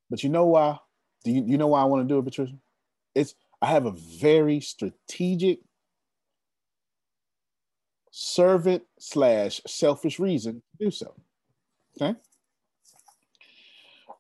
But 0.09 0.23
you 0.23 0.31
know 0.31 0.47
why? 0.47 0.79
Do 1.25 1.31
you, 1.31 1.45
you 1.47 1.59
know 1.59 1.69
why 1.69 1.81
I 1.81 1.85
want 1.85 2.07
to 2.07 2.13
do 2.13 2.19
it, 2.19 2.25
Patricia? 2.25 2.55
It's 3.15 3.35
I 3.61 3.67
have 3.67 3.87
a 3.87 3.95
very 4.21 4.61
strategic 4.61 5.61
servant 8.11 8.83
slash 8.99 9.61
selfish 9.67 10.19
reason 10.19 10.63
to 10.79 10.85
do 10.85 10.91
so. 10.91 11.15
Okay. 12.01 12.19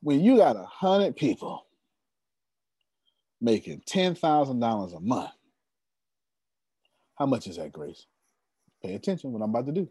When 0.00 0.20
you 0.20 0.36
got 0.36 0.56
a 0.56 0.64
hundred 0.64 1.16
people 1.16 1.66
making 3.44 3.82
$10,000 3.86 4.96
a 4.96 5.00
month. 5.00 5.30
How 7.18 7.26
much 7.26 7.46
is 7.46 7.56
that, 7.56 7.72
Grace? 7.72 8.06
Pay 8.82 8.94
attention 8.94 9.32
what 9.32 9.42
I'm 9.42 9.50
about 9.50 9.66
to 9.66 9.72
do. 9.72 9.88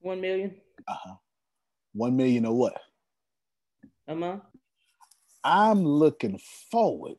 One 0.00 0.20
million. 0.20 0.54
Uh-huh. 0.86 1.14
One 1.92 2.16
million 2.16 2.46
or 2.46 2.56
what? 2.56 2.80
A 4.08 4.14
month. 4.14 4.42
I'm 5.48 5.82
looking 5.82 6.38
forward. 6.70 7.16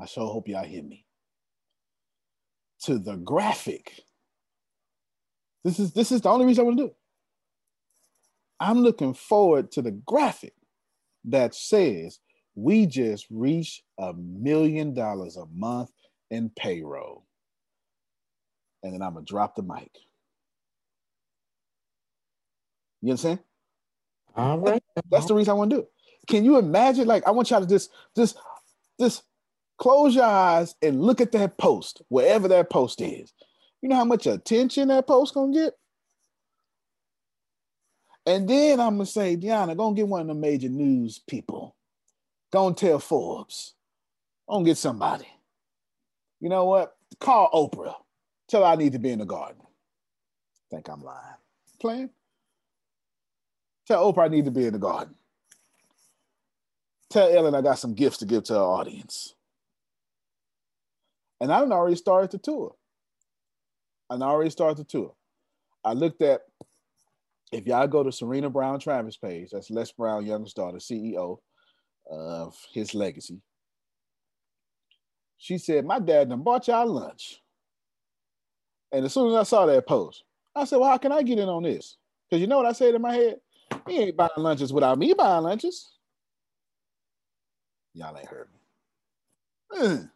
I 0.00 0.06
sure 0.06 0.26
hope 0.26 0.46
y'all 0.46 0.64
hear 0.64 0.84
me. 0.84 1.04
To 2.84 2.96
the 2.96 3.16
graphic. 3.16 4.04
This 5.64 5.80
is 5.80 5.92
this 5.92 6.12
is 6.12 6.20
the 6.20 6.28
only 6.28 6.46
reason 6.46 6.62
I 6.62 6.64
want 6.64 6.78
to 6.78 6.84
do 6.84 6.90
it. 6.90 6.96
I'm 8.60 8.78
looking 8.78 9.14
forward 9.14 9.72
to 9.72 9.82
the 9.82 9.90
graphic 9.90 10.54
that 11.24 11.56
says 11.56 12.20
we 12.54 12.86
just 12.86 13.26
reached 13.30 13.82
a 13.98 14.12
million 14.14 14.94
dollars 14.94 15.36
a 15.36 15.46
month 15.52 15.90
in 16.30 16.50
payroll. 16.50 17.24
And 18.84 18.94
then 18.94 19.02
I'm 19.02 19.14
gonna 19.14 19.26
drop 19.26 19.56
the 19.56 19.62
mic. 19.62 19.90
You 23.02 23.10
understand? 23.10 23.40
All 24.36 24.58
right. 24.58 24.82
That's 25.10 25.26
the 25.26 25.34
reason 25.34 25.50
I 25.50 25.54
want 25.54 25.70
to 25.70 25.76
do 25.76 25.82
it. 25.82 25.90
Can 26.26 26.44
you 26.44 26.58
imagine? 26.58 27.06
Like, 27.06 27.26
I 27.26 27.30
want 27.30 27.50
y'all 27.50 27.60
to 27.60 27.66
just, 27.66 27.90
just, 28.16 28.36
just 29.00 29.22
close 29.78 30.14
your 30.14 30.24
eyes 30.24 30.74
and 30.82 31.02
look 31.02 31.20
at 31.20 31.32
that 31.32 31.58
post, 31.58 32.02
wherever 32.08 32.48
that 32.48 32.70
post 32.70 33.00
is. 33.00 33.32
You 33.82 33.88
know 33.88 33.96
how 33.96 34.04
much 34.04 34.26
attention 34.26 34.88
that 34.88 35.06
post 35.06 35.34
gonna 35.34 35.52
get? 35.52 35.74
And 38.24 38.48
then 38.48 38.80
I'm 38.80 38.94
gonna 38.96 39.06
say, 39.06 39.36
Deanna, 39.36 39.76
go 39.76 39.92
get 39.92 40.08
one 40.08 40.22
of 40.22 40.26
the 40.26 40.34
major 40.34 40.68
news 40.68 41.20
people 41.28 41.76
Go 42.52 42.68
and 42.68 42.76
tell 42.76 42.98
Forbes. 42.98 43.74
Go 44.48 44.56
and 44.56 44.66
get 44.66 44.78
somebody. 44.78 45.28
You 46.40 46.48
know 46.48 46.64
what? 46.64 46.96
Call 47.20 47.50
Oprah. 47.52 47.94
Tell 48.48 48.62
her 48.62 48.68
I 48.68 48.76
need 48.76 48.92
to 48.92 48.98
be 48.98 49.10
in 49.10 49.18
the 49.18 49.26
garden. 49.26 49.60
Think 50.70 50.88
I'm 50.88 51.02
lying. 51.02 51.36
Playing? 51.80 52.10
Tell 53.86 54.12
Oprah 54.12 54.24
I 54.24 54.28
need 54.28 54.44
to 54.44 54.50
be 54.50 54.66
in 54.66 54.72
the 54.72 54.78
garden. 54.78 55.14
Tell 57.10 57.28
Ellen 57.28 57.54
I 57.54 57.62
got 57.62 57.78
some 57.78 57.94
gifts 57.94 58.18
to 58.18 58.26
give 58.26 58.44
to 58.44 58.54
her 58.54 58.60
audience. 58.60 59.34
And 61.40 61.52
I 61.52 61.60
already 61.60 61.96
started 61.96 62.30
the 62.30 62.38
tour. 62.38 62.74
I 64.10 64.14
already 64.14 64.50
started 64.50 64.78
the 64.78 64.84
tour. 64.84 65.14
I 65.84 65.92
looked 65.92 66.22
at 66.22 66.42
if 67.52 67.66
y'all 67.66 67.86
go 67.86 68.02
to 68.02 68.10
Serena 68.10 68.50
Brown 68.50 68.80
Travis 68.80 69.16
page, 69.16 69.50
that's 69.52 69.70
Les 69.70 69.92
Brown, 69.92 70.26
youngest 70.26 70.56
daughter, 70.56 70.78
CEO 70.78 71.38
of 72.10 72.56
his 72.72 72.94
legacy. 72.94 73.40
She 75.38 75.58
said, 75.58 75.84
My 75.84 75.98
dad 75.98 76.28
done 76.28 76.42
bought 76.42 76.66
y'all 76.68 76.86
lunch. 76.86 77.40
And 78.92 79.04
as 79.04 79.12
soon 79.12 79.28
as 79.30 79.34
I 79.34 79.42
saw 79.44 79.66
that 79.66 79.86
post, 79.86 80.24
I 80.54 80.64
said, 80.64 80.78
Well, 80.78 80.90
how 80.90 80.98
can 80.98 81.12
I 81.12 81.22
get 81.22 81.38
in 81.38 81.48
on 81.48 81.62
this? 81.62 81.96
Because 82.28 82.40
you 82.40 82.46
know 82.46 82.56
what 82.56 82.66
I 82.66 82.72
said 82.72 82.94
in 82.94 83.02
my 83.02 83.14
head? 83.14 83.36
He 83.86 83.98
ain't 83.98 84.16
buying 84.16 84.30
lunches 84.36 84.72
without 84.72 84.98
me 84.98 85.14
buying 85.14 85.44
lunches. 85.44 85.95
Y'all 87.96 88.16
ain't 88.16 88.28
heard 88.28 88.48
me. 88.52 89.78
Mm. 89.80 90.10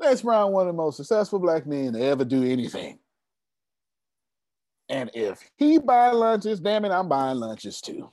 Les 0.00 0.22
Brown, 0.22 0.50
one 0.50 0.66
of 0.66 0.74
the 0.74 0.76
most 0.82 0.96
successful 0.96 1.38
black 1.38 1.66
men 1.66 1.92
to 1.92 2.02
ever 2.02 2.24
do 2.24 2.42
anything. 2.42 2.98
And 4.88 5.10
if 5.12 5.38
he 5.58 5.78
buy 5.78 6.10
lunches, 6.10 6.58
damn 6.58 6.86
it, 6.86 6.90
I'm 6.90 7.06
buying 7.06 7.36
lunches 7.36 7.82
too. 7.82 8.08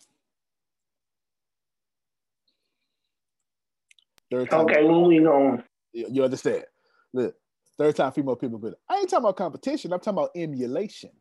Third 4.30 4.50
time. 4.50 4.66
Okay, 4.66 4.82
moving 4.86 5.26
on. 5.26 5.64
You 5.94 6.26
understand? 6.26 6.66
Look, 7.14 7.36
third 7.78 7.96
time 7.96 8.12
female 8.12 8.36
people, 8.36 8.60
but 8.60 8.74
I 8.90 8.98
ain't 8.98 9.10
talking 9.10 9.24
about 9.24 9.38
competition. 9.38 9.94
I'm 9.94 10.00
talking 10.02 10.20
about 10.20 10.32
emulation. 10.36 11.12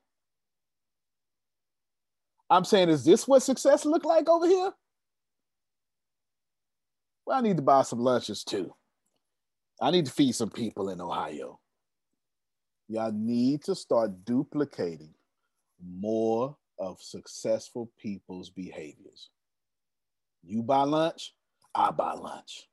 I'm 2.51 2.65
saying, 2.65 2.89
is 2.89 3.05
this 3.05 3.29
what 3.29 3.45
success 3.45 3.85
look 3.85 4.05
like 4.05 4.29
over 4.29 4.49
here? 4.49 4.73
Well, 7.27 7.39
I 7.39 7.41
need 7.41 7.57
to 7.57 7.63
buy 7.63 7.83
some 7.83 7.99
lunches 7.99 8.45
too. 8.45 8.73
I 9.81 9.91
need 9.91 10.07
to 10.07 10.13
feed 10.13 10.35
some 10.35 10.51
people 10.51 10.91
in 10.91 11.01
Ohio. 11.01 11.59
Y'all 12.89 13.13
need 13.13 13.65
to 13.65 13.75
start 13.75 14.25
duplicating 14.25 15.13
more 15.85 16.57
of 16.79 17.03
successful 17.03 17.91
people's 18.01 18.49
behaviors. 18.49 19.31
You 20.45 20.63
buy 20.63 20.83
lunch, 20.83 21.35
I 21.75 21.91
buy 21.91 22.13
lunch. 22.13 22.69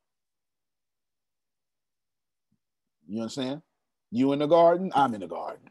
You 3.07 3.21
understand? 3.21 3.63
You 4.11 4.33
in 4.33 4.39
the 4.39 4.47
garden, 4.47 4.91
I'm 4.93 5.15
in 5.15 5.21
the 5.21 5.27
garden. 5.27 5.69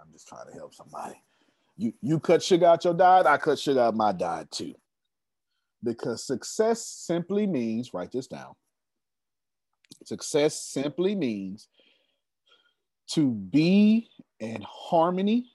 I'm 0.00 0.12
just 0.12 0.26
trying 0.26 0.46
to 0.46 0.52
help 0.52 0.74
somebody. 0.74 1.14
You 1.76 1.92
you 2.00 2.18
cut 2.18 2.42
sugar 2.42 2.66
out 2.66 2.84
your 2.84 2.94
diet, 2.94 3.26
I 3.26 3.36
cut 3.36 3.58
sugar 3.58 3.80
out 3.80 3.94
my 3.94 4.12
diet 4.12 4.50
too. 4.50 4.74
Because 5.84 6.24
success 6.24 6.86
simply 6.86 7.46
means, 7.46 7.92
write 7.92 8.12
this 8.12 8.26
down. 8.26 8.54
Success 10.04 10.62
simply 10.62 11.14
means 11.14 11.68
to 13.10 13.30
be 13.30 14.08
in 14.40 14.64
harmony 14.68 15.50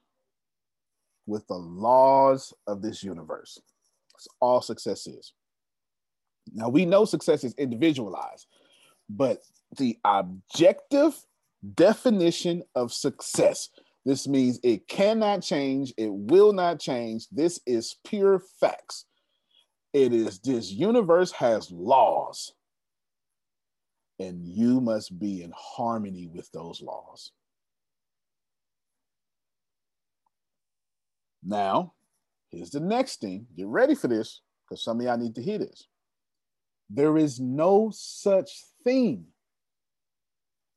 with 1.26 1.48
the 1.48 1.56
laws 1.56 2.54
of 2.68 2.82
this 2.82 3.04
universe. 3.04 3.60
That's 4.14 4.28
all 4.40 4.62
success 4.62 5.08
is. 5.08 5.34
Now 6.54 6.70
we 6.70 6.86
know 6.86 7.06
success 7.06 7.44
is 7.44 7.54
individualized. 7.56 8.48
But 9.10 9.42
the 9.78 9.98
objective 10.06 11.16
definition 11.76 12.64
of 12.76 12.94
success. 12.94 13.70
This 14.06 14.28
means 14.28 14.60
it 14.64 14.88
cannot 14.88 15.42
change, 15.42 15.94
it 15.98 16.12
will 16.12 16.54
not 16.54 16.80
change. 16.80 17.28
This 17.30 17.60
is 17.66 17.98
pure 18.06 18.42
facts. 18.60 19.06
It 19.94 20.14
is 20.14 20.40
this 20.40 20.72
universe 20.72 21.32
has 21.32 21.72
laws, 21.72 22.54
and 24.20 24.46
you 24.46 24.82
must 24.82 25.18
be 25.18 25.44
in 25.44 25.52
harmony 25.56 26.28
with 26.28 26.52
those 26.52 26.82
laws. 26.82 27.32
Now, 31.44 31.94
here's 32.50 32.72
the 32.72 32.80
next 32.80 33.22
thing. 33.22 33.48
Get 33.56 33.68
ready 33.68 33.96
for 33.96 34.08
this 34.08 34.42
because 34.66 34.84
some 34.84 35.00
of 35.00 35.06
y'all 35.06 35.18
need 35.18 35.36
to 35.36 35.42
hear 35.42 35.58
this. 35.58 35.88
There 36.90 37.18
is 37.18 37.40
no 37.40 37.92
such 37.94 38.64
thing 38.84 39.26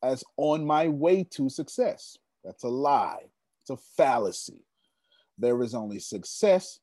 as 0.03 0.25
on 0.37 0.65
my 0.65 0.89
way 0.89 1.25
to 1.25 1.49
success. 1.49 2.17
That's 2.45 2.65
a 2.65 2.69
lie. 2.69 3.25
It's 3.63 3.71
a 3.71 3.77
fallacy. 3.97 4.65
There 5.39 5.63
is 5.63 5.75
only 5.75 5.99
success 5.99 6.81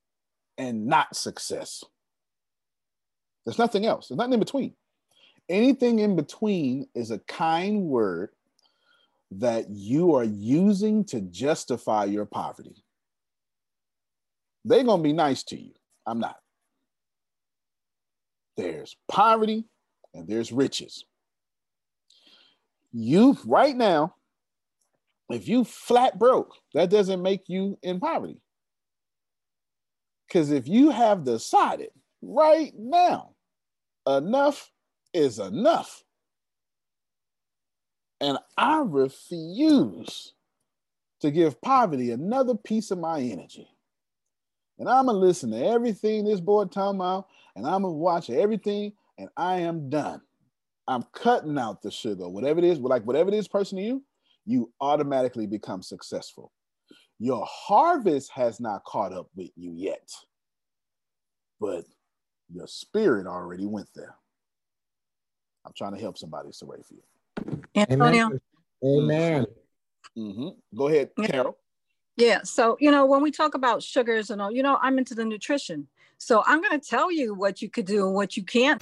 and 0.58 0.86
not 0.86 1.16
success. 1.16 1.84
There's 3.48 3.58
nothing 3.58 3.86
else. 3.86 4.10
There's 4.10 4.18
nothing 4.18 4.34
in 4.34 4.40
between. 4.40 4.74
Anything 5.48 6.00
in 6.00 6.18
between 6.18 6.86
is 6.94 7.12
a 7.12 7.20
kind 7.20 7.84
word 7.84 8.32
that 9.32 9.70
you 9.70 10.16
are 10.16 10.26
using 10.26 11.06
to 11.06 11.22
justify 11.22 12.04
your 12.04 12.26
poverty. 12.26 12.84
They're 14.66 14.84
going 14.84 15.00
to 15.00 15.04
be 15.04 15.14
nice 15.14 15.44
to 15.46 15.58
you. 15.58 15.72
I'm 16.06 16.20
not. 16.20 16.36
There's 18.58 18.98
poverty 19.08 19.64
and 20.14 20.28
there's 20.28 20.52
riches. 20.52 21.06
You, 22.92 23.38
right 23.46 23.78
now, 23.78 24.16
if 25.30 25.48
you 25.48 25.64
flat 25.64 26.20
broke, 26.20 26.54
that 26.74 26.90
doesn't 26.90 27.22
make 27.22 27.48
you 27.48 27.80
in 27.82 28.02
poverty. 28.02 28.42
Because 30.28 30.52
if 30.52 30.68
you 30.68 30.90
have 30.90 31.24
decided 31.24 31.92
right 32.22 32.74
now, 32.78 33.36
enough 34.08 34.72
is 35.14 35.40
enough, 35.40 36.04
and 38.22 38.38
I 38.58 38.80
refuse 38.80 40.34
to 41.22 41.32
give 41.32 41.62
poverty 41.62 42.12
another 42.12 42.56
piece 42.56 42.92
of 42.92 43.00
my 43.00 43.20
energy. 43.20 43.68
And 44.80 44.88
I'm 44.88 45.08
gonna 45.08 45.18
listen 45.18 45.52
to 45.52 45.66
everything 45.66 46.26
this 46.26 46.40
boy 46.40 46.66
talking 46.66 47.00
about, 47.00 47.28
and 47.56 47.66
I'm 47.66 47.82
gonna 47.82 47.92
watch 47.92 48.30
everything, 48.30 48.94
and 49.18 49.30
I 49.36 49.62
am 49.62 49.90
done. 49.90 50.22
I'm 50.88 51.04
cutting 51.12 51.58
out 51.58 51.82
the 51.82 51.92
sugar, 51.92 52.30
whatever 52.30 52.60
it 52.60 52.66
is, 52.66 52.80
like 52.80 53.04
whatever 53.04 53.30
it 53.30 53.36
is 53.36 53.48
person 53.48 53.78
to 53.78 53.84
you, 53.84 54.04
you 54.46 54.72
automatically 54.80 55.48
become 55.48 55.82
successful. 55.82 56.52
Your 57.20 57.46
harvest 57.50 58.32
has 58.32 58.60
not 58.60 58.84
caught 58.86 59.12
up 59.12 59.28
with 59.36 59.50
you 59.56 59.74
yet, 59.74 60.10
but 61.60 61.84
your 62.54 62.68
spirit 62.68 63.28
already 63.28 63.66
went 63.66 63.90
there. 63.96 64.16
I'm 65.66 65.74
trying 65.76 65.94
to 65.94 66.00
help 66.00 66.18
somebody, 66.18 66.52
Saraphia. 66.52 67.00
Antonio. 67.76 68.40
Amen. 68.84 69.46
Mm-hmm. 70.18 70.78
Go 70.78 70.88
ahead, 70.88 71.12
Carol. 71.26 71.58
Yeah. 72.16 72.42
So, 72.44 72.78
you 72.80 72.90
know, 72.90 73.06
when 73.06 73.22
we 73.22 73.32
talk 73.32 73.54
about 73.54 73.84
sugars 73.84 74.30
and 74.30 74.42
all, 74.42 74.52
you 74.52 74.64
know, 74.64 74.78
I'm 74.82 74.98
into 74.98 75.14
the 75.14 75.26
nutrition. 75.26 75.88
So 76.18 76.44
I'm 76.48 76.62
going 76.62 76.80
to 76.80 76.86
tell 76.86 77.12
you 77.12 77.34
what 77.34 77.62
you 77.62 77.70
could 77.70 77.86
do 77.86 78.06
and 78.06 78.16
what 78.16 78.38
you 78.38 78.44
can't. 78.44 78.82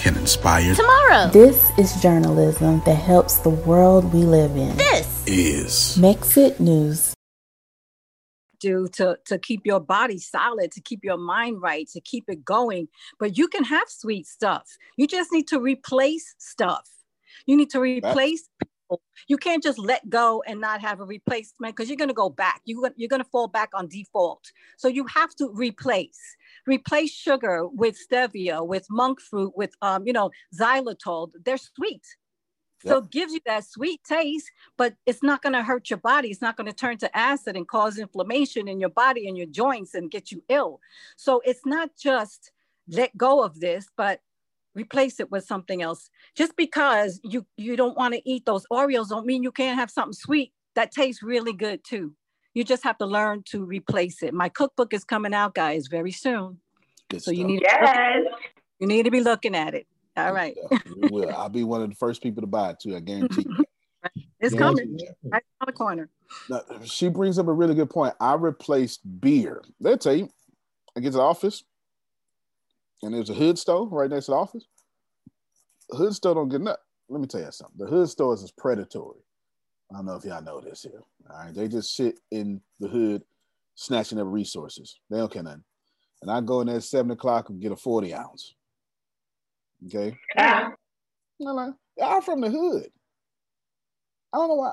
can 0.00 0.16
inspire 0.16 0.74
tomorrow. 0.74 1.28
This 1.28 1.70
is 1.78 2.00
journalism 2.00 2.80
that 2.86 2.94
helps 2.94 3.38
the 3.38 3.50
world 3.50 4.14
we 4.14 4.20
live 4.20 4.56
in. 4.56 4.74
This 4.78 5.24
is 5.26 5.98
Mexit 5.98 6.58
News. 6.58 7.12
Do 8.60 8.88
to, 8.94 9.18
to 9.26 9.38
keep 9.38 9.66
your 9.66 9.80
body 9.80 10.18
solid, 10.18 10.72
to 10.72 10.80
keep 10.80 11.04
your 11.04 11.18
mind 11.18 11.60
right, 11.60 11.86
to 11.92 12.00
keep 12.00 12.24
it 12.28 12.44
going. 12.44 12.88
But 13.18 13.36
you 13.36 13.46
can 13.48 13.64
have 13.64 13.88
sweet 13.88 14.26
stuff. 14.26 14.66
You 14.96 15.06
just 15.06 15.32
need 15.32 15.48
to 15.48 15.60
replace 15.60 16.34
stuff. 16.38 16.88
You 17.46 17.56
need 17.56 17.70
to 17.70 17.80
replace 17.80 18.48
people. 18.58 19.02
You 19.28 19.36
can't 19.36 19.62
just 19.62 19.78
let 19.78 20.08
go 20.08 20.42
and 20.46 20.60
not 20.60 20.80
have 20.80 21.00
a 21.00 21.04
replacement 21.04 21.76
because 21.76 21.88
you're 21.90 21.96
going 21.96 22.08
to 22.08 22.14
go 22.14 22.30
back. 22.30 22.62
You, 22.64 22.88
you're 22.96 23.08
going 23.08 23.22
to 23.22 23.28
fall 23.28 23.48
back 23.48 23.70
on 23.74 23.86
default. 23.86 24.50
So 24.78 24.88
you 24.88 25.06
have 25.06 25.34
to 25.36 25.48
replace 25.52 26.36
replace 26.70 27.12
sugar 27.12 27.66
with 27.66 27.98
stevia, 27.98 28.66
with 28.66 28.86
monk 28.90 29.20
fruit, 29.20 29.52
with 29.56 29.74
um, 29.82 30.06
you 30.06 30.12
know, 30.12 30.30
xylitol. 30.58 31.30
They're 31.44 31.58
sweet. 31.58 32.06
So 32.86 32.98
it 32.98 33.10
gives 33.10 33.34
you 33.34 33.40
that 33.44 33.66
sweet 33.66 34.00
taste, 34.04 34.50
but 34.78 34.94
it's 35.04 35.22
not 35.22 35.42
going 35.42 35.52
to 35.52 35.62
hurt 35.62 35.90
your 35.90 35.98
body. 35.98 36.30
It's 36.30 36.40
not 36.40 36.56
going 36.56 36.66
to 36.66 36.72
turn 36.72 36.96
to 36.98 37.14
acid 37.16 37.54
and 37.54 37.68
cause 37.68 37.98
inflammation 37.98 38.68
in 38.68 38.80
your 38.80 38.88
body 38.88 39.28
and 39.28 39.36
your 39.36 39.48
joints 39.48 39.94
and 39.94 40.10
get 40.10 40.32
you 40.32 40.42
ill. 40.48 40.80
So 41.16 41.42
it's 41.44 41.66
not 41.66 41.90
just 42.02 42.52
let 42.88 43.14
go 43.16 43.42
of 43.44 43.60
this, 43.60 43.86
but 43.98 44.20
replace 44.74 45.20
it 45.20 45.30
with 45.30 45.44
something 45.44 45.82
else. 45.82 46.08
Just 46.34 46.56
because 46.56 47.20
you 47.22 47.44
you 47.56 47.76
don't 47.76 47.98
want 47.98 48.14
to 48.14 48.22
eat 48.24 48.46
those 48.46 48.66
Oreos 48.72 49.08
don't 49.10 49.26
mean 49.26 49.42
you 49.42 49.52
can't 49.52 49.78
have 49.78 49.90
something 49.90 50.14
sweet 50.14 50.52
that 50.74 50.92
tastes 50.92 51.22
really 51.22 51.52
good 51.52 51.84
too. 51.84 52.14
You 52.60 52.64
just 52.64 52.84
have 52.84 52.98
to 52.98 53.06
learn 53.06 53.42
to 53.44 53.64
replace 53.64 54.22
it. 54.22 54.34
My 54.34 54.50
cookbook 54.50 54.92
is 54.92 55.02
coming 55.02 55.32
out, 55.32 55.54
guys, 55.54 55.86
very 55.86 56.12
soon. 56.12 56.58
Good 57.08 57.22
so 57.22 57.30
stuff. 57.30 57.38
you 57.38 57.44
need 57.46 57.62
yes. 57.62 57.78
to, 57.78 58.36
you 58.78 58.86
need 58.86 59.04
to 59.04 59.10
be 59.10 59.22
looking 59.22 59.54
at 59.54 59.72
it. 59.72 59.86
All 60.14 60.34
right. 60.34 60.54
you 60.70 61.08
will. 61.10 61.30
I'll 61.30 61.48
be 61.48 61.64
one 61.64 61.80
of 61.80 61.88
the 61.88 61.96
first 61.96 62.22
people 62.22 62.42
to 62.42 62.46
buy 62.46 62.72
it 62.72 62.76
too. 62.78 62.94
I 62.94 63.00
guarantee. 63.00 63.46
You. 63.48 63.64
it's 64.40 64.52
yeah, 64.52 64.58
coming 64.58 64.98
right 65.24 65.42
on 65.62 65.66
the 65.68 65.72
corner. 65.72 66.10
Now, 66.50 66.60
she 66.84 67.08
brings 67.08 67.38
up 67.38 67.48
a 67.48 67.52
really 67.54 67.74
good 67.74 67.88
point. 67.88 68.12
I 68.20 68.34
replaced 68.34 69.00
beer. 69.22 69.62
They'll 69.80 69.96
tell 69.96 70.14
you. 70.14 70.28
I 70.94 71.00
get 71.00 71.12
to 71.12 71.16
the 71.16 71.22
office, 71.22 71.64
and 73.02 73.14
there's 73.14 73.30
a 73.30 73.34
hood 73.34 73.58
store 73.58 73.88
right 73.88 74.10
next 74.10 74.26
to 74.26 74.32
the 74.32 74.36
office. 74.36 74.66
The 75.88 75.96
hood 75.96 76.14
store 76.14 76.34
don't 76.34 76.50
get 76.50 76.60
nothing. 76.60 76.76
Let 77.08 77.22
me 77.22 77.26
tell 77.26 77.40
you 77.40 77.52
something. 77.52 77.78
The 77.78 77.86
hood 77.86 78.10
stores 78.10 78.42
is 78.42 78.50
predatory. 78.50 79.20
I 79.90 79.96
don't 79.96 80.06
know 80.06 80.16
if 80.16 80.24
y'all 80.24 80.42
know 80.42 80.60
this 80.60 80.82
here. 80.82 81.02
All 81.28 81.44
right, 81.44 81.54
they 81.54 81.68
just 81.68 81.96
sit 81.96 82.20
in 82.30 82.60
the 82.78 82.88
hood, 82.88 83.22
snatching 83.74 84.20
up 84.20 84.26
resources. 84.28 85.00
They 85.10 85.18
don't 85.18 85.32
care 85.32 85.42
nothing. 85.42 85.64
And 86.22 86.30
I 86.30 86.40
go 86.40 86.60
in 86.60 86.68
there 86.68 86.76
at 86.76 86.84
seven 86.84 87.10
o'clock 87.10 87.48
and 87.48 87.60
get 87.60 87.72
a 87.72 87.76
forty 87.76 88.14
ounce. 88.14 88.54
Okay. 89.86 90.16
Ah. 90.36 90.72
I'm 92.02 92.22
from 92.22 92.40
the 92.40 92.50
hood. 92.50 92.90
I 94.32 94.36
don't 94.36 94.48
know 94.48 94.54
why. 94.54 94.72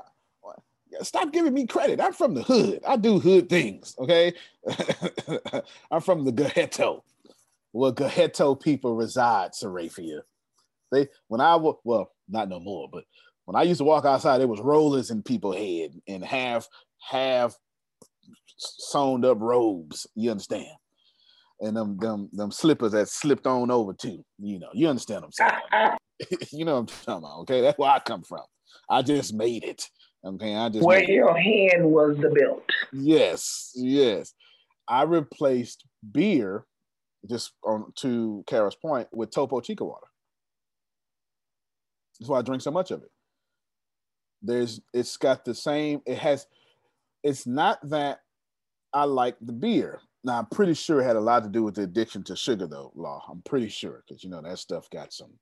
Stop 1.02 1.32
giving 1.32 1.52
me 1.52 1.66
credit. 1.66 2.00
I'm 2.00 2.12
from 2.12 2.34
the 2.34 2.42
hood. 2.42 2.80
I 2.86 2.96
do 2.96 3.18
hood 3.18 3.48
things. 3.48 3.94
Okay. 3.98 4.32
I'm 5.90 6.00
from 6.00 6.24
the 6.24 6.32
Gajeto, 6.32 7.02
where 7.72 7.92
Gajeto 7.92 8.60
people 8.60 8.94
reside, 8.94 9.54
Saraphia. 9.54 10.22
They 10.90 11.08
when 11.28 11.40
I 11.40 11.56
was, 11.56 11.76
well, 11.84 12.12
not 12.28 12.48
no 12.48 12.58
more, 12.60 12.88
but 12.90 13.04
when 13.48 13.56
I 13.56 13.62
used 13.62 13.78
to 13.78 13.84
walk 13.84 14.04
outside, 14.04 14.42
it 14.42 14.48
was 14.48 14.60
rollers 14.60 15.10
in 15.10 15.22
people's 15.22 15.56
head 15.56 15.98
and 16.06 16.22
half 16.22 16.68
half 17.00 17.56
sewn 18.58 19.24
up 19.24 19.38
robes. 19.40 20.06
You 20.14 20.32
understand? 20.32 20.66
And 21.58 21.74
them 21.74 21.96
them 21.96 22.28
them 22.34 22.50
slippers 22.50 22.92
that 22.92 23.08
slipped 23.08 23.46
on 23.46 23.70
over 23.70 23.94
too. 23.94 24.22
You 24.38 24.58
know, 24.58 24.68
you 24.74 24.86
understand 24.86 25.22
what 25.22 25.32
I'm 25.40 25.60
saying? 25.72 25.96
you 26.52 26.66
know 26.66 26.74
what 26.74 26.80
I'm 26.80 26.86
talking 26.88 27.24
about. 27.24 27.38
Okay, 27.40 27.62
that's 27.62 27.78
where 27.78 27.90
I 27.90 28.00
come 28.00 28.22
from. 28.22 28.42
I 28.90 29.00
just 29.00 29.32
made 29.32 29.64
it. 29.64 29.82
Okay, 30.22 30.54
I 30.54 30.68
just 30.68 30.84
where 30.84 31.02
your 31.02 31.34
it. 31.38 31.42
hand 31.42 31.90
was 31.90 32.18
the 32.18 32.28
belt. 32.28 32.64
Yes, 32.92 33.72
yes. 33.74 34.34
I 34.86 35.04
replaced 35.04 35.86
beer, 36.12 36.66
just 37.26 37.52
on 37.64 37.94
to 38.00 38.44
Kara's 38.46 38.76
point, 38.76 39.08
with 39.10 39.30
Topo 39.30 39.62
Chico 39.62 39.86
water. 39.86 40.06
That's 42.20 42.28
why 42.28 42.40
I 42.40 42.42
drink 42.42 42.60
so 42.60 42.70
much 42.70 42.90
of 42.90 43.02
it 43.02 43.10
there's 44.42 44.80
it's 44.92 45.16
got 45.16 45.44
the 45.44 45.54
same 45.54 46.00
it 46.06 46.18
has 46.18 46.46
it's 47.22 47.46
not 47.46 47.78
that 47.88 48.20
i 48.92 49.04
like 49.04 49.36
the 49.40 49.52
beer 49.52 50.00
now 50.24 50.38
i'm 50.38 50.46
pretty 50.46 50.74
sure 50.74 51.00
it 51.00 51.04
had 51.04 51.16
a 51.16 51.20
lot 51.20 51.42
to 51.42 51.48
do 51.48 51.62
with 51.62 51.74
the 51.74 51.82
addiction 51.82 52.22
to 52.22 52.36
sugar 52.36 52.66
though 52.66 52.92
law 52.94 53.22
i'm 53.30 53.42
pretty 53.42 53.68
sure 53.68 54.02
because 54.06 54.22
you 54.22 54.30
know 54.30 54.40
that 54.40 54.58
stuff 54.58 54.88
got 54.90 55.12
some 55.12 55.32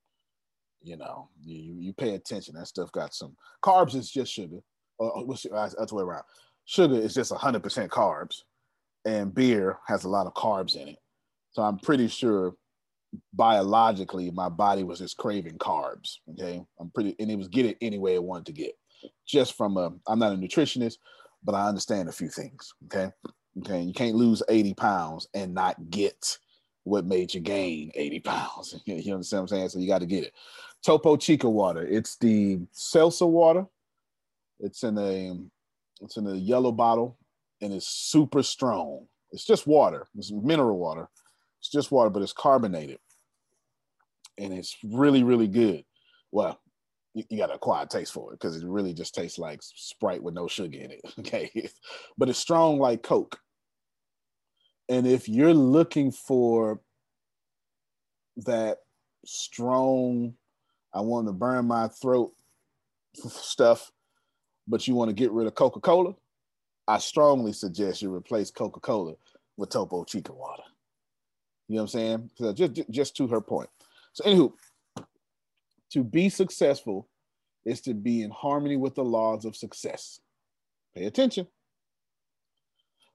you 0.83 0.97
know 0.97 1.29
you 1.43 1.77
you 1.79 1.93
pay 1.93 2.15
attention 2.15 2.55
that 2.55 2.67
stuff 2.67 2.91
got 2.93 3.15
some 3.15 3.37
carbs 3.63 3.95
is 3.95 4.11
just 4.11 4.33
sugar 4.33 4.59
uh, 5.01 5.07
uh, 5.07 5.23
or 5.23 5.35
uh, 5.55 5.69
that's 5.79 5.91
the 5.91 5.95
way 5.95 6.03
around 6.03 6.25
sugar 6.65 6.97
is 6.97 7.15
just 7.15 7.33
100% 7.33 7.89
carbs 7.89 8.43
and 9.05 9.35
beer 9.35 9.79
has 9.87 10.05
a 10.05 10.09
lot 10.09 10.27
of 10.27 10.35
carbs 10.35 10.75
in 10.75 10.89
it 10.89 10.99
so 11.53 11.63
i'm 11.63 11.79
pretty 11.79 12.09
sure 12.09 12.55
biologically 13.35 14.31
my 14.31 14.49
body 14.49 14.83
was 14.83 14.99
just 14.99 15.17
craving 15.17 15.59
carbs. 15.59 16.19
Okay. 16.33 16.65
I'm 16.81 16.91
pretty 16.91 17.15
and 17.19 17.31
it 17.31 17.37
was 17.37 17.49
get 17.49 17.67
it 17.67 17.77
any 17.81 17.99
way 17.99 18.15
it 18.15 18.23
wanted 18.23 18.47
to 18.47 18.53
get. 18.53 18.73
Just 19.27 19.57
from 19.57 19.77
a 19.77 19.93
I'm 20.07 20.19
not 20.19 20.33
a 20.33 20.37
nutritionist, 20.37 20.99
but 21.45 21.55
I 21.55 21.69
understand 21.69 22.09
a 22.09 22.13
few 22.13 22.29
things. 22.29 22.73
Okay. 22.87 23.11
Okay. 23.59 23.83
You 23.83 23.93
can't 23.93 24.15
lose 24.15 24.43
80 24.49 24.75
pounds 24.75 25.29
and 25.35 25.55
not 25.55 25.91
get 25.91 26.39
what 26.85 27.05
made 27.05 27.35
you 27.35 27.41
gain 27.41 27.91
80 27.95 28.21
pounds. 28.25 28.81
you 28.85 29.13
understand 29.13 29.43
what 29.43 29.53
I'm 29.53 29.59
saying? 29.59 29.69
So 29.71 29.79
you 29.79 29.89
got 29.89 30.01
to 30.01 30.07
get 30.07 30.25
it. 30.25 30.33
Topo 30.85 31.17
Chico 31.17 31.49
water. 31.49 31.83
It's 31.83 32.17
the 32.17 32.61
seltzer 32.73 33.27
water. 33.27 33.67
It's 34.61 34.85
in 34.85 34.97
a 34.99 35.37
it's 36.01 36.17
in 36.17 36.27
a 36.27 36.35
yellow 36.35 36.73
bottle 36.73 37.19
and 37.61 37.73
it's 37.73 37.89
super 37.89 38.43
strong. 38.43 39.07
It's 39.33 39.45
just 39.45 39.67
water. 39.67 40.07
It's 40.17 40.33
mineral 40.33 40.79
water. 40.79 41.09
It's 41.61 41.71
just 41.71 41.91
water, 41.91 42.11
but 42.11 42.23
it's 42.23 42.33
carbonated. 42.33 42.99
And 44.39 44.53
it's 44.53 44.77
really, 44.85 45.23
really 45.23 45.49
good. 45.49 45.85
Well, 46.31 46.61
you, 47.17 47.25
you 47.31 47.39
got 47.39 47.47
to 47.47 47.55
acquire 47.55 47.87
taste 47.87 48.13
for 48.13 48.33
it 48.33 48.39
because 48.39 48.63
it 48.63 48.69
really 48.69 48.93
just 48.93 49.15
tastes 49.15 49.39
like 49.39 49.61
Sprite 49.63 50.23
with 50.23 50.35
no 50.35 50.47
sugar 50.47 50.79
in 50.79 50.91
it. 50.93 51.01
Okay. 51.19 51.51
but 52.19 52.29
it's 52.29 52.39
strong 52.39 52.79
like 52.79 53.03
Coke. 53.03 53.41
And 54.91 55.07
if 55.07 55.29
you're 55.29 55.55
looking 55.55 56.13
for 56.13 56.81
that 58.45 58.79
strong, 59.25 60.35
I 60.93 61.01
want 61.01 61.27
to 61.27 61.33
burn 61.33 61.67
my 61.67 61.89
throat 61.89 62.33
stuff, 63.15 63.91
but 64.69 64.87
you 64.87 64.95
want 64.95 65.09
to 65.09 65.15
get 65.15 65.33
rid 65.33 65.47
of 65.47 65.55
Coca 65.55 65.81
Cola, 65.81 66.15
I 66.87 66.99
strongly 66.99 67.55
suggest 67.55 68.03
you 68.03 68.15
replace 68.15 68.51
Coca 68.51 68.79
Cola 68.79 69.15
with 69.57 69.71
Topo 69.71 70.05
Chico 70.05 70.35
water. 70.35 70.63
You 71.69 71.77
know 71.77 71.83
what 71.83 71.95
I'm 71.95 72.01
saying? 72.01 72.31
So 72.37 72.53
just, 72.53 72.91
just 72.91 73.17
to 73.17 73.27
her 73.29 73.41
point. 73.41 73.71
So, 74.13 74.23
anywho, 74.25 74.53
to 75.97 76.05
be 76.05 76.29
successful 76.29 77.09
is 77.65 77.81
to 77.81 77.95
be 77.95 78.21
in 78.21 78.31
harmony 78.31 78.77
with 78.77 78.95
the 78.95 79.03
laws 79.03 79.47
of 79.47 79.57
success. 79.57 80.21
Pay 80.95 81.07
attention. 81.07 81.47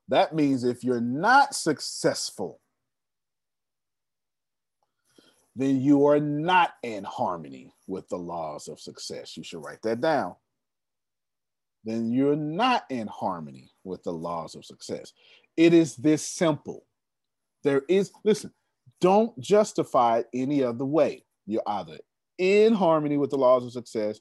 That 0.07 0.34
means 0.34 0.63
if 0.63 0.84
you're 0.84 0.99
not 0.99 1.53
successful, 1.53 2.59
then 5.55 5.79
you 5.79 6.07
are 6.07 6.19
not 6.19 6.71
in 6.82 7.03
harmony 7.03 7.71
with 7.86 8.09
the 8.09 8.17
laws 8.17 8.67
of 8.67 8.79
success. 8.79 9.38
You 9.38 9.43
should 9.43 9.63
write 9.63 9.84
that 9.84 10.01
down. 10.01 10.34
Then 11.84 12.11
you're 12.11 12.36
not 12.36 12.86
in 12.89 13.05
harmony 13.05 13.69
with 13.84 14.01
the 14.01 14.13
laws 14.13 14.55
of 14.55 14.65
success. 14.65 15.13
It 15.55 15.75
is 15.75 15.95
this 15.97 16.27
simple. 16.27 16.84
There 17.63 17.84
is, 17.88 18.11
listen, 18.23 18.51
don't 19.01 19.39
justify 19.39 20.19
it 20.19 20.29
any 20.34 20.63
other 20.63 20.86
way. 20.86 21.25
You're 21.45 21.61
either 21.67 21.99
in 22.42 22.74
harmony 22.74 23.18
with 23.18 23.30
the 23.30 23.38
laws 23.38 23.64
of 23.64 23.72
success 23.72 24.20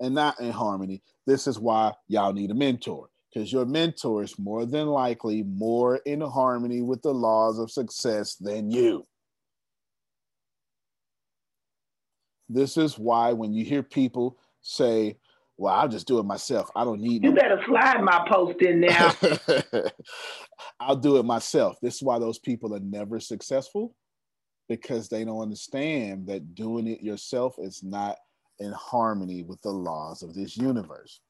and 0.00 0.14
not 0.14 0.40
in 0.40 0.50
harmony. 0.50 1.02
This 1.26 1.46
is 1.46 1.58
why 1.58 1.92
y'all 2.08 2.32
need 2.32 2.50
a 2.50 2.54
mentor 2.54 3.10
because 3.32 3.52
your 3.52 3.66
mentor 3.66 4.22
is 4.22 4.38
more 4.38 4.64
than 4.64 4.86
likely 4.86 5.42
more 5.42 5.96
in 6.06 6.22
harmony 6.22 6.80
with 6.80 7.02
the 7.02 7.12
laws 7.12 7.58
of 7.58 7.70
success 7.70 8.36
than 8.36 8.70
you. 8.70 9.06
This 12.48 12.78
is 12.78 12.98
why 12.98 13.34
when 13.34 13.52
you 13.52 13.66
hear 13.66 13.82
people 13.82 14.38
say, 14.62 15.18
well, 15.58 15.74
I'll 15.74 15.88
just 15.88 16.08
do 16.08 16.18
it 16.18 16.24
myself. 16.24 16.70
I 16.74 16.84
don't 16.84 17.02
need 17.02 17.22
You 17.22 17.30
no- 17.32 17.36
better 17.36 17.60
slide 17.66 18.00
my 18.02 18.26
post 18.32 18.62
in 18.62 18.80
now. 18.80 19.12
I'll 20.80 20.96
do 20.96 21.18
it 21.18 21.24
myself. 21.24 21.76
This 21.82 21.96
is 21.96 22.02
why 22.02 22.18
those 22.18 22.38
people 22.38 22.74
are 22.74 22.80
never 22.80 23.20
successful 23.20 23.94
because 24.68 25.08
they 25.08 25.24
don't 25.24 25.40
understand 25.40 26.26
that 26.26 26.54
doing 26.54 26.86
it 26.86 27.02
yourself 27.02 27.56
is 27.58 27.82
not 27.82 28.16
in 28.58 28.72
harmony 28.72 29.42
with 29.42 29.60
the 29.62 29.70
laws 29.70 30.22
of 30.22 30.34
this 30.34 30.56
universe. 30.56 31.20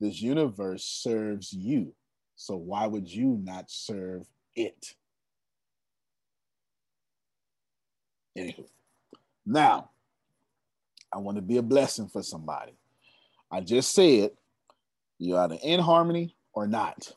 This 0.00 0.20
universe 0.20 0.84
serves 0.84 1.52
you. 1.52 1.94
So 2.36 2.56
why 2.56 2.86
would 2.86 3.08
you 3.10 3.38
not 3.42 3.70
serve 3.70 4.26
it? 4.54 4.94
Anywho, 8.36 8.66
now 9.44 9.90
I 11.12 11.18
want 11.18 11.36
to 11.36 11.42
be 11.42 11.56
a 11.56 11.62
blessing 11.62 12.08
for 12.08 12.22
somebody. 12.22 12.72
I 13.50 13.60
just 13.60 13.92
said 13.94 14.30
you're 15.18 15.40
either 15.40 15.58
in 15.62 15.80
harmony 15.80 16.34
or 16.52 16.66
not. 16.66 17.12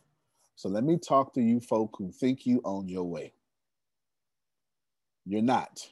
So 0.56 0.70
let 0.70 0.84
me 0.84 0.98
talk 0.98 1.34
to 1.34 1.42
you 1.42 1.60
folk 1.60 1.96
who 1.98 2.12
think 2.12 2.46
you 2.46 2.62
own 2.66 2.88
your 2.88 3.04
way. 3.04 3.34
You're 5.26 5.42
not. 5.42 5.88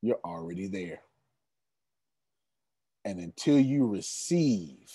You're 0.00 0.20
already 0.24 0.66
there. 0.68 1.00
And 3.04 3.18
until 3.18 3.58
you 3.58 3.86
receive 3.86 4.90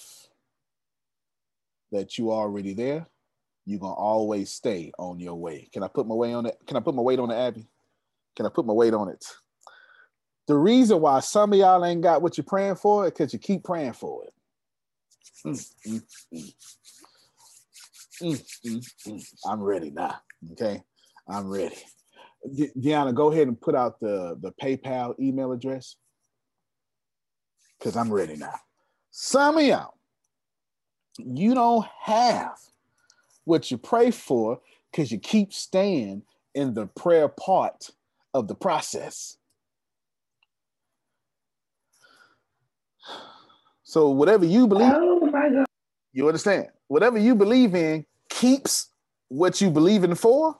that 1.91 2.17
you 2.17 2.32
already 2.32 2.73
there, 2.73 3.07
you're 3.65 3.80
gonna 3.80 3.93
always 3.93 4.51
stay 4.51 4.91
on 4.97 5.19
your 5.19 5.36
way. 5.36 5.69
Can 5.73 5.84
I 5.84 5.88
put 5.88 6.07
my 6.07 6.15
weight 6.15 6.34
on 6.34 6.45
it? 6.45 6.57
Can 6.65 6.78
I 6.78 6.80
put 6.80 6.95
my 6.95 7.01
weight 7.01 7.19
on 7.19 7.32
it, 7.32 7.36
Abby? 7.36 7.67
Can 8.36 8.45
I 8.45 8.49
put 8.49 8.65
my 8.65 8.73
weight 8.73 8.93
on 8.93 9.09
it? 9.09 9.25
The 10.47 10.55
reason 10.55 11.01
why 11.01 11.19
some 11.19 11.51
of 11.51 11.59
y'all 11.59 11.84
ain't 11.84 12.01
got 12.01 12.21
what 12.21 12.38
you're 12.38 12.45
praying 12.45 12.75
for 12.75 13.05
is 13.05 13.11
because 13.11 13.34
you 13.34 13.39
keep 13.39 13.63
praying 13.65 13.93
for 13.93 14.23
it. 14.23 14.34
Mm, 15.45 16.03
mm, 18.21 18.84
mm. 19.07 19.23
I'm 19.45 19.61
ready 19.61 19.91
now. 19.91 20.15
Okay, 20.53 20.82
I'm 21.28 21.47
ready. 21.47 21.75
De- 22.55 22.71
Deanna, 22.77 23.13
go 23.13 23.31
ahead 23.31 23.47
and 23.47 23.59
put 23.59 23.75
out 23.75 23.99
the 23.99 24.38
the 24.41 24.51
PayPal 24.61 25.19
email 25.19 25.51
address 25.51 25.95
because 27.77 27.95
I'm 27.95 28.11
ready 28.11 28.35
now. 28.35 28.53
Some 29.11 29.57
of 29.57 29.63
y'all 29.63 29.97
you 31.17 31.53
don't 31.53 31.85
have 32.01 32.57
what 33.45 33.71
you 33.71 33.77
pray 33.77 34.11
for 34.11 34.59
because 34.91 35.11
you 35.11 35.19
keep 35.19 35.53
staying 35.53 36.23
in 36.53 36.73
the 36.73 36.88
prayer 36.88 37.27
part 37.27 37.89
of 38.33 38.47
the 38.47 38.55
process. 38.55 39.38
So 43.83 44.09
whatever 44.09 44.45
you 44.45 44.67
believe, 44.67 44.93
oh 44.93 45.65
you 46.13 46.27
understand? 46.27 46.67
Whatever 46.88 47.17
you 47.17 47.35
believe 47.35 47.75
in 47.75 48.05
keeps 48.29 48.89
what 49.29 49.61
you 49.61 49.69
believe 49.69 50.03
in 50.03 50.15
for 50.15 50.59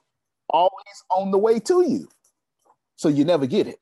always 0.50 1.04
on 1.10 1.32
the 1.32 1.38
way 1.38 1.60
to 1.60 1.84
you. 1.88 2.08
So 2.96 3.10
you 3.10 3.26
never 3.26 3.46
get 3.46 3.68
it. 3.68 3.80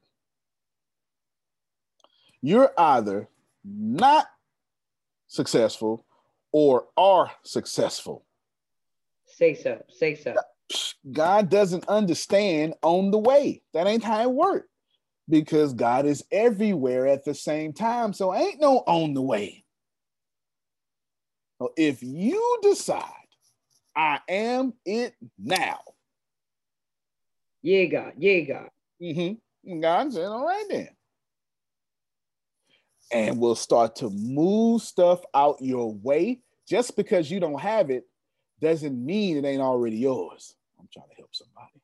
You're 2.41 2.71
either 2.77 3.27
not 3.63 4.27
successful 5.27 6.05
or 6.51 6.85
are 6.97 7.31
successful. 7.43 8.25
Say 9.25 9.55
so. 9.55 9.83
Say 9.89 10.15
so. 10.15 10.35
God 11.11 11.49
doesn't 11.49 11.87
understand 11.87 12.73
on 12.81 13.11
the 13.11 13.17
way. 13.17 13.61
That 13.73 13.87
ain't 13.87 14.03
how 14.03 14.21
it 14.21 14.31
works. 14.31 14.67
Because 15.27 15.73
God 15.73 16.05
is 16.05 16.23
everywhere 16.31 17.07
at 17.07 17.25
the 17.25 17.33
same 17.33 17.73
time. 17.73 18.13
So 18.13 18.33
ain't 18.33 18.61
no 18.61 18.83
on 18.85 19.13
the 19.15 19.21
way. 19.21 19.63
So 21.59 21.73
if 21.77 22.03
you 22.03 22.59
decide 22.61 23.03
I 23.95 24.19
am 24.27 24.73
it 24.85 25.15
now. 25.37 25.79
Yeah, 27.65 27.85
God. 27.85 28.13
Yeah, 28.17 28.39
God. 28.41 28.69
Mm-hmm. 29.01 29.79
God 29.81 30.13
said, 30.13 30.25
all 30.25 30.45
right 30.45 30.65
then 30.69 30.89
and 33.11 33.39
we'll 33.39 33.55
start 33.55 33.95
to 33.97 34.09
move 34.09 34.81
stuff 34.81 35.21
out 35.33 35.61
your 35.61 35.93
way 35.93 36.39
just 36.67 36.95
because 36.95 37.29
you 37.29 37.39
don't 37.39 37.59
have 37.59 37.89
it 37.89 38.03
doesn't 38.61 39.05
mean 39.05 39.37
it 39.37 39.45
ain't 39.45 39.61
already 39.61 39.97
yours. 39.97 40.55
I'm 40.79 40.87
trying 40.91 41.09
to 41.09 41.15
help 41.15 41.29
somebody. 41.33 41.81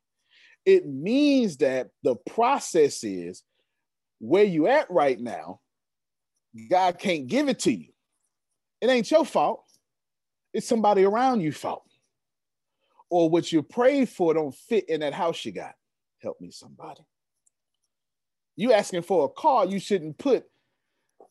It 0.65 0.87
means 0.87 1.57
that 1.57 1.89
the 2.03 2.15
process 2.15 3.03
is 3.03 3.43
where 4.19 4.43
you 4.43 4.67
at 4.67 4.89
right 4.89 5.19
now, 5.19 5.59
God 6.69 6.97
can't 6.97 7.27
give 7.27 7.49
it 7.49 7.59
to 7.59 7.71
you. 7.71 7.87
It 8.79 8.89
ain't 8.89 9.09
your 9.09 9.25
fault. 9.25 9.63
It's 10.53 10.67
somebody 10.67 11.03
around 11.03 11.41
you 11.41 11.51
fault. 11.51 11.83
Or 13.11 13.29
what 13.29 13.51
you 13.51 13.61
prayed 13.61 14.09
for 14.09 14.33
don't 14.33 14.55
fit 14.55 14.89
in 14.89 15.01
that 15.01 15.13
house 15.13 15.45
you 15.45 15.51
got. 15.51 15.75
Help 16.19 16.41
me 16.41 16.49
somebody. 16.49 17.01
You 18.55 18.73
asking 18.73 19.03
for 19.03 19.25
a 19.25 19.29
car 19.29 19.65
you 19.65 19.79
shouldn't 19.79 20.17
put 20.17 20.45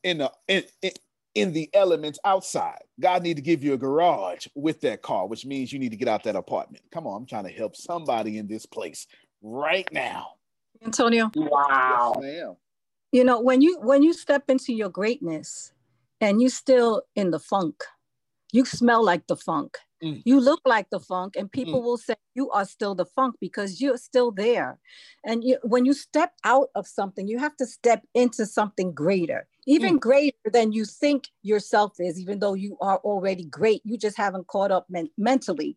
in 0.05 0.19
the 0.19 0.31
in, 0.47 0.65
in, 0.83 0.93
in 1.35 1.53
the 1.53 1.71
elements 1.75 2.19
outside. 2.25 2.83
God 3.01 3.23
need 3.23 3.37
to 3.37 3.43
give 3.43 3.65
you 3.65 3.73
a 3.73 3.79
garage 3.79 4.47
with 4.55 4.83
that 4.83 5.01
car, 5.01 5.27
which 5.27 5.47
means 5.47 5.73
you 5.73 5.79
need 5.79 5.91
to 5.91 5.97
get 5.97 6.09
out 6.09 6.25
that 6.25 6.37
apartment. 6.37 6.85
Come 6.93 7.07
on, 7.07 7.23
I'm 7.23 7.27
trying 7.27 7.45
to 7.45 7.51
help 7.51 7.77
somebody 7.77 8.37
in 8.39 8.47
this 8.47 8.67
place 8.67 9.07
right 9.43 9.91
now. 9.91 10.35
Antonio. 10.85 11.31
Wow. 11.35 12.21
Yes, 12.23 12.57
you 13.13 13.25
know, 13.25 13.41
when 13.41 13.61
you 13.61 13.79
when 13.81 14.03
you 14.03 14.13
step 14.13 14.45
into 14.49 14.73
your 14.73 14.89
greatness 14.89 15.73
and 16.21 16.41
you 16.41 16.49
still 16.49 17.03
in 17.17 17.31
the 17.31 17.41
funk, 17.41 17.83
you 18.53 18.65
smell 18.65 19.05
like 19.05 19.27
the 19.27 19.37
funk. 19.37 19.79
Mm. 20.03 20.23
You 20.25 20.41
look 20.41 20.61
like 20.65 20.89
the 20.91 21.01
funk, 21.01 21.37
and 21.37 21.51
people 21.51 21.81
mm. 21.81 21.85
will 21.85 21.99
say 21.99 22.15
you 22.35 22.51
are 22.51 22.65
still 22.65 22.95
the 22.95 23.05
funk 23.05 23.37
because 23.41 23.81
you're 23.81 23.99
still 23.99 24.31
there. 24.31 24.79
And 25.25 25.45
you, 25.45 25.59
when 25.63 25.85
you 25.85 25.93
step 25.93 26.33
out 26.45 26.69
of 26.75 26.87
something, 26.87 27.29
you 27.29 27.39
have 27.39 27.57
to 27.59 27.67
step 27.67 28.07
into 28.15 28.47
something 28.47 28.93
greater, 28.93 29.47
even 29.67 29.97
mm. 29.97 30.01
greater 30.01 30.51
than 30.53 30.73
you 30.73 30.85
think 30.85 31.29
yourself 31.43 31.93
is, 31.99 32.19
even 32.19 32.39
though 32.39 32.55
you 32.55 32.77
are 32.81 32.99
already 32.99 33.45
great. 33.45 33.83
You 33.85 33.99
just 33.99 34.17
haven't 34.17 34.47
caught 34.47 34.71
up 34.71 34.87
men- 34.89 35.11
mentally 35.19 35.77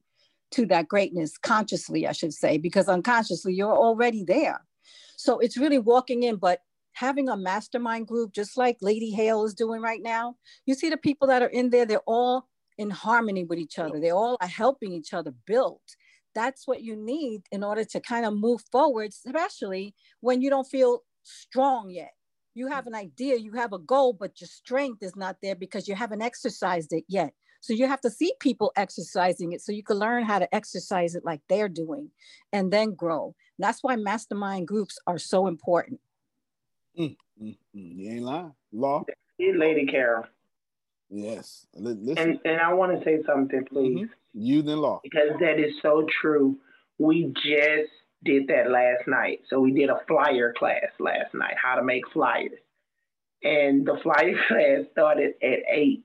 to 0.52 0.66
that 0.68 0.88
greatness, 0.88 1.38
consciously, 1.38 2.08
I 2.08 2.12
should 2.12 2.34
say, 2.34 2.58
because 2.58 2.88
unconsciously 2.88 3.54
you're 3.54 3.76
already 3.76 4.24
there. 4.24 4.66
So 5.18 5.40
it's 5.40 5.58
really 5.58 5.80
walking 5.80 6.24
in, 6.24 6.38
but 6.38 6.60
having 6.94 7.28
a 7.28 7.36
mastermind 7.36 8.08
group, 8.08 8.34
just 8.34 8.56
like 8.56 8.78
Lady 8.82 9.12
Hale 9.12 9.46
is 9.46 9.54
doing 9.54 9.82
right 9.82 10.02
now, 10.02 10.36
you 10.66 10.76
see 10.76 10.90
the 10.90 10.98
people 10.98 11.28
that 11.28 11.42
are 11.42 11.48
in 11.48 11.72
there, 11.72 11.86
they're 11.86 12.02
all 12.06 12.48
in 12.78 12.90
harmony 12.90 13.44
with 13.44 13.60
each 13.60 13.80
other. 13.80 14.00
They 14.00 14.12
all 14.12 14.38
are 14.42 14.48
helping 14.48 14.94
each 14.94 15.14
other 15.14 15.34
build. 15.46 15.82
That's 16.36 16.68
what 16.68 16.82
you 16.82 16.96
need 16.96 17.44
in 17.52 17.64
order 17.64 17.84
to 17.86 18.00
kind 18.00 18.26
of 18.26 18.34
move 18.34 18.62
forward, 18.72 19.10
especially 19.10 19.94
when 20.22 20.42
you 20.42 20.50
don't 20.50 20.68
feel 20.68 21.04
strong 21.24 21.90
yet. 21.90 22.12
You 22.56 22.68
have 22.68 22.88
an 22.88 22.96
idea, 22.96 23.38
you 23.38 23.54
have 23.54 23.74
a 23.74 23.80
goal, 23.80 24.14
but 24.14 24.40
your 24.40 24.48
strength 24.48 25.02
is 25.02 25.16
not 25.16 25.38
there 25.42 25.56
because 25.56 25.88
you 25.88 25.96
haven't 25.96 26.22
exercised 26.22 26.94
it 26.94 27.04
yet. 27.08 27.34
So 27.62 27.74
you 27.74 27.88
have 27.88 28.02
to 28.02 28.10
see 28.10 28.34
people 28.40 28.74
exercising 28.76 29.54
it 29.54 29.62
so 29.62 29.72
you 29.72 29.84
can 29.84 29.98
learn 29.98 30.24
how 30.24 30.38
to 30.38 30.54
exercise 30.54 31.16
it 31.16 31.24
like 31.24 31.40
they're 31.48 31.70
doing 31.70 32.12
and 32.52 32.74
then 32.74 32.94
grow. 32.94 33.36
And 33.58 33.66
that's 33.66 33.82
why 33.82 33.96
mastermind 33.96 34.68
groups 34.68 35.00
are 35.08 35.18
so 35.18 35.48
important. 35.48 36.02
Mm, 37.00 37.16
mm, 37.42 37.58
mm. 37.76 37.96
You 37.96 38.12
ain't 38.12 38.24
lying. 38.24 38.54
Law. 38.74 39.06
Lady 39.40 39.86
Carol. 39.86 40.26
Yes. 41.14 41.68
Listen. 41.76 42.18
And, 42.18 42.40
and 42.44 42.60
I 42.60 42.74
want 42.74 42.98
to 42.98 43.06
say 43.06 43.20
something, 43.26 43.64
please. 43.72 44.08
Mm-hmm. 44.08 44.42
You 44.42 44.64
then 44.64 44.80
law. 44.80 45.00
Because 45.04 45.30
that 45.40 45.60
is 45.60 45.74
so 45.82 46.08
true. 46.22 46.58
We 46.98 47.32
just 47.36 47.92
did 48.24 48.48
that 48.48 48.72
last 48.72 49.08
night. 49.08 49.42
So 49.50 49.60
we 49.60 49.74
did 49.74 49.90
a 49.90 50.00
flyer 50.08 50.54
class 50.58 50.90
last 51.00 51.36
night, 51.36 51.54
how 51.62 51.76
to 51.76 51.84
make 51.84 52.02
flyers. 52.12 52.52
And 53.44 53.86
the 53.86 53.98
flyer 54.02 54.34
class 54.48 54.90
started 54.92 55.34
at 55.44 55.60
eight. 55.72 56.04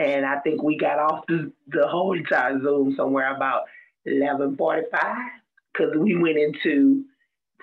And 0.00 0.26
I 0.26 0.40
think 0.40 0.62
we 0.62 0.76
got 0.76 0.98
off 0.98 1.24
the, 1.28 1.52
the 1.68 1.86
whole 1.86 2.16
entire 2.16 2.60
Zoom 2.60 2.94
somewhere 2.96 3.34
about 3.34 3.62
eleven 4.06 4.56
forty 4.56 4.82
five 4.90 5.16
because 5.72 5.92
we 5.98 6.16
went 6.16 6.38
into 6.38 7.04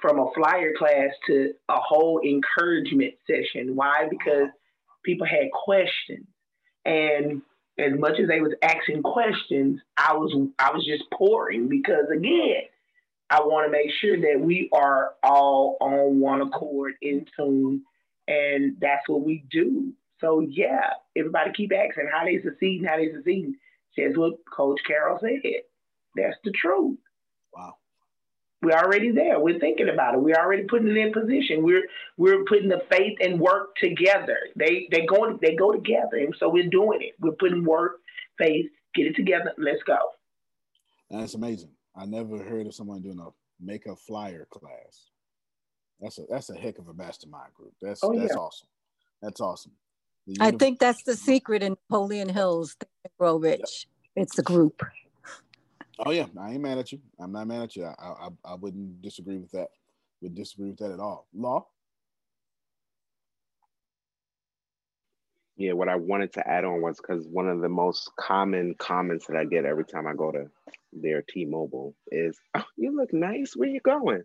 from 0.01 0.19
a 0.19 0.31
flyer 0.35 0.73
class 0.77 1.09
to 1.27 1.53
a 1.69 1.77
whole 1.77 2.21
encouragement 2.23 3.15
session. 3.25 3.75
Why? 3.75 4.07
Because 4.09 4.49
people 5.03 5.25
had 5.25 5.49
questions. 5.51 6.27
And 6.87 7.41
as 7.77 7.91
much 7.99 8.19
as 8.19 8.27
they 8.27 8.41
was 8.41 8.53
asking 8.63 9.03
questions, 9.03 9.79
I 9.97 10.13
was 10.13 10.33
I 10.57 10.71
was 10.71 10.85
just 10.85 11.03
pouring 11.13 11.67
because 11.67 12.05
again, 12.11 12.63
I 13.29 13.41
want 13.41 13.67
to 13.67 13.71
make 13.71 13.91
sure 14.01 14.19
that 14.19 14.39
we 14.39 14.69
are 14.73 15.11
all 15.21 15.77
on 15.81 16.19
one 16.19 16.41
accord, 16.41 16.93
in 17.01 17.25
tune, 17.35 17.83
and 18.27 18.77
that's 18.79 19.07
what 19.07 19.21
we 19.21 19.43
do. 19.51 19.93
So 20.21 20.39
yeah, 20.39 20.93
everybody 21.15 21.51
keep 21.55 21.71
asking 21.73 22.09
how 22.11 22.25
they 22.25 22.41
succeed 22.41 22.85
how 22.87 22.97
they 22.97 23.11
succeed. 23.13 23.53
Says 23.95 24.13
what 24.15 24.35
Coach 24.51 24.79
Carol 24.87 25.19
said. 25.21 25.41
That's 26.15 26.37
the 26.43 26.51
truth. 26.51 26.97
Wow. 27.53 27.75
We're 28.61 28.77
already 28.77 29.11
there. 29.11 29.39
We're 29.39 29.59
thinking 29.59 29.89
about 29.89 30.15
it. 30.15 30.21
We're 30.21 30.35
already 30.35 30.63
putting 30.63 30.87
it 30.87 30.97
in 30.97 31.13
position. 31.13 31.63
We're 31.63 31.87
we're 32.17 32.43
putting 32.45 32.69
the 32.69 32.81
faith 32.89 33.17
and 33.21 33.39
work 33.39 33.75
together. 33.75 34.37
They 34.55 34.87
they 34.91 35.05
go 35.05 35.37
they 35.41 35.55
go 35.55 35.71
together, 35.71 36.17
and 36.17 36.35
so 36.39 36.49
we're 36.49 36.69
doing 36.69 37.01
it. 37.01 37.13
We're 37.19 37.33
putting 37.33 37.63
work, 37.63 37.99
faith, 38.37 38.65
get 38.95 39.05
it 39.05 39.15
together. 39.15 39.53
Let's 39.57 39.83
go. 39.83 39.97
That's 41.11 41.35
amazing. 41.35 41.69
I 41.95 42.05
never 42.05 42.43
heard 42.43 42.65
of 42.65 42.73
someone 42.73 43.01
doing 43.01 43.19
a 43.19 43.29
make 43.63 43.85
a 43.85 43.95
flyer 43.95 44.47
class. 44.49 45.11
That's 45.99 46.17
a 46.17 46.23
that's 46.29 46.49
a 46.49 46.55
heck 46.55 46.79
of 46.79 46.87
a 46.87 46.93
mastermind 46.93 47.53
group. 47.53 47.73
That's 47.81 48.03
oh, 48.03 48.17
that's 48.17 48.33
yeah. 48.33 48.39
awesome. 48.39 48.67
That's 49.21 49.41
awesome. 49.41 49.73
I 50.39 50.51
think 50.51 50.79
that's 50.79 51.03
the 51.03 51.15
secret 51.15 51.63
in 51.63 51.77
Napoleon 51.89 52.29
Hill's, 52.29 52.75
Grow 53.17 53.37
Rich. 53.37 53.87
Yep. 54.15 54.23
It's 54.23 54.35
the 54.35 54.43
group. 54.43 54.83
Oh 56.05 56.11
yeah, 56.11 56.27
I 56.39 56.51
ain't 56.51 56.61
mad 56.61 56.77
at 56.77 56.91
you. 56.91 56.99
I'm 57.19 57.31
not 57.31 57.47
mad 57.47 57.63
at 57.63 57.75
you. 57.75 57.85
I, 57.85 57.91
I 57.99 58.29
I 58.45 58.55
wouldn't 58.55 59.01
disagree 59.01 59.37
with 59.37 59.51
that. 59.51 59.69
Would 60.21 60.35
disagree 60.35 60.69
with 60.69 60.79
that 60.79 60.91
at 60.91 60.99
all. 60.99 61.27
Law. 61.33 61.67
Yeah, 65.55 65.73
what 65.73 65.89
I 65.89 65.95
wanted 65.95 66.33
to 66.33 66.47
add 66.47 66.65
on 66.65 66.81
was 66.81 66.97
because 66.97 67.25
one 67.27 67.49
of 67.49 67.61
the 67.61 67.69
most 67.69 68.11
common 68.19 68.75
comments 68.77 69.25
that 69.25 69.37
I 69.37 69.45
get 69.45 69.65
every 69.65 69.85
time 69.85 70.05
I 70.05 70.13
go 70.13 70.31
to 70.31 70.45
their 70.93 71.23
T-Mobile 71.23 71.95
is, 72.11 72.39
"Oh, 72.53 72.63
you 72.75 72.95
look 72.95 73.11
nice. 73.11 73.55
Where 73.55 73.69
you 73.69 73.79
going?" 73.79 74.23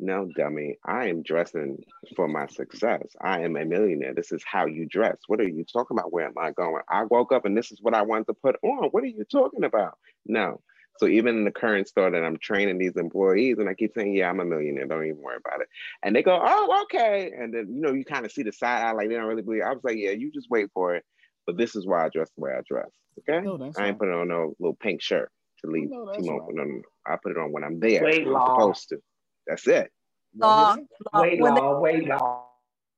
No, 0.00 0.28
dummy. 0.36 0.78
I 0.84 1.08
am 1.08 1.22
dressing 1.22 1.78
for 2.16 2.26
my 2.26 2.48
success. 2.48 3.06
I 3.20 3.42
am 3.42 3.56
a 3.56 3.64
millionaire. 3.64 4.14
This 4.14 4.32
is 4.32 4.42
how 4.44 4.66
you 4.66 4.86
dress. 4.86 5.18
What 5.28 5.40
are 5.40 5.48
you 5.48 5.64
talking 5.64 5.96
about? 5.96 6.12
Where 6.12 6.26
am 6.26 6.36
I 6.36 6.50
going? 6.50 6.82
I 6.88 7.04
woke 7.04 7.32
up 7.32 7.44
and 7.44 7.56
this 7.56 7.70
is 7.70 7.78
what 7.80 7.94
I 7.94 8.02
wanted 8.02 8.26
to 8.26 8.34
put 8.34 8.56
on. 8.64 8.88
What 8.90 9.04
are 9.04 9.06
you 9.06 9.24
talking 9.30 9.62
about? 9.62 9.96
No, 10.26 10.60
so 10.98 11.06
even 11.06 11.38
in 11.38 11.44
the 11.44 11.50
current 11.50 11.88
store 11.88 12.10
that 12.10 12.22
I'm 12.22 12.38
training 12.38 12.78
these 12.78 12.96
employees, 12.96 13.58
and 13.58 13.68
I 13.68 13.74
keep 13.74 13.92
saying, 13.94 14.14
"Yeah, 14.14 14.28
I'm 14.28 14.40
a 14.40 14.44
millionaire. 14.44 14.86
Don't 14.86 15.04
even 15.04 15.20
worry 15.20 15.38
about 15.44 15.60
it." 15.60 15.68
And 16.02 16.14
they 16.14 16.22
go, 16.22 16.40
"Oh, 16.42 16.82
okay." 16.84 17.32
And 17.36 17.52
then 17.52 17.68
you 17.70 17.80
know, 17.80 17.92
you 17.92 18.04
kind 18.04 18.24
of 18.24 18.32
see 18.32 18.42
the 18.42 18.52
side 18.52 18.84
eye, 18.84 18.92
like 18.92 19.08
they 19.08 19.14
don't 19.14 19.26
really 19.26 19.42
believe. 19.42 19.62
I 19.62 19.72
was 19.72 19.82
like, 19.82 19.96
"Yeah, 19.96 20.10
you 20.10 20.30
just 20.30 20.50
wait 20.50 20.70
for 20.72 20.94
it." 20.94 21.04
But 21.46 21.56
this 21.56 21.74
is 21.74 21.86
why 21.86 22.04
I 22.04 22.08
dress 22.08 22.30
the 22.36 22.42
way 22.42 22.52
I 22.52 22.60
dress. 22.68 22.90
Okay, 23.20 23.44
no, 23.44 23.54
I 23.60 23.66
ain't 23.66 23.76
right. 23.76 23.98
putting 23.98 24.14
on 24.14 24.28
no 24.28 24.54
little 24.58 24.76
pink 24.76 25.02
shirt 25.02 25.30
to 25.64 25.70
leave 25.70 25.90
no, 25.90 26.12
T-Mobile. 26.12 26.46
Right. 26.46 26.54
No, 26.54 26.64
no, 26.64 26.70
no, 26.70 26.82
I 27.06 27.16
put 27.22 27.32
it 27.32 27.38
on 27.38 27.52
when 27.52 27.64
I'm 27.64 27.80
there. 27.80 28.02
Wait, 28.02 28.26
I'm 28.26 28.32
supposed 28.32 28.88
to. 28.90 28.98
That's 29.46 29.66
it. 29.66 29.90
Law, 30.36 30.76
law. 31.12 31.22
Wait, 31.22 31.40
when 31.40 31.54
law, 31.54 31.74
they, 31.74 31.80
wait, 31.80 32.08
law. 32.08 32.46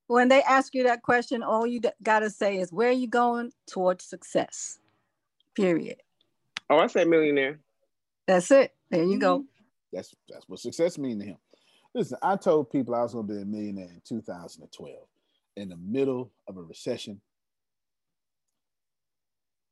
When 0.06 0.28
they 0.28 0.42
ask 0.42 0.74
you 0.74 0.84
that 0.84 1.02
question, 1.02 1.42
all 1.42 1.66
you 1.66 1.80
got 2.02 2.20
to 2.20 2.30
say 2.30 2.58
is, 2.58 2.72
"Where 2.72 2.88
are 2.88 2.92
you 2.92 3.08
going 3.08 3.52
towards 3.66 4.04
success?" 4.04 4.78
Period. 5.54 6.02
Oh, 6.68 6.78
I 6.78 6.86
say 6.86 7.04
millionaire. 7.04 7.60
That's 8.26 8.50
it. 8.50 8.74
There 8.90 9.02
you 9.02 9.18
go. 9.18 9.44
That's 9.92 10.14
that's 10.28 10.48
what 10.48 10.60
success 10.60 10.98
means 10.98 11.22
to 11.22 11.28
him. 11.28 11.36
Listen, 11.94 12.18
I 12.22 12.36
told 12.36 12.70
people 12.70 12.94
I 12.94 13.02
was 13.02 13.12
going 13.14 13.28
to 13.28 13.34
be 13.34 13.40
a 13.40 13.44
millionaire 13.44 13.84
in 13.84 14.02
2012, 14.04 14.96
in 15.56 15.68
the 15.68 15.76
middle 15.76 16.32
of 16.48 16.56
a 16.56 16.62
recession, 16.62 17.20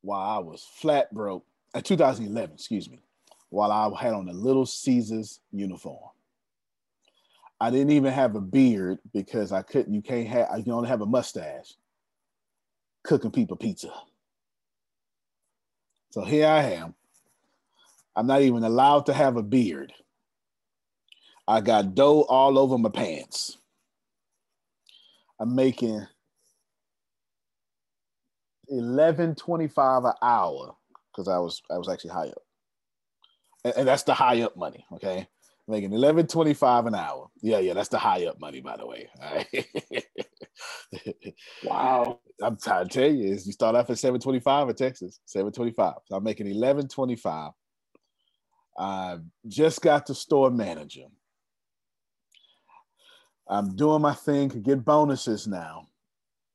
while 0.02 0.20
I 0.20 0.38
was 0.38 0.66
flat 0.76 1.12
broke. 1.12 1.44
Uh, 1.74 1.80
2011, 1.80 2.54
excuse 2.54 2.90
me, 2.90 3.00
while 3.48 3.72
I 3.72 3.90
had 4.02 4.12
on 4.12 4.28
a 4.28 4.32
Little 4.32 4.66
Caesars 4.66 5.40
uniform. 5.52 6.10
I 7.58 7.70
didn't 7.70 7.92
even 7.92 8.12
have 8.12 8.34
a 8.34 8.40
beard 8.40 8.98
because 9.14 9.52
I 9.52 9.62
couldn't. 9.62 9.94
You 9.94 10.02
can't 10.02 10.28
have. 10.28 10.48
You 10.66 10.72
only 10.74 10.88
have 10.88 11.00
a 11.00 11.06
mustache. 11.06 11.74
Cooking 13.04 13.30
people 13.30 13.56
pizza. 13.56 13.92
So 16.10 16.24
here 16.24 16.46
I 16.46 16.62
am 16.72 16.94
I'm 18.14 18.26
not 18.26 18.42
even 18.42 18.64
allowed 18.64 19.06
to 19.06 19.12
have 19.12 19.36
a 19.36 19.42
beard. 19.42 19.92
I 21.48 21.60
got 21.60 21.94
dough 21.94 22.22
all 22.22 22.58
over 22.58 22.78
my 22.78 22.90
pants. 22.90 23.58
I'm 25.40 25.54
making 25.54 26.06
11.25 28.70 30.08
an 30.08 30.14
hour 30.22 30.76
because 31.10 31.28
I 31.28 31.38
was 31.38 31.62
I 31.70 31.78
was 31.78 31.88
actually 31.88 32.10
high 32.10 32.28
up. 32.28 32.42
And, 33.64 33.74
and 33.78 33.88
that's 33.88 34.04
the 34.04 34.14
high 34.14 34.42
up 34.42 34.56
money, 34.56 34.84
okay? 34.92 35.26
Making 35.68 35.90
11.25 35.92 36.88
an 36.88 36.94
hour. 36.94 37.28
Yeah, 37.40 37.58
yeah, 37.58 37.74
that's 37.74 37.88
the 37.88 37.98
high 37.98 38.26
up 38.26 38.40
money, 38.40 38.60
by 38.60 38.76
the 38.76 38.86
way. 38.86 39.08
wow. 41.64 42.18
I'm 42.42 42.56
trying 42.56 42.88
to 42.88 42.92
tell 42.92 43.10
you, 43.10 43.32
is 43.32 43.46
you 43.46 43.52
start 43.52 43.76
off 43.76 43.90
at 43.90 43.98
725 43.98 44.68
in 44.68 44.74
Texas, 44.74 45.20
725. 45.26 45.94
So 46.06 46.16
I'm 46.16 46.24
making 46.24 46.46
1125 46.46 47.52
I 48.78 49.18
just 49.46 49.82
got 49.82 50.06
the 50.06 50.14
store 50.14 50.50
manager. 50.50 51.06
I'm 53.48 53.76
doing 53.76 54.02
my 54.02 54.14
thing 54.14 54.48
to 54.50 54.58
get 54.58 54.84
bonuses 54.84 55.46
now. 55.46 55.86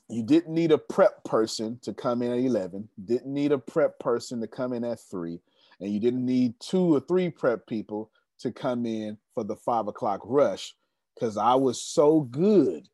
you 0.08 0.22
didn't 0.22 0.54
need 0.54 0.72
a 0.72 0.78
prep 0.78 1.24
person 1.24 1.78
to 1.82 1.92
come 1.92 2.22
in 2.22 2.32
at 2.32 2.38
11, 2.38 2.88
didn't 3.04 3.32
need 3.32 3.52
a 3.52 3.58
prep 3.58 3.98
person 3.98 4.40
to 4.40 4.46
come 4.46 4.72
in 4.72 4.84
at 4.84 5.00
three, 5.10 5.40
and 5.80 5.92
you 5.92 6.00
didn't 6.00 6.24
need 6.24 6.54
two 6.60 6.94
or 6.94 7.00
three 7.00 7.30
prep 7.30 7.66
people 7.66 8.10
to 8.38 8.52
come 8.52 8.86
in 8.86 9.18
for 9.34 9.44
the 9.44 9.56
five 9.56 9.88
o'clock 9.88 10.20
rush 10.24 10.74
because 11.14 11.36
I 11.36 11.54
was 11.54 11.82
so 11.82 12.20
good, 12.20 12.86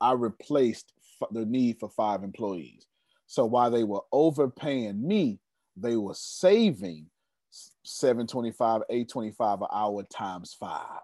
I 0.00 0.12
replaced 0.12 0.92
the 1.30 1.44
need 1.44 1.78
for 1.78 1.88
five 1.90 2.22
employees. 2.22 2.86
So 3.26 3.44
while 3.44 3.70
they 3.70 3.84
were 3.84 4.02
overpaying 4.12 5.06
me, 5.06 5.40
they 5.76 5.96
were 5.96 6.14
saving 6.14 7.06
725, 7.84 8.82
825 8.88 9.62
an 9.62 9.66
hour 9.72 10.02
times 10.04 10.54
five. 10.58 11.00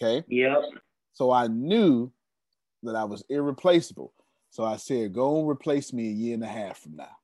Okay. 0.00 0.24
Yep. 0.28 0.62
So 1.14 1.32
I 1.32 1.48
knew 1.48 2.12
that 2.82 2.94
I 2.94 3.04
was 3.04 3.24
irreplaceable. 3.28 4.12
So 4.50 4.64
I 4.64 4.76
said, 4.76 5.12
go 5.12 5.40
and 5.40 5.48
replace 5.48 5.92
me 5.92 6.08
a 6.08 6.12
year 6.12 6.34
and 6.34 6.44
a 6.44 6.48
half 6.48 6.78
from 6.78 6.96
now. 6.96 7.16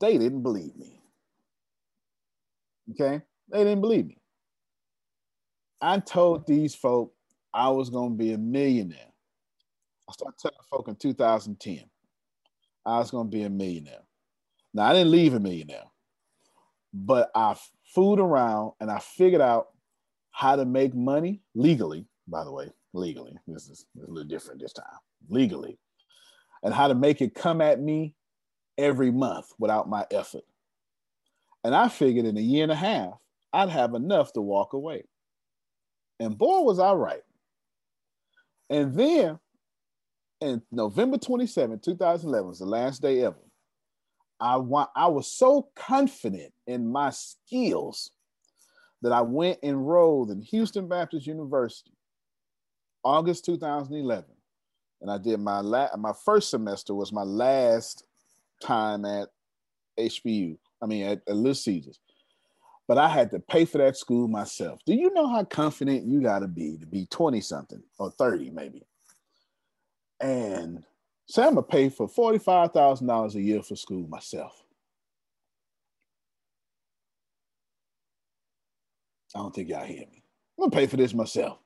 They 0.00 0.18
didn't 0.18 0.42
believe 0.42 0.76
me. 0.76 1.00
Okay? 2.90 3.22
They 3.50 3.58
didn't 3.58 3.80
believe 3.80 4.06
me. 4.06 4.18
I 5.80 5.98
told 6.00 6.46
these 6.46 6.74
folk 6.74 7.14
I 7.52 7.68
was 7.68 7.90
going 7.90 8.12
to 8.12 8.16
be 8.16 8.32
a 8.32 8.38
millionaire. 8.38 9.13
I 10.08 10.12
started 10.12 10.38
telling 10.38 10.58
folk 10.70 10.88
in 10.88 10.96
2010 10.96 11.84
I 12.86 12.98
was 12.98 13.10
going 13.10 13.30
to 13.30 13.36
be 13.36 13.42
a 13.42 13.50
millionaire. 13.50 14.02
Now, 14.74 14.86
I 14.86 14.92
didn't 14.92 15.10
leave 15.10 15.34
a 15.34 15.40
millionaire, 15.40 15.84
but 16.92 17.30
I 17.34 17.56
fooled 17.94 18.20
around 18.20 18.72
and 18.80 18.90
I 18.90 18.98
figured 18.98 19.40
out 19.40 19.68
how 20.32 20.56
to 20.56 20.64
make 20.64 20.94
money 20.94 21.40
legally, 21.54 22.06
by 22.26 22.44
the 22.44 22.52
way, 22.52 22.70
legally. 22.92 23.36
This 23.46 23.68
is, 23.68 23.86
a 23.96 24.10
little 24.10 24.28
different 24.28 24.60
this 24.60 24.72
time, 24.72 24.84
legally, 25.28 25.78
and 26.62 26.74
how 26.74 26.88
to 26.88 26.94
make 26.94 27.22
it 27.22 27.34
come 27.34 27.60
at 27.60 27.80
me 27.80 28.14
every 28.76 29.10
month 29.10 29.46
without 29.58 29.88
my 29.88 30.04
effort. 30.10 30.44
And 31.62 31.74
I 31.74 31.88
figured 31.88 32.26
in 32.26 32.36
a 32.36 32.42
year 32.42 32.64
and 32.64 32.72
a 32.72 32.76
half, 32.76 33.14
I'd 33.52 33.70
have 33.70 33.94
enough 33.94 34.32
to 34.34 34.40
walk 34.42 34.72
away. 34.72 35.04
And 36.20 36.36
boy, 36.36 36.60
was 36.60 36.78
I 36.78 36.92
right. 36.92 37.22
And 38.68 38.94
then 38.94 39.38
in 40.40 40.62
November 40.70 41.18
27, 41.18 41.80
2011, 41.80 42.48
was 42.48 42.58
the 42.58 42.66
last 42.66 43.02
day 43.02 43.22
ever. 43.22 43.36
I 44.40 44.56
want 44.56 44.90
I 44.96 45.06
was 45.06 45.30
so 45.30 45.68
confident 45.74 46.52
in 46.66 46.90
my 46.90 47.10
skills 47.10 48.10
that 49.02 49.12
I 49.12 49.20
went 49.20 49.58
enrolled 49.62 50.30
in 50.30 50.42
Houston 50.42 50.88
Baptist 50.88 51.26
University, 51.26 51.92
August 53.04 53.44
2011, 53.44 54.24
and 55.00 55.10
I 55.10 55.18
did 55.18 55.40
my 55.40 55.60
la- 55.60 55.96
my 55.96 56.12
first 56.24 56.50
semester 56.50 56.94
was 56.94 57.12
my 57.12 57.22
last 57.22 58.04
time 58.62 59.04
at 59.04 59.28
HBU. 59.98 60.58
I 60.82 60.86
mean 60.86 61.04
at, 61.04 61.22
at 61.28 61.36
Little 61.36 61.54
Caesars, 61.54 62.00
but 62.88 62.98
I 62.98 63.08
had 63.08 63.30
to 63.30 63.38
pay 63.38 63.64
for 63.64 63.78
that 63.78 63.96
school 63.96 64.26
myself. 64.26 64.80
Do 64.84 64.94
you 64.94 65.12
know 65.14 65.28
how 65.28 65.44
confident 65.44 66.04
you 66.04 66.20
got 66.20 66.40
to 66.40 66.48
be 66.48 66.76
to 66.78 66.86
be 66.86 67.06
20 67.06 67.40
something 67.40 67.82
or 67.98 68.10
30 68.10 68.50
maybe? 68.50 68.82
And 70.20 70.84
say 71.26 71.42
I'm 71.42 71.54
gonna 71.54 71.62
pay 71.62 71.88
for 71.88 72.08
$45,000 72.08 73.34
a 73.34 73.40
year 73.40 73.62
for 73.62 73.76
school 73.76 74.06
myself. 74.08 74.64
I 79.34 79.40
don't 79.40 79.54
think 79.54 79.68
y'all 79.68 79.84
hear 79.84 80.00
me. 80.00 80.22
I'm 80.58 80.70
gonna 80.70 80.70
pay 80.70 80.86
for 80.86 80.96
this 80.96 81.14
myself. 81.14 81.58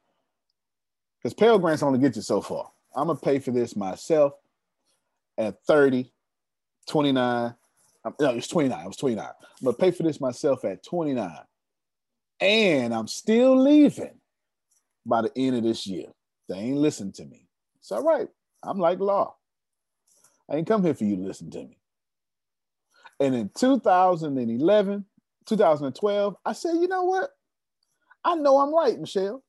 Because 1.18 1.34
Pell 1.34 1.59
Grants 1.59 1.82
only 1.82 1.99
get 1.99 2.16
you 2.16 2.22
so 2.22 2.40
far. 2.40 2.70
I'm 2.96 3.09
gonna 3.09 3.18
pay 3.18 3.38
for 3.38 3.51
this 3.51 3.76
myself 3.76 4.32
at 5.36 5.62
30, 5.64 6.11
29. 6.88 7.55
No, 8.20 8.30
it's 8.30 8.49
29. 8.49 8.78
I 8.78 8.86
was 8.86 8.96
29. 8.96 9.24
I'm 9.26 9.64
gonna 9.64 9.76
pay 9.76 9.90
for 9.90 10.03
this 10.03 10.20
myself 10.20 10.64
at 10.64 10.82
29. 10.82 11.30
And 12.40 12.94
I'm 12.94 13.09
still 13.09 13.61
leaving 13.61 14.18
by 15.05 15.22
the 15.22 15.32
end 15.36 15.57
of 15.57 15.64
this 15.64 15.86
year. 15.86 16.07
They 16.49 16.57
ain't 16.57 16.78
listen 16.78 17.12
to 17.12 17.26
me. 17.26 17.49
It's 17.80 17.92
all 17.92 18.03
right. 18.03 18.28
I'm 18.63 18.79
like 18.79 19.01
law. 19.01 19.35
I 20.51 20.57
ain't 20.57 20.67
come 20.67 20.85
here 20.85 20.95
for 20.95 21.05
you 21.05 21.17
to 21.17 21.23
listen 21.23 21.51
to 21.51 21.59
me. 21.59 21.79
And 23.21 23.35
in 23.35 23.51
2011, 23.57 25.05
2012, 25.47 26.37
I 26.45 26.53
said, 26.53 26.75
you 26.77 26.89
know 26.89 27.05
what? 27.05 27.31
I 28.25 28.35
know 28.35 28.59
I'm 28.59 28.75
right, 28.75 28.99
Michelle. 28.99 29.43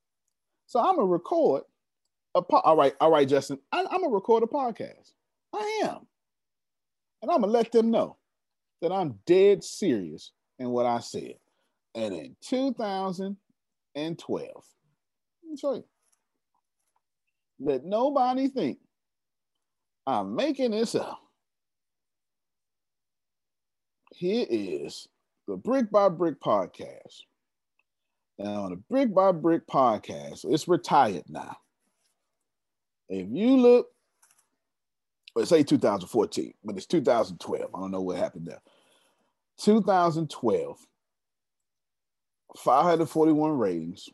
So 0.67 0.79
I'm 0.79 0.95
gonna 0.95 1.07
record 1.07 1.63
a 2.35 2.41
po- 2.41 2.59
all 2.59 2.77
right, 2.77 2.93
all 3.01 3.11
right, 3.11 3.27
Justin. 3.27 3.59
I, 3.71 3.79
I'm 3.79 4.01
gonna 4.01 4.09
record 4.09 4.43
a 4.43 4.47
podcast. 4.47 5.11
I 5.53 5.81
am, 5.83 6.05
and 7.21 7.31
I'm 7.31 7.41
gonna 7.41 7.51
let 7.51 7.71
them 7.71 7.91
know 7.91 8.17
that 8.81 8.91
I'm 8.91 9.19
dead 9.25 9.63
serious 9.63 10.31
in 10.59 10.69
what 10.69 10.85
I 10.85 10.99
said. 10.99 11.35
And 11.95 12.13
in 12.13 12.35
2012, 12.41 14.65
let 15.43 15.49
me 15.49 15.57
show 15.57 15.73
you. 15.73 15.83
Let 17.59 17.83
nobody 17.83 18.47
think 18.47 18.77
I'm 20.09 20.35
making 20.35 20.71
this 20.71 20.95
up. 20.95 21.19
Here 24.15 24.47
is 24.49 25.07
the 25.47 25.55
Brick 25.55 25.91
by 25.91 26.09
Brick 26.09 26.39
podcast. 26.41 27.21
Now, 28.39 28.63
on 28.63 28.71
the 28.71 28.77
Brick 28.89 29.13
by 29.13 29.31
Brick 29.31 29.67
podcast, 29.67 30.45
it's 30.49 30.67
retired 30.67 31.25
now. 31.29 31.55
If 33.07 33.27
you 33.29 33.57
look, 33.57 33.89
let's 35.35 35.49
say 35.49 35.61
2014, 35.61 36.53
but 36.63 36.75
it's 36.75 36.87
2012. 36.87 37.69
I 37.71 37.79
don't 37.79 37.91
know 37.91 38.01
what 38.01 38.17
happened 38.17 38.47
there. 38.47 38.61
2012, 39.59 40.77
541 42.57 43.51
ratings. 43.51 44.09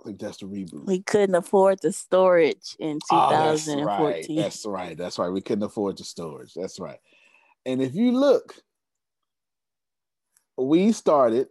I 0.00 0.06
think 0.06 0.20
that's 0.20 0.38
the 0.38 0.46
reboot. 0.46 0.86
We 0.86 1.02
couldn't 1.02 1.34
afford 1.34 1.80
the 1.82 1.92
storage 1.92 2.76
in 2.78 3.00
2014. 3.10 3.10
Oh, 3.10 3.28
that's, 3.30 3.68
right. 3.68 4.26
that's 4.34 4.66
right. 4.66 4.96
That's 4.96 5.18
right. 5.18 5.28
We 5.28 5.40
couldn't 5.40 5.64
afford 5.64 5.98
the 5.98 6.04
storage. 6.04 6.54
That's 6.54 6.80
right. 6.80 6.98
And 7.66 7.82
if 7.82 7.94
you 7.94 8.12
look, 8.12 8.54
we 10.56 10.92
started 10.92 11.48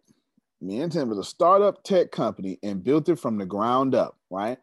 me 0.61 0.81
and 0.81 0.91
Tim 0.91 1.09
was 1.09 1.17
a 1.17 1.23
startup 1.23 1.83
tech 1.83 2.11
company 2.11 2.59
and 2.63 2.83
built 2.83 3.09
it 3.09 3.17
from 3.17 3.37
the 3.37 3.45
ground 3.45 3.95
up, 3.95 4.17
right? 4.29 4.57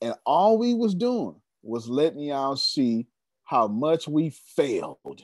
And 0.00 0.14
all 0.24 0.58
we 0.58 0.74
was 0.74 0.94
doing 0.94 1.36
was 1.62 1.88
letting 1.88 2.20
y'all 2.20 2.56
see 2.56 3.06
how 3.44 3.68
much 3.68 4.08
we 4.08 4.30
failed. 4.30 5.22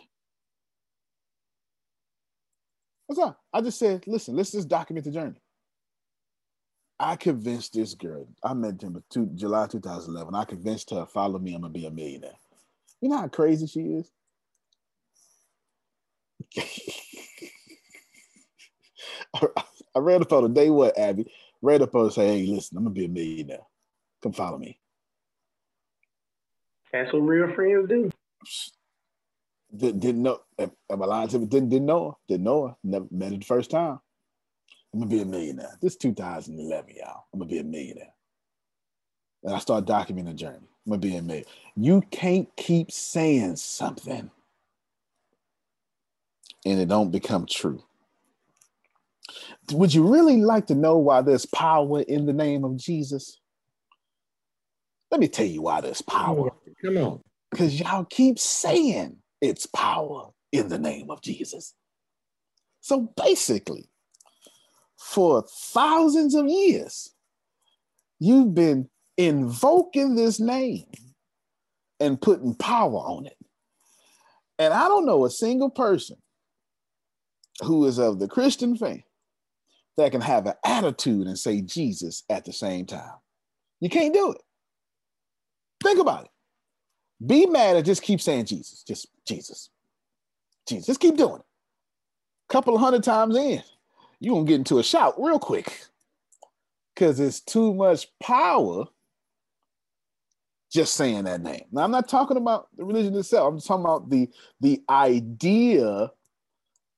That's 3.08 3.18
all. 3.18 3.38
I 3.52 3.62
just 3.62 3.78
said, 3.78 4.04
listen, 4.06 4.36
let's 4.36 4.52
just 4.52 4.68
document 4.68 5.06
the 5.06 5.10
journey. 5.10 5.40
I 7.00 7.16
convinced 7.16 7.74
this 7.74 7.94
girl. 7.94 8.26
I 8.42 8.54
met 8.54 8.82
him 8.82 9.02
in 9.14 9.36
July 9.36 9.66
2011. 9.68 10.34
I 10.34 10.44
convinced 10.44 10.90
her, 10.90 11.06
follow 11.06 11.38
me, 11.38 11.54
I'm 11.54 11.60
gonna 11.60 11.72
be 11.72 11.86
a 11.86 11.90
millionaire. 11.90 12.38
You 13.00 13.08
know 13.08 13.18
how 13.18 13.28
crazy 13.28 13.66
she 13.66 13.80
is. 13.80 14.10
I 19.94 19.98
read 20.00 20.22
up 20.22 20.32
on 20.32 20.52
day 20.54 20.70
what, 20.70 20.98
Abby? 20.98 21.30
Read 21.62 21.82
up 21.82 21.94
on 21.94 22.10
say, 22.10 22.26
hey, 22.26 22.46
listen, 22.46 22.78
I'm 22.78 22.84
gonna 22.84 22.94
be 22.94 23.04
a 23.04 23.08
millionaire. 23.08 23.66
Come 24.22 24.32
follow 24.32 24.58
me. 24.58 24.80
That's 26.92 27.12
what 27.12 27.20
real 27.20 27.54
friends 27.54 27.88
do. 27.88 28.10
Did, 29.76 30.00
didn't 30.00 30.22
know. 30.22 30.40
Am 30.58 30.72
I 30.90 30.94
lying 30.94 31.28
to 31.28 31.38
me? 31.38 31.46
Didn't 31.46 31.68
didn't 31.68 31.86
know 31.86 32.10
her. 32.10 32.16
Didn't 32.26 32.44
know 32.44 32.68
her. 32.68 32.76
Never 32.82 33.06
met 33.10 33.32
her 33.32 33.38
the 33.38 33.44
first 33.44 33.70
time. 33.70 34.00
I'm 34.92 35.00
gonna 35.00 35.10
be 35.10 35.20
a 35.20 35.24
millionaire. 35.24 35.76
This 35.80 35.96
2011, 35.96 36.94
y'all. 36.96 37.24
I'm 37.32 37.40
gonna 37.40 37.50
be 37.50 37.58
a 37.58 37.64
millionaire. 37.64 38.14
And 39.42 39.54
I 39.54 39.58
start 39.58 39.84
documenting 39.84 40.26
the 40.26 40.34
journey. 40.34 40.68
I'm 40.86 40.90
gonna 40.90 40.98
be 40.98 41.16
a 41.16 41.22
millionaire. 41.22 41.52
You 41.76 42.02
can't 42.10 42.48
keep 42.56 42.90
saying 42.90 43.56
something 43.56 44.30
and 46.64 46.80
it 46.80 46.88
don't 46.88 47.10
become 47.10 47.46
true. 47.46 47.82
Would 49.72 49.92
you 49.92 50.06
really 50.06 50.38
like 50.38 50.66
to 50.68 50.74
know 50.74 50.96
why 50.98 51.22
there's 51.22 51.46
power 51.46 52.02
in 52.02 52.26
the 52.26 52.32
name 52.32 52.64
of 52.64 52.76
Jesus? 52.76 53.38
Let 55.10 55.20
me 55.20 55.28
tell 55.28 55.46
you 55.46 55.62
why 55.62 55.80
there's 55.80 56.02
power. 56.02 56.50
Come 56.82 56.96
on. 56.98 57.20
Because 57.50 57.78
y'all 57.78 58.04
keep 58.04 58.38
saying 58.38 59.16
it's 59.40 59.66
power 59.66 60.30
in 60.52 60.68
the 60.68 60.78
name 60.78 61.10
of 61.10 61.22
Jesus. 61.22 61.74
So 62.80 63.12
basically, 63.16 63.88
for 64.98 65.44
thousands 65.72 66.34
of 66.34 66.46
years, 66.46 67.10
you've 68.18 68.54
been 68.54 68.88
invoking 69.16 70.16
this 70.16 70.40
name 70.40 70.86
and 72.00 72.20
putting 72.20 72.54
power 72.54 72.96
on 72.98 73.26
it. 73.26 73.36
And 74.58 74.74
I 74.74 74.88
don't 74.88 75.06
know 75.06 75.24
a 75.24 75.30
single 75.30 75.70
person 75.70 76.16
who 77.62 77.86
is 77.86 77.98
of 77.98 78.18
the 78.18 78.28
Christian 78.28 78.76
faith 78.76 79.04
that 79.96 80.12
can 80.12 80.20
have 80.20 80.46
an 80.46 80.54
attitude 80.64 81.26
and 81.26 81.38
say 81.38 81.60
Jesus 81.60 82.24
at 82.28 82.44
the 82.44 82.52
same 82.52 82.86
time. 82.86 83.14
You 83.80 83.88
can't 83.88 84.14
do 84.14 84.32
it. 84.32 84.40
Think 85.82 86.00
about 86.00 86.24
it. 86.24 86.30
Be 87.24 87.46
mad 87.46 87.76
and 87.76 87.84
just 87.84 88.02
keep 88.02 88.20
saying 88.20 88.46
Jesus, 88.46 88.82
just 88.82 89.08
Jesus, 89.26 89.70
Jesus. 90.68 90.86
Just 90.86 91.00
keep 91.00 91.16
doing 91.16 91.40
it. 91.40 91.46
A 92.48 92.52
couple 92.52 92.74
of 92.74 92.80
hundred 92.80 93.02
times 93.02 93.36
in, 93.36 93.62
you're 94.20 94.34
gonna 94.34 94.46
get 94.46 94.56
into 94.56 94.78
a 94.78 94.84
shout 94.84 95.14
real 95.18 95.38
quick 95.38 95.80
because 96.94 97.20
it's 97.20 97.40
too 97.40 97.74
much 97.74 98.08
power 98.20 98.86
just 100.70 100.94
saying 100.94 101.24
that 101.24 101.40
name. 101.40 101.64
Now, 101.72 101.82
I'm 101.82 101.90
not 101.90 102.08
talking 102.08 102.36
about 102.36 102.68
the 102.76 102.84
religion 102.84 103.14
itself. 103.16 103.52
I'm 103.52 103.60
talking 103.60 103.84
about 103.84 104.10
the 104.10 104.28
the 104.60 104.82
idea 104.88 106.10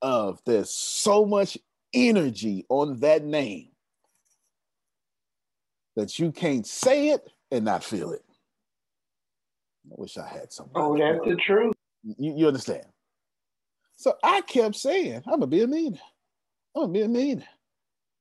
of 0.02 0.40
there's 0.44 0.70
so 0.70 1.24
much 1.24 1.58
energy 1.92 2.64
on 2.68 2.98
that 3.00 3.24
name 3.24 3.68
that 5.96 6.18
you 6.18 6.32
can't 6.32 6.66
say 6.66 7.10
it 7.10 7.28
and 7.50 7.64
not 7.64 7.84
feel 7.84 8.12
it. 8.12 8.24
I 9.90 9.94
wish 9.96 10.16
I 10.16 10.26
had 10.26 10.52
some. 10.52 10.70
Oh, 10.74 10.96
that's 10.96 11.24
the 11.24 11.36
truth. 11.36 11.74
You, 12.02 12.34
you 12.36 12.46
understand? 12.46 12.84
So 13.96 14.14
I 14.22 14.40
kept 14.42 14.76
saying, 14.76 15.22
I'm 15.26 15.40
gonna 15.40 15.46
be 15.46 15.62
a 15.62 15.66
mean. 15.66 16.00
I'm 16.74 16.82
gonna 16.82 16.92
be 16.92 17.02
a 17.02 17.08
millionaire. 17.08 17.48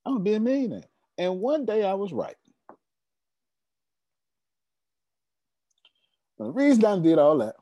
I'm 0.06 0.14
gonna 0.14 0.24
be 0.24 0.34
a 0.34 0.40
millionaire. 0.40 0.84
And 1.18 1.40
one 1.40 1.66
day 1.66 1.86
I 1.86 1.94
was 1.94 2.12
right. 2.12 2.36
the 6.40 6.52
reason 6.52 6.86
I 6.86 6.98
did 6.98 7.20
all 7.20 7.38
that, 7.40 7.56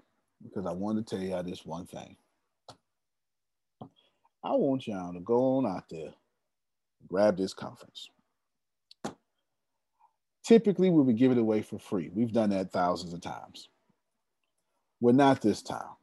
because 0.43 0.65
I 0.67 0.71
wanted 0.71 1.07
to 1.07 1.15
tell 1.15 1.25
y'all 1.25 1.43
this 1.43 1.65
one 1.65 1.88
thing. 1.88 2.15
I 4.43 4.51
want 4.53 4.88
y'all 4.88 5.13
to 5.13 5.19
go 5.19 5.57
on 5.57 5.65
out 5.65 5.85
there, 5.89 6.13
grab 7.07 7.38
this 7.38 7.53
conference. 7.53 8.09
Typically, 10.45 10.89
we 10.89 11.01
would 11.01 11.17
give 11.17 11.31
it 11.31 11.38
away 11.38 11.61
for 11.61 11.79
free. 11.79 12.09
We've 12.13 12.31
done 12.31 12.51
that 12.51 12.71
thousands 12.71 13.13
of 13.13 13.21
times. 13.21 13.67
Well, 15.01 15.13
not 15.13 15.41
this 15.41 15.61
time, 15.61 15.95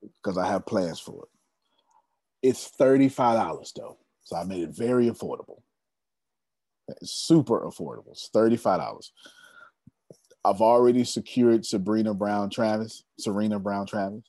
because 0.00 0.36
I 0.36 0.48
have 0.48 0.66
plans 0.66 0.98
for 0.98 1.24
it. 1.24 2.48
It's 2.48 2.70
$35 2.80 3.72
though. 3.76 3.98
So 4.24 4.36
I 4.36 4.44
made 4.44 4.62
it 4.62 4.76
very 4.76 5.08
affordable. 5.08 5.62
Super 7.02 7.60
affordable. 7.60 8.10
It's 8.10 8.30
$35. 8.34 9.10
I've 10.44 10.60
already 10.60 11.04
secured 11.04 11.64
Sabrina 11.64 12.14
Brown 12.14 12.50
Travis, 12.50 13.04
Serena 13.18 13.58
Brown 13.58 13.86
Travis. 13.86 14.24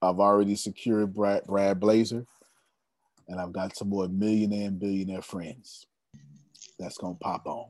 I've 0.00 0.18
already 0.18 0.56
secured 0.56 1.14
Brad, 1.14 1.44
Brad 1.46 1.78
Blazar, 1.78 2.26
and 3.28 3.40
I've 3.40 3.52
got 3.52 3.76
some 3.76 3.88
more 3.88 4.08
millionaire 4.08 4.66
and 4.66 4.80
billionaire 4.80 5.22
friends 5.22 5.86
that's 6.78 6.98
gonna 6.98 7.14
pop 7.14 7.46
on. 7.46 7.66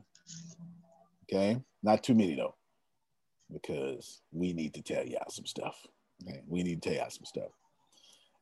Okay, 1.23 1.61
not 1.83 2.03
too 2.03 2.15
many 2.15 2.35
though, 2.35 2.55
because 3.51 4.21
we 4.31 4.53
need 4.53 4.73
to 4.73 4.81
tell 4.81 5.05
y'all 5.05 5.29
some 5.29 5.45
stuff. 5.45 5.75
Okay, 6.27 6.41
we 6.47 6.63
need 6.63 6.81
to 6.81 6.89
tell 6.89 6.97
y'all 6.97 7.11
some 7.11 7.25
stuff. 7.25 7.51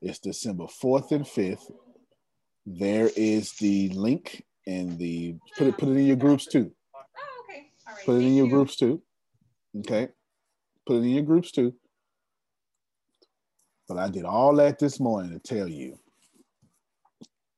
It's 0.02 0.20
December 0.20 0.68
fourth 0.68 1.12
and 1.12 1.28
fifth. 1.28 1.70
There 2.80 3.10
is 3.16 3.52
the 3.54 3.90
link 3.90 4.44
and 4.66 4.98
the 4.98 5.36
put 5.58 5.68
it 5.68 5.78
put 5.78 5.90
it 5.90 5.98
in 5.98 6.06
your 6.06 6.16
groups 6.16 6.46
too. 6.46 6.72
Oh, 6.96 7.00
Okay, 7.44 7.68
All 7.88 7.94
right. 7.96 8.06
put 8.06 8.16
it 8.22 8.26
in 8.26 8.36
your 8.36 8.48
groups 8.48 8.76
too. 8.76 9.02
Okay. 9.80 10.08
Put 10.86 10.96
it 10.98 11.04
in 11.04 11.10
your 11.10 11.24
groups 11.24 11.52
too. 11.52 11.74
But 13.88 13.98
I 13.98 14.10
did 14.10 14.24
all 14.26 14.56
that 14.56 14.80
this 14.80 15.00
morning 15.00 15.32
to 15.32 15.40
tell 15.40 15.68
you 15.68 15.98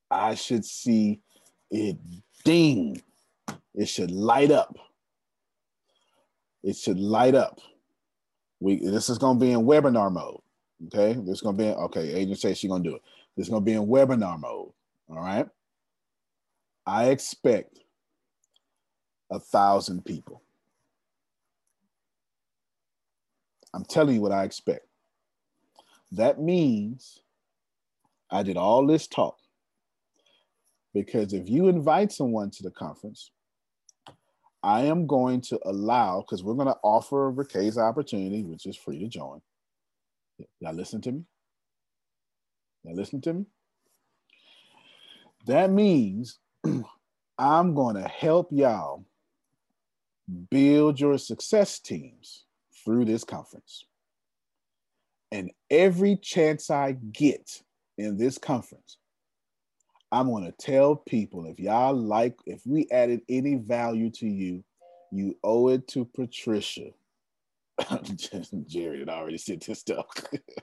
I 0.10 0.34
should 0.36 0.66
see 0.66 1.20
it 1.70 1.98
ding. 2.44 3.02
It 3.76 3.88
should 3.88 4.12
light 4.12 4.52
up. 4.52 4.76
It 6.64 6.76
should 6.76 7.00
light 7.00 7.36
up. 7.36 7.60
We 8.60 8.78
this 8.80 9.10
is 9.10 9.18
gonna 9.20 9.40
be 9.40 9.52
in 9.52 9.62
webinar 9.62 10.12
mode. 10.12 10.40
Okay, 10.88 11.14
this 11.20 11.36
is 11.36 11.42
gonna 11.42 11.58
be 11.58 11.66
okay. 11.66 12.14
Agent 12.14 12.40
says 12.40 12.58
she's 12.58 12.70
gonna 12.72 12.84
do 12.84 12.96
it. 12.96 13.02
This 13.38 13.46
is 13.48 13.50
gonna 13.50 13.62
be 13.66 13.74
in 13.74 13.86
webinar 13.86 14.40
mode. 14.40 14.72
All 15.10 15.18
right. 15.18 15.48
I 16.86 17.10
expect 17.10 17.80
a 19.32 19.40
thousand 19.40 20.06
people. 20.06 20.42
I'm 23.74 23.86
telling 23.86 24.16
you 24.16 24.22
what 24.22 24.32
I 24.32 24.44
expect. 24.44 24.86
That 26.12 26.40
means 26.40 27.20
I 28.30 28.44
did 28.44 28.58
all 28.58 28.86
this 28.86 29.08
talk 29.08 29.38
because 30.94 31.34
if 31.34 31.50
you 31.50 31.68
invite 31.68 32.12
someone 32.12 32.52
to 32.52 32.64
the 32.64 32.72
conference, 32.72 33.32
I 34.62 34.82
am 34.84 35.08
going 35.08 35.42
to 35.42 35.60
allow, 35.66 36.22
because 36.22 36.44
we're 36.44 36.54
going 36.54 36.68
to 36.68 36.78
offer 36.84 37.28
a 37.28 37.32
opportunity, 37.78 38.44
which 38.44 38.66
is 38.66 38.78
free 38.78 39.00
to 39.00 39.08
join. 39.08 39.42
Y'all 40.60 40.74
listen 40.74 41.02
to 41.02 41.12
me? 41.12 41.24
Y'all 42.84 42.96
listen 42.96 43.22
to 43.22 43.34
me? 43.34 43.46
That 45.46 45.72
means 45.72 46.40
I'm 47.38 47.74
going 47.74 47.96
to 47.96 48.08
help 48.08 48.50
y'all 48.52 49.06
build 50.50 51.00
your 51.00 51.18
success 51.18 51.80
teams 51.80 52.46
through 52.84 53.06
this 53.06 53.24
conference. 53.24 53.86
And 55.32 55.52
every 55.70 56.16
chance 56.18 56.70
I 56.70 56.94
get 57.12 57.62
in 57.98 58.18
this 58.18 58.38
conference, 58.38 58.98
I'm 60.12 60.30
going 60.30 60.46
to 60.46 60.52
tell 60.52 60.96
people 60.96 61.48
if 61.48 61.60
y'all 61.60 61.96
like, 61.96 62.36
if 62.46 62.62
we 62.66 62.88
added 62.92 63.22
any 63.28 63.56
value 63.56 64.12
to 64.12 64.28
you, 64.28 64.64
you 65.12 65.36
owe 65.44 65.70
it 65.70 65.88
to 65.90 66.06
Patricia. 66.06 66.92
Jerry 68.68 69.00
had 69.00 69.10
already 69.10 69.40
sent 69.40 69.66
this 69.66 69.80
stuff. 69.80 70.06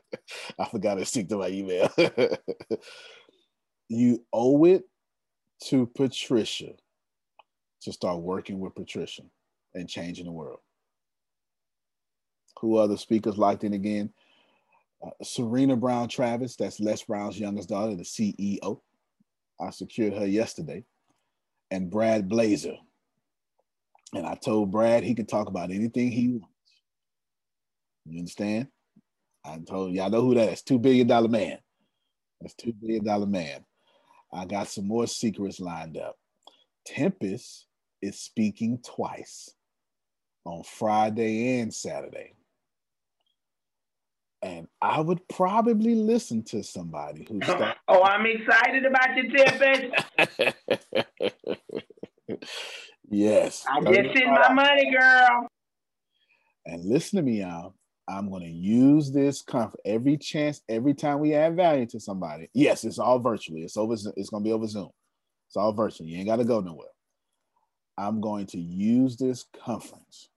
I 0.59 0.65
forgot 0.67 0.95
to 0.95 1.05
sync 1.05 1.29
to 1.31 1.39
my 1.39 1.49
email. 1.49 1.91
you 3.91 4.25
owe 4.33 4.65
it 4.65 4.85
to 5.65 5.85
Patricia 5.85 6.73
to 7.83 7.93
start 7.93 8.23
working 8.23 8.61
with 8.61 8.75
Patricia 8.75 9.23
and 9.75 9.89
changing 9.89 10.27
the 10.27 10.33
world. 10.33 10.61
Who 12.61 12.77
other 12.77 12.97
speakers 12.97 13.37
locked 13.37 13.65
in 13.65 13.73
again? 13.73 14.13
Uh, 15.05 15.11
Serena 15.23 15.77
Brown 15.77 16.09
Travis, 16.09 16.57
that's 16.57 16.79
Les 16.79 17.03
Brown's 17.03 17.39
youngest 17.39 17.69
daughter, 17.69 17.97
the 17.97 18.05
CEO. 18.05 18.81
I 19.61 19.71
secured 19.71 20.15
her 20.15 20.27
yesterday. 20.27 20.85
And 21.71 21.91
Brad 21.91 22.29
Blazar. 22.29 22.77
And 24.15 24.27
I 24.27 24.35
told 24.35 24.71
Brad 24.71 25.03
he 25.03 25.15
could 25.15 25.29
talk 25.29 25.49
about 25.49 25.71
anything 25.71 26.11
he 26.11 26.29
wants. 26.29 26.47
You 28.07 28.19
understand? 28.21 28.69
I 29.45 29.59
told 29.59 29.95
y'all 29.95 30.11
know 30.11 30.23
who 30.23 30.35
that 30.35 30.53
is. 30.53 30.63
Two 30.63 30.79
billion 30.79 31.07
dollar 31.07 31.29
man. 31.29 31.59
That's 32.41 32.55
two 32.55 32.73
billion 32.73 33.05
dollar 33.05 33.27
man. 33.27 33.65
I 34.33 34.45
got 34.45 34.69
some 34.69 34.87
more 34.87 35.07
secrets 35.07 35.61
lined 35.61 35.97
up. 35.97 36.17
Tempest 36.87 37.67
is 38.01 38.19
speaking 38.19 38.79
twice 38.85 39.51
on 40.45 40.63
Friday 40.63 41.61
and 41.61 41.73
Saturday. 41.73 42.35
And 44.43 44.69
I 44.81 45.01
would 45.01 45.27
probably 45.29 45.95
listen 45.95 46.43
to 46.45 46.63
somebody 46.63 47.27
who's. 47.29 47.43
oh, 47.89 48.03
I'm 48.03 48.25
excited 48.25 48.87
about 48.87 49.15
your 49.17 49.31
tippets. 49.31 50.05
yes. 53.11 53.67
I 53.69 53.81
just 53.81 54.25
my 54.27 54.53
money, 54.53 54.91
girl. 54.91 55.47
And 56.65 56.85
listen 56.85 57.19
to 57.19 57.23
me, 57.23 57.41
y'all. 57.41 57.75
I'm 58.11 58.29
going 58.29 58.43
to 58.43 58.51
use 58.51 59.13
this 59.13 59.41
conf- 59.41 59.77
every 59.85 60.17
chance, 60.17 60.63
every 60.69 60.95
time 60.95 61.21
we 61.21 61.35
add 61.35 61.55
value 61.55 61.87
to 61.87 62.01
somebody. 62.01 62.51
Yes, 62.55 62.85
it's 62.85 62.99
all 62.99 63.21
virtually. 63.21 63.63
It's 63.63 63.77
over. 63.77 63.95
It's 63.95 64.31
going 64.31 64.43
to 64.43 64.49
be 64.49 64.53
over 64.53 64.67
Zoom. 64.67 64.91
It's 65.49 65.57
all 65.57 65.73
virtual. 65.73 66.07
You 66.07 66.19
ain't 66.19 66.27
got 66.27 66.37
to 66.37 66.45
go 66.45 66.61
nowhere. 66.61 66.89
I'm 67.97 68.21
going 68.21 68.47
to 68.47 68.59
use 68.59 69.17
this 69.17 69.47
conference 69.65 70.29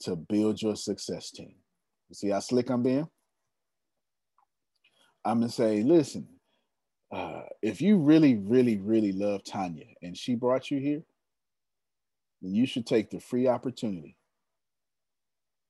to 0.00 0.16
build 0.16 0.62
your 0.62 0.76
success 0.76 1.30
team. 1.30 1.54
You 2.08 2.14
see 2.14 2.30
how 2.30 2.40
slick 2.40 2.70
I'm 2.70 2.82
being? 2.82 3.08
I'm 5.24 5.40
gonna 5.40 5.52
say, 5.52 5.82
listen, 5.82 6.28
uh, 7.12 7.42
if 7.62 7.80
you 7.80 7.98
really, 7.98 8.36
really, 8.36 8.78
really 8.78 9.12
love 9.12 9.44
Tanya 9.44 9.86
and 10.02 10.16
she 10.16 10.34
brought 10.34 10.70
you 10.70 10.78
here, 10.78 11.02
then 12.40 12.54
you 12.54 12.66
should 12.66 12.86
take 12.86 13.10
the 13.10 13.20
free 13.20 13.48
opportunity. 13.48 14.16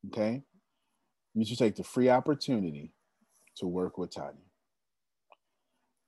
Okay, 0.07 0.43
you 1.35 1.45
should 1.45 1.59
take 1.59 1.75
the 1.77 1.85
free 1.85 2.09
opportunity 2.09 2.93
to 3.57 3.67
work 3.67 3.99
with 3.99 4.15
Tanya. 4.15 4.35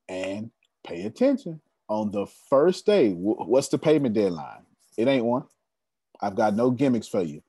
And 0.09 0.51
pay 0.87 1.03
attention. 1.03 1.61
On 1.89 2.11
the 2.12 2.27
first 2.49 2.87
day, 2.87 3.11
what's 3.11 3.69
the 3.69 3.79
payment 3.79 4.15
deadline? 4.15 4.65
It 4.97 5.09
ain't 5.09 5.25
one. 5.25 5.45
I've 6.21 6.37
got 6.37 6.55
no 6.55 6.71
gimmicks 6.71 7.09
for 7.09 7.23
you. 7.23 7.43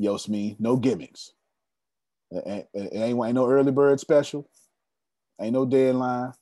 Yosmi, 0.00 0.56
no 0.60 0.76
gimmicks. 0.76 1.32
It 2.30 2.68
ain't, 2.74 2.94
ain't 2.94 3.34
no 3.34 3.48
early 3.48 3.72
bird 3.72 3.98
special. 3.98 4.48
Ain't 5.40 5.54
no 5.54 5.64
deadline. 5.64 6.32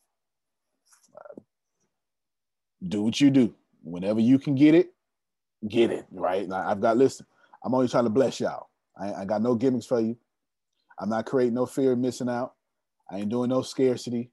Do 2.87 3.03
what 3.03 3.21
you 3.21 3.31
do. 3.31 3.55
Whenever 3.83 4.21
you 4.21 4.39
can 4.39 4.55
get 4.55 4.75
it, 4.75 4.93
get 5.67 5.91
it. 5.91 6.07
Right? 6.11 6.51
I've 6.51 6.81
got 6.81 6.97
listen. 6.97 7.27
I'm 7.65 7.75
only 7.75 7.89
trying 7.89 8.05
to 8.05 8.11
bless 8.11 8.41
y'all. 8.41 8.69
I, 8.99 9.13
I 9.13 9.25
got 9.25 9.43
no 9.43 9.55
gimmicks 9.55 9.87
for 9.87 10.01
you. 10.01 10.17
I'm 10.99 11.09
not 11.09 11.27
creating 11.27 11.55
no 11.55 11.67
fear 11.67 11.93
of 11.93 11.99
missing 11.99 12.29
out. 12.29 12.55
I 13.11 13.19
ain't 13.19 13.29
doing 13.29 13.51
no 13.51 13.63
scarcity. 13.63 14.31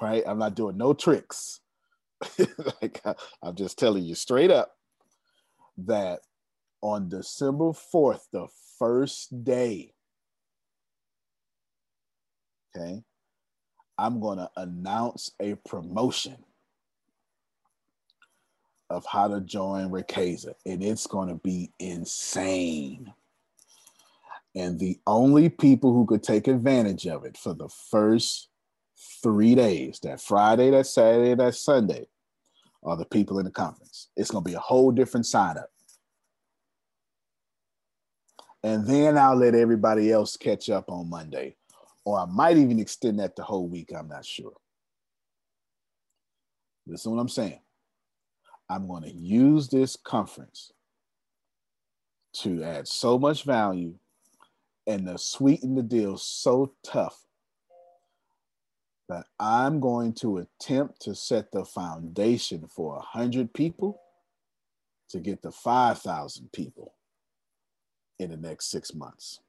Right? 0.00 0.22
I'm 0.26 0.38
not 0.38 0.54
doing 0.54 0.76
no 0.76 0.94
tricks. 0.94 1.60
like 2.82 3.00
I, 3.04 3.14
I'm 3.42 3.54
just 3.54 3.78
telling 3.78 4.04
you 4.04 4.14
straight 4.14 4.50
up 4.50 4.72
that 5.86 6.20
on 6.80 7.08
December 7.08 7.72
4th, 7.72 8.22
the 8.32 8.46
first 8.78 9.44
day, 9.44 9.92
okay, 12.76 13.02
I'm 13.96 14.20
going 14.20 14.38
to 14.38 14.50
announce 14.56 15.32
a 15.40 15.54
promotion 15.66 16.36
of 18.90 19.04
how 19.06 19.28
to 19.28 19.40
join 19.40 19.90
Riqueza, 19.90 20.54
and 20.66 20.82
it's 20.82 21.06
going 21.06 21.28
to 21.28 21.36
be 21.36 21.70
insane. 21.78 23.12
And 24.54 24.78
the 24.78 24.98
only 25.06 25.48
people 25.48 25.92
who 25.92 26.06
could 26.06 26.22
take 26.22 26.48
advantage 26.48 27.06
of 27.06 27.24
it 27.24 27.36
for 27.36 27.54
the 27.54 27.68
first 27.90 28.48
three 29.22 29.54
days 29.54 30.00
that 30.02 30.20
Friday, 30.20 30.70
that 30.70 30.86
Saturday, 30.86 31.34
that 31.34 31.54
Sunday 31.54 32.08
are 32.82 32.96
the 32.96 33.04
people 33.04 33.38
in 33.38 33.44
the 33.44 33.50
conference. 33.50 34.08
It's 34.16 34.30
going 34.30 34.44
to 34.44 34.48
be 34.50 34.54
a 34.54 34.60
whole 34.60 34.90
different 34.90 35.26
sign 35.26 35.58
up. 35.58 35.70
And 38.62 38.86
then 38.86 39.16
I'll 39.16 39.36
let 39.36 39.54
everybody 39.54 40.10
else 40.10 40.36
catch 40.36 40.70
up 40.70 40.90
on 40.90 41.08
Monday 41.08 41.56
or 42.04 42.18
I 42.18 42.24
might 42.24 42.56
even 42.56 42.78
extend 42.78 43.18
that 43.20 43.36
the 43.36 43.42
whole 43.42 43.68
week. 43.68 43.92
I'm 43.94 44.08
not 44.08 44.24
sure. 44.24 44.54
Listen 46.86 47.14
what 47.14 47.20
I'm 47.20 47.28
saying. 47.28 47.60
I'm 48.70 48.86
going 48.86 49.04
to 49.04 49.12
use 49.12 49.68
this 49.68 49.96
conference 49.96 50.72
to 52.34 52.62
add 52.62 52.86
so 52.86 53.18
much 53.18 53.44
value 53.44 53.94
and 54.86 55.06
to 55.06 55.18
sweeten 55.18 55.74
the 55.74 55.82
deal 55.82 56.16
so 56.16 56.72
tough 56.84 57.24
that 59.08 59.26
I'm 59.40 59.80
going 59.80 60.12
to 60.14 60.38
attempt 60.38 61.00
to 61.02 61.14
set 61.14 61.50
the 61.50 61.64
foundation 61.64 62.68
for 62.68 62.96
100 62.96 63.52
people 63.54 64.00
to 65.08 65.18
get 65.18 65.42
to 65.42 65.50
5,000 65.50 66.52
people 66.52 66.94
in 68.18 68.30
the 68.30 68.36
next 68.36 68.70
six 68.70 68.94
months. 68.94 69.40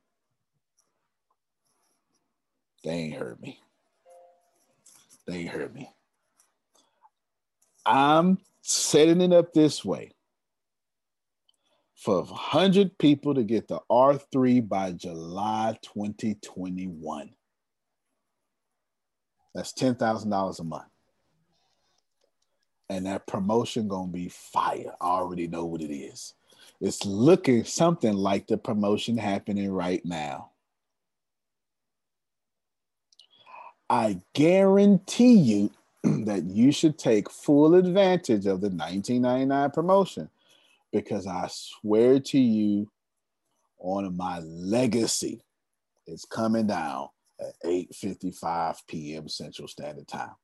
They 2.84 2.92
ain't 2.92 3.16
heard 3.16 3.42
me. 3.42 3.60
They 5.28 5.40
ain't 5.40 5.50
heard 5.50 5.74
me. 5.74 5.90
I'm 7.86 8.40
setting 8.70 9.22
it 9.22 9.34
up 9.34 9.54
this 9.54 9.84
way 9.84 10.12
for 11.96 12.24
100 12.24 12.98
people 12.98 13.34
to 13.36 13.44
get 13.44 13.68
the 13.68 13.80
R3 13.92 14.68
by 14.68 14.92
July 14.92 15.78
2021. 15.82 17.32
That's 19.54 19.74
$10,000 19.74 20.60
a 20.60 20.64
month. 20.64 20.84
And 22.90 23.06
that 23.06 23.28
promotion 23.28 23.88
going 23.88 24.08
to 24.08 24.14
be 24.14 24.30
fire. 24.30 24.94
I 25.02 25.06
already 25.06 25.48
know 25.48 25.66
what 25.66 25.82
it 25.82 25.94
is. 25.94 26.34
It's 26.80 27.06
looking 27.06 27.66
something 27.66 28.14
like 28.14 28.48
the 28.48 28.58
promotion 28.58 29.18
happening 29.18 29.72
right 29.72 30.04
now. 30.06 30.52
I 33.90 34.22
guarantee 34.34 35.34
you 35.34 35.72
that 36.26 36.44
you 36.46 36.72
should 36.72 36.98
take 36.98 37.30
full 37.30 37.76
advantage 37.76 38.46
of 38.46 38.62
the 38.62 38.70
1999 38.70 39.72
promotion 39.72 40.30
because 40.92 41.28
I 41.28 41.48
swear 41.50 42.20
to 42.20 42.40
you 42.40 42.90
on 43.80 44.16
my 44.16 44.40
legacy 44.40 45.44
it's 46.10 46.26
coming 46.26 46.68
down 46.68 47.10
at 47.40 47.54
8:55 47.64 48.78
p.m. 48.88 49.28
Central 49.28 49.68
Standard 49.68 50.08
Time. 50.08 50.36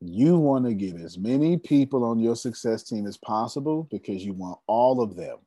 You 0.00 0.36
want 0.36 0.64
to 0.64 0.74
get 0.74 0.96
as 0.96 1.16
many 1.16 1.56
people 1.56 2.02
on 2.02 2.18
your 2.18 2.34
success 2.34 2.82
team 2.82 3.06
as 3.06 3.16
possible 3.16 3.86
because 3.90 4.24
you 4.24 4.32
want 4.32 4.58
all 4.66 5.00
of 5.00 5.14
them 5.14 5.38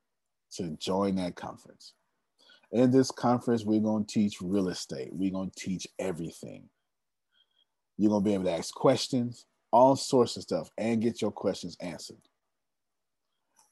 to 0.53 0.69
join 0.77 1.15
that 1.15 1.35
conference. 1.35 1.93
In 2.71 2.89
this 2.89 3.11
conference, 3.11 3.65
we're 3.65 3.81
going 3.81 4.05
to 4.05 4.13
teach 4.13 4.41
real 4.41 4.69
estate. 4.69 5.09
We're 5.11 5.31
going 5.31 5.51
to 5.51 5.59
teach 5.59 5.87
everything. 5.99 6.69
You're 7.97 8.11
to 8.11 8.23
be 8.23 8.33
able 8.33 8.45
to 8.45 8.51
ask 8.51 8.73
questions, 8.73 9.45
all 9.71 9.95
sorts 9.95 10.35
of 10.37 10.43
stuff, 10.43 10.69
and 10.77 11.01
get 11.01 11.21
your 11.21 11.31
questions 11.31 11.77
answered. 11.79 12.17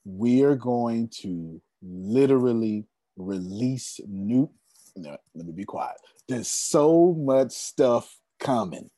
We 0.05 0.43
are 0.43 0.55
going 0.55 1.09
to 1.21 1.61
literally 1.81 2.85
release 3.17 3.99
new. 4.07 4.49
No, 4.95 5.17
let 5.35 5.45
me 5.45 5.51
be 5.53 5.65
quiet. 5.65 5.97
There's 6.27 6.47
so 6.47 7.13
much 7.13 7.51
stuff 7.51 8.15
coming 8.39 8.89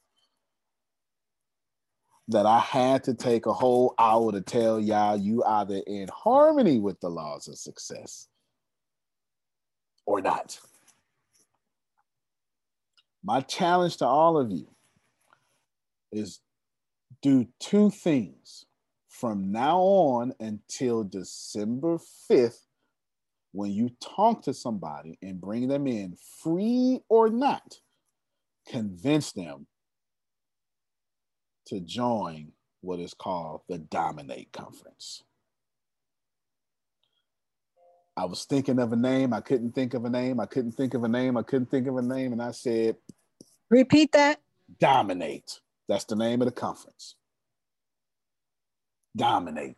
that 2.27 2.45
I 2.45 2.59
had 2.59 3.03
to 3.05 3.13
take 3.13 3.45
a 3.45 3.53
whole 3.53 3.93
hour 3.99 4.31
to 4.31 4.41
tell 4.41 4.79
y'all 4.79 5.17
you 5.17 5.43
either 5.43 5.81
in 5.85 6.07
harmony 6.13 6.79
with 6.79 6.99
the 6.99 7.09
laws 7.09 7.47
of 7.47 7.57
success 7.57 8.27
or 10.05 10.21
not. 10.21 10.59
My 13.23 13.41
challenge 13.41 13.97
to 13.97 14.05
all 14.05 14.37
of 14.37 14.51
you 14.51 14.67
is 16.15 16.39
do 17.21 17.47
two 17.59 17.89
things 17.89 18.65
from 19.09 19.51
now 19.51 19.79
on 19.79 20.33
until 20.39 21.03
December 21.03 21.97
5th 22.29 22.65
when 23.51 23.71
you 23.71 23.89
talk 24.01 24.41
to 24.43 24.53
somebody 24.53 25.17
and 25.21 25.39
bring 25.39 25.69
them 25.69 25.87
in, 25.87 26.17
free 26.43 26.99
or 27.07 27.29
not, 27.29 27.79
convince 28.67 29.31
them 29.31 29.65
to 31.65 31.79
join 31.79 32.51
what 32.81 32.99
is 32.99 33.13
called 33.13 33.61
the 33.69 33.77
Dominate 33.77 34.51
Conference. 34.51 35.23
I 38.17 38.25
was 38.25 38.45
thinking 38.45 38.79
of 38.79 38.93
a 38.93 38.97
name. 38.97 39.33
I 39.33 39.41
couldn't 39.41 39.73
think 39.73 39.93
of 39.93 40.05
a 40.05 40.09
name. 40.09 40.39
I 40.39 40.45
couldn't 40.45 40.73
think 40.73 40.93
of 40.93 41.03
a 41.03 41.09
name. 41.09 41.37
I 41.37 41.41
couldn't 41.41 41.69
think 41.69 41.87
of 41.87 41.97
a 41.97 42.01
name. 42.01 42.33
And 42.33 42.41
I 42.41 42.51
said, 42.51 42.95
Repeat 43.69 44.11
that. 44.13 44.39
Dominate. 44.79 45.59
That's 45.87 46.05
the 46.05 46.15
name 46.15 46.41
of 46.41 46.47
the 46.47 46.51
conference. 46.51 47.15
Dominate. 49.15 49.77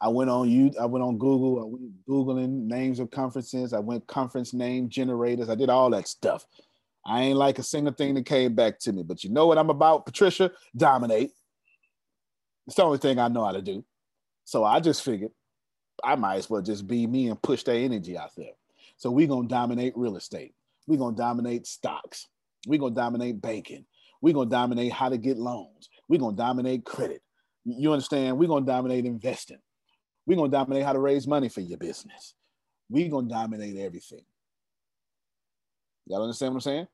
I 0.00 0.08
went 0.08 0.28
on 0.28 0.50
you. 0.50 0.72
I 0.80 0.86
went 0.86 1.02
on 1.02 1.18
Google. 1.18 1.60
I 1.60 1.64
went 1.64 2.06
googling 2.06 2.66
names 2.66 2.98
of 3.00 3.10
conferences. 3.10 3.72
I 3.72 3.78
went 3.78 4.06
conference 4.06 4.52
name 4.52 4.88
generators. 4.88 5.48
I 5.48 5.54
did 5.54 5.70
all 5.70 5.90
that 5.90 6.08
stuff. 6.08 6.44
I 7.06 7.22
ain't 7.22 7.38
like 7.38 7.58
a 7.58 7.62
single 7.62 7.92
thing 7.92 8.14
that 8.14 8.26
came 8.26 8.54
back 8.54 8.78
to 8.80 8.92
me. 8.92 9.02
But 9.02 9.24
you 9.24 9.30
know 9.30 9.46
what 9.46 9.58
I'm 9.58 9.70
about, 9.70 10.04
Patricia? 10.04 10.50
Dominate. 10.76 11.32
It's 12.66 12.76
the 12.76 12.82
only 12.82 12.98
thing 12.98 13.18
I 13.18 13.28
know 13.28 13.44
how 13.44 13.52
to 13.52 13.62
do. 13.62 13.84
So 14.44 14.64
I 14.64 14.80
just 14.80 15.02
figured 15.02 15.30
I 16.02 16.16
might 16.16 16.36
as 16.36 16.50
well 16.50 16.62
just 16.62 16.86
be 16.86 17.06
me 17.06 17.28
and 17.28 17.40
push 17.40 17.62
that 17.64 17.76
energy 17.76 18.16
out 18.16 18.34
there. 18.36 18.52
So 18.96 19.10
we're 19.10 19.26
gonna 19.26 19.48
dominate 19.48 19.96
real 19.96 20.16
estate. 20.16 20.54
We're 20.86 20.98
gonna 20.98 21.16
dominate 21.16 21.66
stocks. 21.66 22.26
We're 22.66 22.78
gonna 22.78 22.94
dominate 22.94 23.40
banking. 23.40 23.84
We're 24.24 24.32
gonna 24.32 24.48
dominate 24.48 24.90
how 24.90 25.10
to 25.10 25.18
get 25.18 25.36
loans. 25.36 25.90
We're 26.08 26.18
gonna 26.18 26.34
dominate 26.34 26.86
credit. 26.86 27.20
You 27.66 27.92
understand? 27.92 28.38
We're 28.38 28.48
gonna 28.48 28.64
dominate 28.64 29.04
investing. 29.04 29.58
We're 30.24 30.38
gonna 30.38 30.48
dominate 30.48 30.82
how 30.82 30.94
to 30.94 30.98
raise 30.98 31.26
money 31.26 31.50
for 31.50 31.60
your 31.60 31.76
business. 31.76 32.32
We're 32.88 33.10
gonna 33.10 33.28
dominate 33.28 33.76
everything. 33.76 34.24
Y'all 36.06 36.22
understand 36.22 36.54
what 36.54 36.56
I'm 36.56 36.60
saying? 36.62 36.88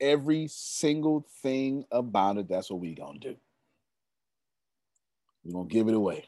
Every 0.00 0.48
single 0.50 1.24
thing 1.40 1.84
about 1.92 2.38
it, 2.38 2.48
that's 2.48 2.68
what 2.68 2.80
we're 2.80 2.96
gonna 2.96 3.20
do. 3.20 3.36
We're 5.44 5.52
gonna 5.52 5.68
give 5.68 5.86
it 5.86 5.94
away. 5.94 6.24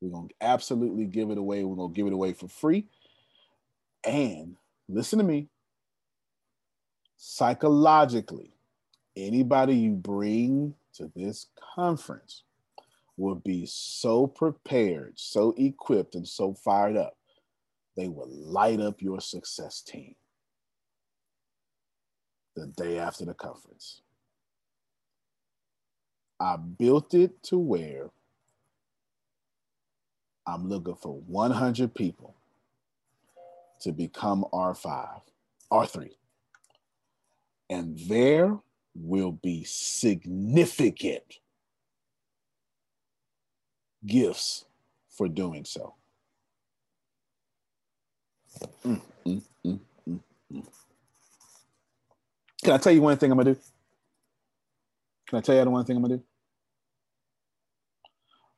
We're 0.00 0.12
going 0.12 0.28
to 0.28 0.34
absolutely 0.40 1.06
give 1.06 1.30
it 1.30 1.38
away. 1.38 1.64
We're 1.64 1.74
going 1.74 1.92
to 1.92 1.96
give 1.96 2.06
it 2.06 2.12
away 2.12 2.32
for 2.32 2.46
free. 2.46 2.86
And 4.04 4.56
listen 4.88 5.18
to 5.18 5.24
me 5.24 5.48
psychologically, 7.24 8.50
anybody 9.16 9.76
you 9.76 9.92
bring 9.92 10.74
to 10.92 11.08
this 11.14 11.46
conference 11.76 12.42
will 13.16 13.36
be 13.36 13.64
so 13.64 14.26
prepared, 14.26 15.12
so 15.14 15.54
equipped, 15.56 16.16
and 16.16 16.26
so 16.26 16.52
fired 16.52 16.96
up 16.96 17.16
they 17.96 18.08
will 18.08 18.28
light 18.28 18.80
up 18.80 19.00
your 19.00 19.20
success 19.20 19.82
team 19.82 20.16
the 22.56 22.66
day 22.66 22.98
after 22.98 23.24
the 23.24 23.34
conference. 23.34 24.00
I 26.40 26.56
built 26.56 27.14
it 27.14 27.40
to 27.44 27.58
where 27.58 28.10
I'm 30.44 30.68
looking 30.68 30.96
for 30.96 31.20
100 31.20 31.94
people 31.94 32.34
to 33.82 33.92
become 33.92 34.44
R5, 34.52 35.20
R3. 35.70 36.10
And 37.70 37.98
there 38.08 38.58
will 38.94 39.32
be 39.32 39.64
significant 39.64 41.22
gifts 44.04 44.64
for 45.08 45.28
doing 45.28 45.64
so. 45.64 45.94
Mm, 48.84 49.00
mm, 49.26 49.42
mm, 49.66 49.80
mm, 50.08 50.20
mm. 50.52 50.66
Can 52.64 52.72
I 52.74 52.78
tell 52.78 52.92
you 52.92 53.02
one 53.02 53.16
thing 53.16 53.30
I'm 53.32 53.38
gonna 53.38 53.54
do? 53.54 53.60
Can 55.28 55.38
I 55.38 55.40
tell 55.40 55.56
you 55.56 55.64
the 55.64 55.70
one 55.70 55.84
thing 55.84 55.96
I'm 55.96 56.02
gonna 56.02 56.18
do? 56.18 56.24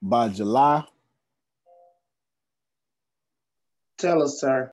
By 0.03 0.29
July. 0.29 0.85
Tell 3.99 4.23
us, 4.23 4.41
sir. 4.41 4.73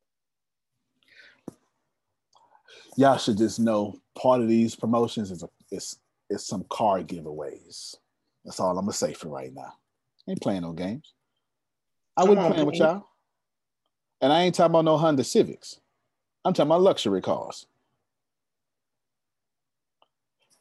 Y'all 2.97 3.17
should 3.17 3.37
just 3.37 3.59
know 3.59 4.00
part 4.17 4.41
of 4.41 4.47
these 4.47 4.75
promotions 4.75 5.31
is 5.31 5.43
a, 5.43 5.49
is, 5.71 5.99
is 6.29 6.45
some 6.45 6.65
car 6.69 7.01
giveaways. 7.01 7.95
That's 8.45 8.59
all 8.59 8.77
I'm 8.77 8.85
gonna 8.85 8.93
say 8.93 9.13
for 9.13 9.29
right 9.29 9.53
now. 9.53 9.73
Ain't 10.27 10.41
playing 10.41 10.61
no 10.61 10.73
games. 10.73 11.13
I 12.17 12.23
wouldn't 12.23 12.53
play 12.53 12.63
with 12.63 12.75
y'all. 12.75 13.07
And 14.21 14.31
I 14.31 14.43
ain't 14.43 14.55
talking 14.55 14.71
about 14.71 14.85
no 14.85 14.97
Honda 14.97 15.23
Civics. 15.23 15.79
I'm 16.45 16.53
talking 16.53 16.69
about 16.69 16.81
luxury 16.81 17.21
cars. 17.21 17.65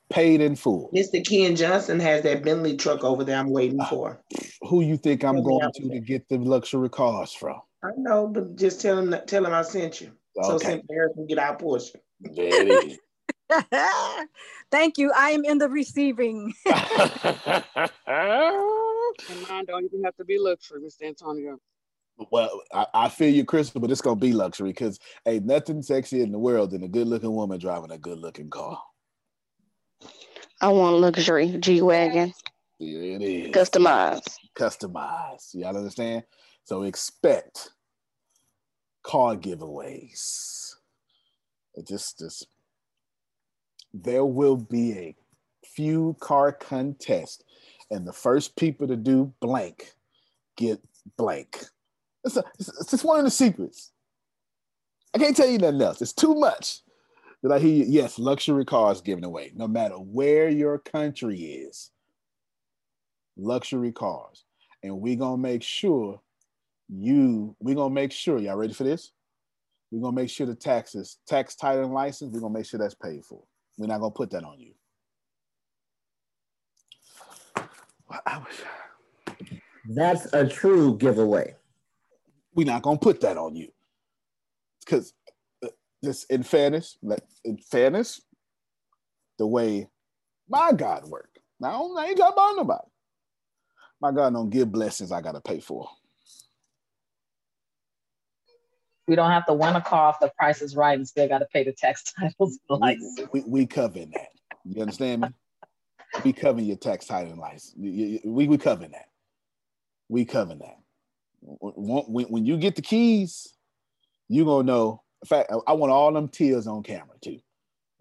Paid 0.09 0.41
in 0.41 0.57
full. 0.57 0.91
Mr. 0.95 1.25
Ken 1.27 1.55
Johnson 1.55 2.01
has 2.01 2.23
that 2.23 2.43
Bentley 2.43 2.77
truck 2.77 3.05
over 3.05 3.23
there 3.23 3.39
I'm 3.39 3.51
waiting 3.51 3.81
for. 3.85 4.21
Who 4.63 4.81
you 4.83 4.97
think 4.97 5.25
I'm 5.25 5.43
going 5.43 5.71
to 5.73 5.89
to 5.89 6.01
get 6.01 6.29
the 6.29 6.39
luxury 6.39 6.89
cars 6.89 7.33
from? 7.33 7.61
I 7.85 7.91
know, 7.97 8.27
but 8.27 8.57
just 8.57 8.81
tell 8.81 8.99
him 8.99 9.15
tell 9.27 9.47
him 9.47 9.53
I 9.53 9.63
sent 9.63 10.01
you. 10.01 10.13
Okay. 10.39 10.49
So 10.49 10.59
St. 10.59 10.85
Harris 10.91 11.13
can 11.15 11.27
get 11.27 11.39
our 11.39 11.57
portion. 11.57 12.01
There 12.21 12.45
it 12.45 12.85
is. 12.91 12.99
Thank 14.71 14.99
you. 14.99 15.13
I 15.17 15.31
am 15.31 15.45
in 15.45 15.59
the 15.59 15.69
receiving. 15.69 16.55
and 16.67 16.75
mine 19.49 19.65
don't 19.67 19.85
even 19.85 20.05
have 20.05 20.17
to 20.17 20.25
be 20.25 20.39
luxury, 20.39 20.81
Mr. 20.81 21.03
Antonio. 21.07 21.59
Well, 22.31 22.63
I, 22.73 22.87
I 22.95 23.09
feel 23.09 23.33
you, 23.33 23.45
Crystal, 23.45 23.81
but 23.81 23.91
it's 23.91 24.03
gonna 24.03 24.17
be 24.17 24.33
luxury 24.33 24.71
because 24.71 24.99
ain't 25.27 25.47
nothing 25.47 25.83
sexy 25.83 26.21
in 26.21 26.33
the 26.33 26.39
world 26.39 26.71
than 26.73 26.83
a 26.83 26.89
good-looking 26.89 27.33
woman 27.33 27.59
driving 27.59 27.91
a 27.91 27.99
good-looking 27.99 28.51
car. 28.51 28.81
I 30.61 30.69
want 30.69 30.97
luxury 30.97 31.57
G 31.59 31.81
wagon. 31.81 32.35
Yeah, 32.79 33.17
it 33.17 33.23
is 33.23 33.55
customized. 33.55 34.35
Customized. 34.55 35.55
Y'all 35.55 35.77
understand? 35.77 36.25
So 36.65 36.83
expect 36.83 37.71
car 39.03 39.37
giveaways. 39.37 40.75
It 41.75 41.87
just, 41.87 42.19
just 42.19 42.47
there 43.93 44.25
will 44.25 44.57
be 44.57 44.93
a 44.93 45.17
few 45.65 46.17
car 46.21 46.53
contest, 46.53 47.45
and 47.91 48.07
the 48.07 48.13
first 48.13 48.57
people 48.57 48.87
to 48.89 48.97
do 48.97 49.33
blank 49.41 49.93
get 50.57 50.81
blank. 51.17 51.65
It's, 52.25 52.37
a, 52.37 52.45
it's, 52.59 52.93
it's 52.93 53.05
one 53.05 53.19
of 53.19 53.25
the 53.25 53.31
secrets. 53.31 53.93
I 55.15 55.19
can't 55.19 55.37
tell 55.37 55.49
you 55.49 55.59
nothing 55.59 55.83
else. 55.83 56.03
It's 56.03 56.13
too 56.13 56.35
much 56.35 56.83
that 57.43 57.53
I 57.53 57.59
hear 57.59 57.73
you. 57.73 57.85
Yes, 57.89 58.19
luxury 58.19 58.65
cars 58.65 59.01
given 59.01 59.25
away, 59.25 59.53
no 59.55 59.67
matter 59.67 59.95
where 59.95 60.49
your 60.49 60.79
country 60.79 61.41
is. 61.41 61.91
Luxury 63.37 63.93
cars. 63.93 64.45
And 64.83 65.01
we're 65.01 65.17
gonna 65.17 65.39
make 65.39 65.63
sure 65.63 66.21
you, 66.89 67.57
we're 67.61 67.75
gonna 67.75 67.95
make 67.95 68.13
sure, 68.13 68.39
y'all 68.39 68.57
ready 68.57 68.75
for 68.75 68.85
this? 68.85 69.13
We're 69.91 70.03
gonna 70.03 70.17
make 70.17 70.31
sure 70.31 70.47
the 70.47 70.55
taxes, 70.55 71.19
tax 71.27 71.57
title 71.57 71.85
and 71.85 71.95
license, 71.95 72.33
we're 72.33 72.41
gonna 72.41 72.55
make 72.55 72.67
sure 72.67 72.79
that's 72.79 72.95
paid 72.95 73.25
for. 73.25 73.43
We're 73.81 73.87
not 73.87 74.01
gonna 74.01 74.11
put 74.11 74.31
that 74.33 74.45
on 74.45 74.61
you. 74.61 74.75
That's 79.89 80.31
a 80.35 80.47
true 80.47 80.99
giveaway. 80.99 81.57
We're 82.55 82.67
not 82.67 82.83
gonna 82.83 82.99
put 82.99 83.23
that 83.23 83.39
on 83.39 83.57
you. 83.57 83.69
Because 84.85 85.15
uh, 85.65 85.69
this, 86.03 86.25
in 86.25 86.43
fairness, 86.43 86.99
in 87.43 87.57
fairness, 87.57 88.21
the 89.39 89.47
way 89.47 89.89
my 90.47 90.73
God 90.73 91.09
work. 91.09 91.31
Now 91.59 91.97
I 91.97 92.09
ain't 92.09 92.19
got 92.19 92.35
about 92.35 92.57
nobody. 92.57 92.87
My 94.03 94.13
God 94.13 94.35
don't 94.35 94.51
give 94.51 94.71
blessings 94.71 95.11
I 95.11 95.23
gotta 95.23 95.41
pay 95.41 95.61
for. 95.61 95.89
We 99.11 99.17
don't 99.17 99.33
have 99.33 99.45
to 99.47 99.55
win 99.55 99.75
a 99.75 99.81
car 99.81 100.11
if 100.11 100.21
the 100.21 100.33
price 100.39 100.63
is 100.63 100.77
right 100.77 100.97
and 100.97 101.07
still 101.07 101.27
got 101.27 101.39
to 101.39 101.47
pay 101.47 101.65
the 101.65 101.73
tax 101.73 102.05
titles 102.19 102.61
and 102.71 102.79
license. 102.81 103.19
We, 103.33 103.41
we, 103.41 103.49
we 103.49 103.67
cover 103.67 103.99
that. 103.99 104.29
You 104.65 104.83
understand 104.83 105.23
me? 105.23 105.29
we 106.25 106.33
cover 106.33 106.61
your 106.61 106.77
tax 106.77 107.07
title 107.07 107.33
and 107.33 107.41
license. 107.41 107.75
We, 107.77 108.21
we 108.25 108.57
cover 108.57 108.87
that. 108.87 109.09
We 110.09 110.25
cover 110.25 110.55
that. 110.55 110.77
When, 111.43 112.27
when 112.27 112.47
you 112.47 112.57
get 112.57 112.77
the 112.77 112.83
keys, 112.83 113.53
you 114.29 114.45
gonna 114.45 114.63
know. 114.63 115.03
In 115.25 115.27
fact, 115.27 115.53
I 115.67 115.73
want 115.73 115.91
all 115.91 116.13
them 116.13 116.29
tears 116.29 116.69
on 116.69 116.85
camera 116.85 117.17
too. 117.21 117.41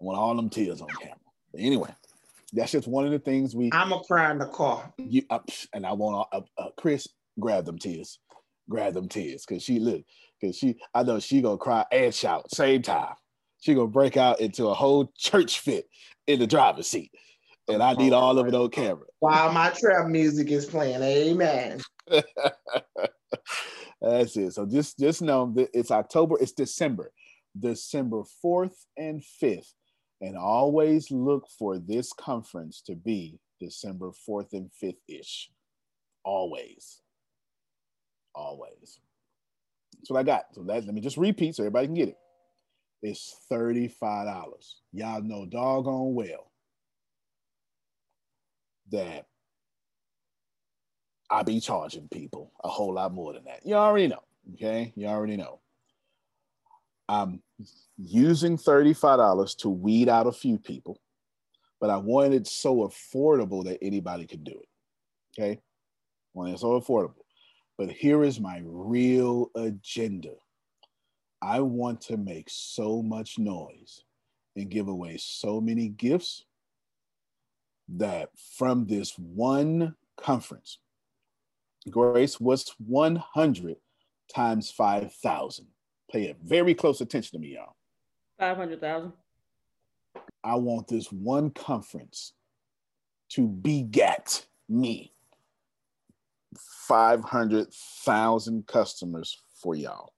I 0.00 0.04
want 0.04 0.16
all 0.16 0.36
them 0.36 0.48
tears 0.48 0.80
on 0.80 0.88
camera. 1.00 1.16
But 1.50 1.60
anyway, 1.60 1.90
that's 2.52 2.70
just 2.70 2.86
one 2.86 3.04
of 3.04 3.10
the 3.10 3.18
things 3.18 3.56
we. 3.56 3.70
I'm 3.72 3.92
a 3.92 3.98
cry 3.98 4.30
in 4.30 4.38
the 4.38 4.46
car. 4.46 4.92
You 4.96 5.22
uh, 5.28 5.40
and 5.72 5.84
I 5.84 5.92
want 5.92 6.28
uh, 6.32 6.42
uh, 6.56 6.68
Chris 6.76 7.08
grab 7.40 7.64
them 7.64 7.78
tears, 7.78 8.20
grab 8.68 8.94
them 8.94 9.08
tears 9.08 9.44
because 9.44 9.64
she 9.64 9.80
look 9.80 10.04
because 10.40 10.56
she 10.56 10.76
I 10.94 11.02
know 11.02 11.20
she 11.20 11.40
gonna 11.40 11.58
cry 11.58 11.84
and 11.92 12.14
shout 12.14 12.50
same 12.52 12.82
time. 12.82 13.14
She 13.60 13.74
gonna 13.74 13.88
break 13.88 14.16
out 14.16 14.40
into 14.40 14.68
a 14.68 14.74
whole 14.74 15.12
church 15.16 15.60
fit 15.60 15.86
in 16.26 16.38
the 16.38 16.46
driver's 16.46 16.86
seat. 16.86 17.12
And 17.68 17.82
I 17.82 17.92
need 17.92 18.12
all 18.12 18.38
of 18.38 18.46
it 18.48 18.54
on 18.54 18.70
camera. 18.70 19.06
While 19.20 19.52
my 19.52 19.70
trap 19.70 20.08
music 20.08 20.50
is 20.50 20.66
playing. 20.66 21.02
Amen. 21.02 21.80
That's 24.00 24.36
it. 24.36 24.52
So 24.52 24.66
just 24.66 24.98
just 24.98 25.22
know 25.22 25.52
that 25.56 25.68
it's 25.72 25.90
October, 25.90 26.36
it's 26.40 26.52
December, 26.52 27.12
December 27.58 28.22
4th 28.44 28.74
and 28.96 29.22
5th. 29.42 29.72
And 30.22 30.36
always 30.36 31.10
look 31.10 31.46
for 31.58 31.78
this 31.78 32.12
conference 32.12 32.82
to 32.86 32.94
be 32.94 33.38
December 33.60 34.10
4th 34.28 34.52
and 34.52 34.70
5th 34.82 34.98
ish. 35.08 35.50
Always. 36.24 37.00
Always. 38.34 39.00
That's 40.00 40.10
what 40.10 40.20
I 40.20 40.22
got. 40.22 40.46
So 40.54 40.62
that, 40.64 40.86
let 40.86 40.94
me 40.94 41.02
just 41.02 41.18
repeat 41.18 41.54
so 41.54 41.62
everybody 41.62 41.86
can 41.86 41.94
get 41.94 42.08
it. 42.08 42.16
It's 43.02 43.36
$35. 43.50 44.54
Y'all 44.92 45.22
know 45.22 45.46
doggone 45.46 46.14
well 46.14 46.50
that 48.90 49.26
I 51.30 51.42
be 51.42 51.60
charging 51.60 52.08
people 52.08 52.52
a 52.64 52.68
whole 52.68 52.94
lot 52.94 53.12
more 53.12 53.34
than 53.34 53.44
that. 53.44 53.60
You 53.64 53.74
already 53.74 54.08
know. 54.08 54.22
Okay. 54.54 54.92
You 54.96 55.06
already 55.06 55.36
know. 55.36 55.60
I'm 57.08 57.42
using 57.96 58.56
$35 58.56 59.56
to 59.58 59.68
weed 59.68 60.08
out 60.08 60.26
a 60.26 60.32
few 60.32 60.58
people, 60.58 60.98
but 61.80 61.90
I 61.90 61.98
wanted 61.98 62.34
it 62.34 62.46
so 62.46 62.88
affordable 62.88 63.64
that 63.64 63.82
anybody 63.82 64.26
could 64.26 64.44
do 64.44 64.52
it. 64.52 64.68
Okay. 65.38 65.52
I 65.52 65.60
wanted 66.34 66.54
it 66.54 66.60
so 66.60 66.80
affordable. 66.80 67.14
But 67.80 67.92
here 67.92 68.24
is 68.24 68.38
my 68.38 68.60
real 68.62 69.50
agenda. 69.56 70.34
I 71.40 71.60
want 71.60 72.02
to 72.02 72.18
make 72.18 72.48
so 72.50 73.02
much 73.02 73.38
noise 73.38 74.04
and 74.54 74.68
give 74.68 74.88
away 74.88 75.16
so 75.18 75.62
many 75.62 75.88
gifts 75.88 76.44
that 77.88 78.28
from 78.58 78.86
this 78.86 79.18
one 79.18 79.94
conference, 80.18 80.76
Grace, 81.88 82.38
was 82.38 82.70
100 82.86 83.76
times 84.30 84.70
5,000? 84.70 85.66
Pay 86.12 86.28
a 86.28 86.36
very 86.44 86.74
close 86.74 87.00
attention 87.00 87.40
to 87.40 87.46
me, 87.46 87.54
y'all. 87.54 87.76
500,000. 88.38 89.10
I 90.44 90.54
want 90.56 90.86
this 90.86 91.10
one 91.10 91.48
conference 91.48 92.34
to 93.30 93.48
beget 93.48 94.44
me 94.68 95.14
500,000 96.56 98.66
customers 98.66 99.42
for 99.54 99.74
y'all. 99.74 100.12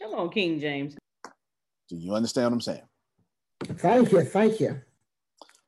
Come 0.00 0.14
on, 0.14 0.30
King 0.30 0.60
James. 0.60 0.96
Do 1.88 1.96
you 1.96 2.14
understand 2.14 2.46
what 2.46 2.54
I'm 2.54 2.60
saying? 2.60 2.82
Thank 3.64 4.12
you. 4.12 4.22
Thank 4.22 4.60
you. 4.60 4.80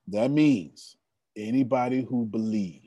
That 0.08 0.30
means 0.30 0.96
anybody 1.36 2.02
who 2.02 2.26
believes 2.26 2.82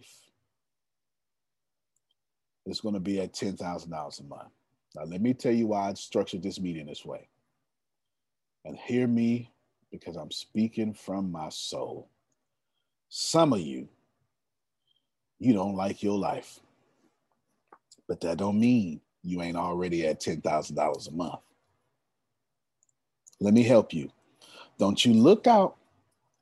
is 2.66 2.82
going 2.82 2.96
to 2.96 3.00
be 3.00 3.22
at 3.22 3.34
$10,000 3.34 3.60
a 3.60 4.24
month. 4.24 4.50
Now, 4.96 5.04
let 5.04 5.22
me 5.22 5.34
tell 5.34 5.52
you 5.52 5.68
why 5.68 5.90
I 5.90 5.94
structured 5.94 6.42
this 6.42 6.60
meeting 6.60 6.88
this 6.88 7.06
way. 7.06 7.28
And 8.64 8.78
hear 8.78 9.08
me 9.08 9.52
because 9.92 10.16
I'm 10.16 10.32
speaking 10.32 10.94
from 10.94 11.32
my 11.32 11.50
soul. 11.50 12.10
Some 13.10 13.54
of 13.54 13.60
you, 13.60 13.88
you 15.38 15.54
don't 15.54 15.76
like 15.76 16.02
your 16.02 16.18
life, 16.18 16.60
but 18.08 18.22
that 18.22 18.38
don't 18.38 18.60
mean 18.60 19.02
you 19.24 19.42
ain't 19.42 19.58
already 19.58 20.06
at 20.06 20.22
$10,000 20.22 21.08
a 21.08 21.12
month. 21.12 21.40
Let 23.40 23.54
me 23.54 23.64
help 23.64 23.94
you. 23.94 24.10
Don't 24.78 25.04
you 25.04 25.14
look 25.14 25.48
out 25.48 25.76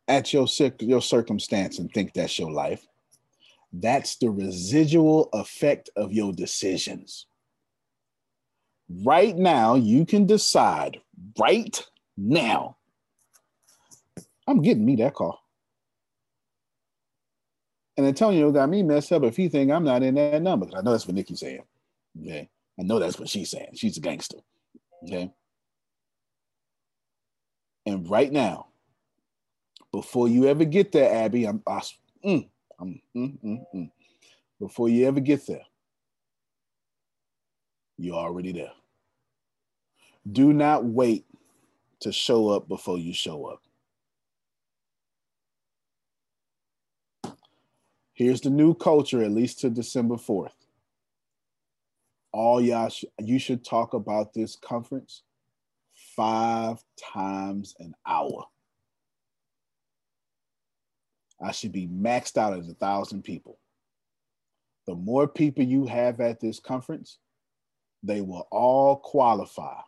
at 0.07 0.33
your, 0.33 0.47
your 0.79 1.01
circumstance 1.01 1.79
and 1.79 1.91
think 1.91 2.13
that's 2.13 2.37
your 2.37 2.51
life. 2.51 2.85
That's 3.71 4.17
the 4.17 4.29
residual 4.29 5.29
effect 5.33 5.89
of 5.95 6.13
your 6.13 6.33
decisions. 6.33 7.25
Right 9.03 9.35
now, 9.35 9.75
you 9.75 10.05
can 10.05 10.27
decide 10.27 11.01
right 11.39 11.83
now. 12.17 12.77
I'm 14.47 14.61
getting 14.61 14.85
me 14.85 14.97
that 14.97 15.15
call. 15.15 15.42
And 17.97 18.07
Antonio 18.07 18.51
got 18.51 18.69
me 18.69 18.81
messed 18.81 19.11
up 19.11 19.23
if 19.23 19.37
he 19.37 19.49
think 19.49 19.71
I'm 19.71 19.83
not 19.83 20.03
in 20.03 20.15
that 20.15 20.41
number. 20.41 20.67
I 20.75 20.81
know 20.81 20.91
that's 20.91 21.05
what 21.05 21.15
Nikki's 21.15 21.41
saying. 21.41 21.63
Okay. 22.21 22.49
I 22.79 22.83
know 22.83 22.99
that's 22.99 23.19
what 23.19 23.29
she's 23.29 23.51
saying. 23.51 23.71
She's 23.75 23.97
a 23.97 24.01
gangster. 24.01 24.39
Okay. 25.03 25.31
And 27.85 28.09
right 28.09 28.31
now, 28.31 28.67
before 29.91 30.27
you 30.27 30.47
ever 30.47 30.65
get 30.65 30.91
there, 30.91 31.13
Abby, 31.23 31.45
I'm, 31.45 31.61
I, 31.67 31.81
mm, 32.25 32.49
I'm 32.79 33.01
mm, 33.15 33.37
mm, 33.43 33.65
mm. 33.75 33.91
before 34.59 34.89
you 34.89 35.07
ever 35.07 35.19
get 35.19 35.45
there, 35.45 35.61
you're 37.97 38.15
already 38.15 38.53
there. 38.53 38.71
Do 40.31 40.53
not 40.53 40.85
wait 40.85 41.25
to 41.99 42.11
show 42.11 42.49
up 42.49 42.67
before 42.67 42.97
you 42.97 43.13
show 43.13 43.45
up. 43.45 43.61
Here's 48.13 48.41
the 48.41 48.51
new 48.51 48.75
culture, 48.75 49.23
at 49.23 49.31
least 49.31 49.59
to 49.61 49.69
December 49.71 50.15
4th. 50.15 50.51
All 52.31 52.61
y'all, 52.61 52.89
sh- 52.89 53.05
you 53.19 53.39
should 53.39 53.65
talk 53.65 53.93
about 53.93 54.33
this 54.33 54.55
conference 54.55 55.23
five 56.15 56.83
times 57.13 57.75
an 57.79 57.95
hour. 58.07 58.45
I 61.41 61.51
should 61.51 61.71
be 61.71 61.87
maxed 61.87 62.37
out 62.37 62.57
as 62.57 62.69
a 62.69 62.75
thousand 62.75 63.23
people. 63.23 63.57
The 64.85 64.95
more 64.95 65.27
people 65.27 65.63
you 65.63 65.85
have 65.87 66.19
at 66.21 66.39
this 66.39 66.59
conference, 66.59 67.17
they 68.03 68.21
will 68.21 68.47
all 68.51 68.97
qualify 68.97 69.79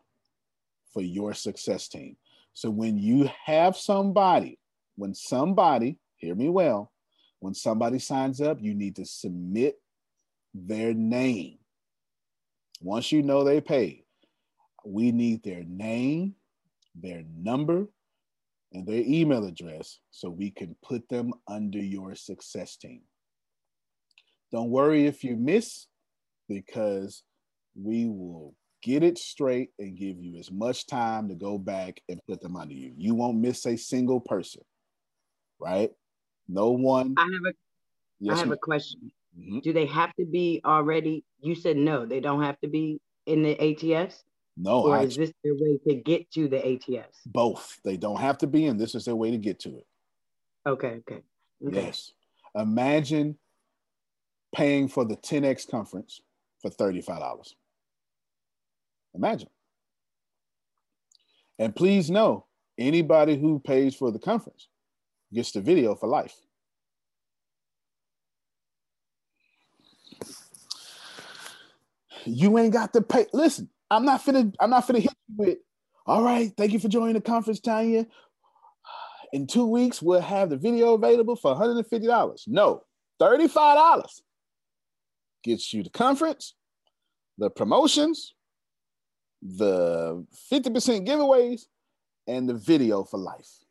for 0.94 1.02
your 1.02 1.34
success 1.34 1.88
team. 1.88 2.18
So 2.54 2.70
when 2.72 2.98
you 2.98 3.30
have 3.46 3.78
somebody, 3.78 4.58
when 4.96 5.14
somebody, 5.14 5.98
hear 6.16 6.34
me 6.34 6.50
well, 6.50 6.92
when 7.46 7.54
somebody 7.54 8.00
signs 8.00 8.42
up, 8.42 8.58
you 8.60 8.74
need 8.74 8.96
to 8.96 9.06
submit 9.06 9.76
their 10.56 10.96
name. 10.96 11.60
Once 12.82 13.12
you 13.12 13.22
know 13.22 13.44
they 13.44 13.62
paid, 13.62 14.04
we 14.84 15.12
need 15.12 15.44
their 15.44 15.64
name, 15.64 16.34
their 16.96 17.24
number, 17.38 17.86
and 18.74 18.88
their 18.88 19.04
email 19.06 19.46
address 19.46 20.00
so 20.10 20.28
we 20.28 20.50
can 20.50 20.76
put 20.82 21.08
them 21.08 21.34
under 21.48 21.78
your 21.78 22.16
success 22.16 22.78
team. 22.78 23.02
Don't 24.52 24.72
worry 24.72 25.06
if 25.06 25.24
you 25.24 25.36
miss, 25.36 25.86
because 26.50 27.22
we 27.80 28.08
will 28.08 28.56
get 28.82 29.04
it 29.04 29.20
straight 29.20 29.70
and 29.78 29.96
give 29.96 30.20
you 30.20 30.40
as 30.40 30.50
much 30.50 30.88
time 30.88 31.30
to 31.30 31.36
go 31.36 31.60
back 31.60 32.02
and 32.10 32.20
put 32.28 32.42
them 32.42 32.56
under 32.56 32.74
you. 32.74 32.92
You 32.98 33.14
won't 33.14 33.38
miss 33.38 33.68
a 33.68 33.78
single 33.78 34.20
person, 34.20 34.64
right? 35.60 35.92
No 36.48 36.72
one. 36.72 37.16
I 37.18 37.24
have 37.24 37.46
a, 37.48 37.54
yes, 38.20 38.38
I 38.38 38.40
have 38.40 38.52
a 38.52 38.58
question. 38.58 39.12
Mm-hmm. 39.38 39.60
Do 39.60 39.74
they 39.74 39.86
have 39.88 40.14
to 40.16 40.26
be 40.26 40.62
already? 40.66 41.24
You 41.42 41.56
said 41.56 41.78
no, 41.78 42.06
they 42.06 42.20
don't 42.20 42.42
have 42.42 42.60
to 42.62 42.68
be 42.68 43.00
in 43.26 43.44
the 43.44 43.60
ATS. 43.60 44.24
No, 44.58 44.84
or 44.84 44.96
I, 44.96 45.04
is 45.04 45.18
this 45.18 45.34
their 45.44 45.54
way 45.56 45.78
to 45.88 45.96
get 45.96 46.32
to 46.32 46.48
the 46.48 46.66
ATS? 46.66 47.20
Both. 47.26 47.80
They 47.84 47.98
don't 47.98 48.20
have 48.20 48.38
to 48.40 48.48
be, 48.48 48.68
and 48.68 48.80
this 48.80 48.96
is 48.96 49.06
their 49.06 49.16
way 49.16 49.32
to 49.32 49.38
get 49.38 49.60
to 49.62 49.78
it. 49.78 49.88
Okay. 50.66 51.02
Okay. 51.10 51.22
okay. 51.66 51.86
Yes. 51.86 52.14
Imagine 52.56 53.38
paying 54.56 54.88
for 54.88 55.04
the 55.04 55.18
10x 55.18 55.70
conference 55.70 56.22
for 56.62 56.72
$35. 56.72 57.54
Imagine. 59.14 59.50
And 61.60 61.76
please 61.76 62.10
know 62.10 62.46
anybody 62.78 63.38
who 63.38 63.60
pays 63.60 63.94
for 63.94 64.12
the 64.12 64.20
conference 64.20 64.68
gets 65.34 65.52
the 65.52 65.62
video 65.62 65.96
for 65.96 66.08
life. 66.08 66.36
You 72.26 72.58
ain't 72.58 72.74
got 72.74 72.94
to 72.94 73.02
pay. 73.02 73.28
Listen, 73.34 73.70
I'm 73.90 74.06
not 74.06 74.24
finna, 74.24 74.54
I'm 74.60 74.70
not 74.70 74.88
finna 74.88 75.00
hit 75.00 75.14
you 75.28 75.36
with, 75.38 75.58
all 76.08 76.24
right, 76.24 76.52
thank 76.58 76.72
you 76.72 76.80
for 76.80 76.88
joining 76.88 77.14
the 77.14 77.22
conference, 77.22 77.60
Tanya. 77.60 78.08
In 79.34 79.48
two 79.48 79.66
weeks, 79.66 80.02
we'll 80.02 80.22
have 80.22 80.50
the 80.50 80.58
video 80.58 80.94
available 80.94 81.36
for 81.36 81.56
$150. 81.56 82.48
No, 82.48 82.84
$35 83.22 84.06
gets 85.44 85.74
you 85.74 85.84
the 85.84 85.90
conference, 85.90 86.56
the 87.38 87.50
promotions, 87.50 88.34
the 89.42 90.26
50% 90.52 91.06
giveaways, 91.08 91.64
and 92.28 92.50
the 92.50 92.56
video 92.56 93.04
for 93.04 93.20
life. 93.20 93.65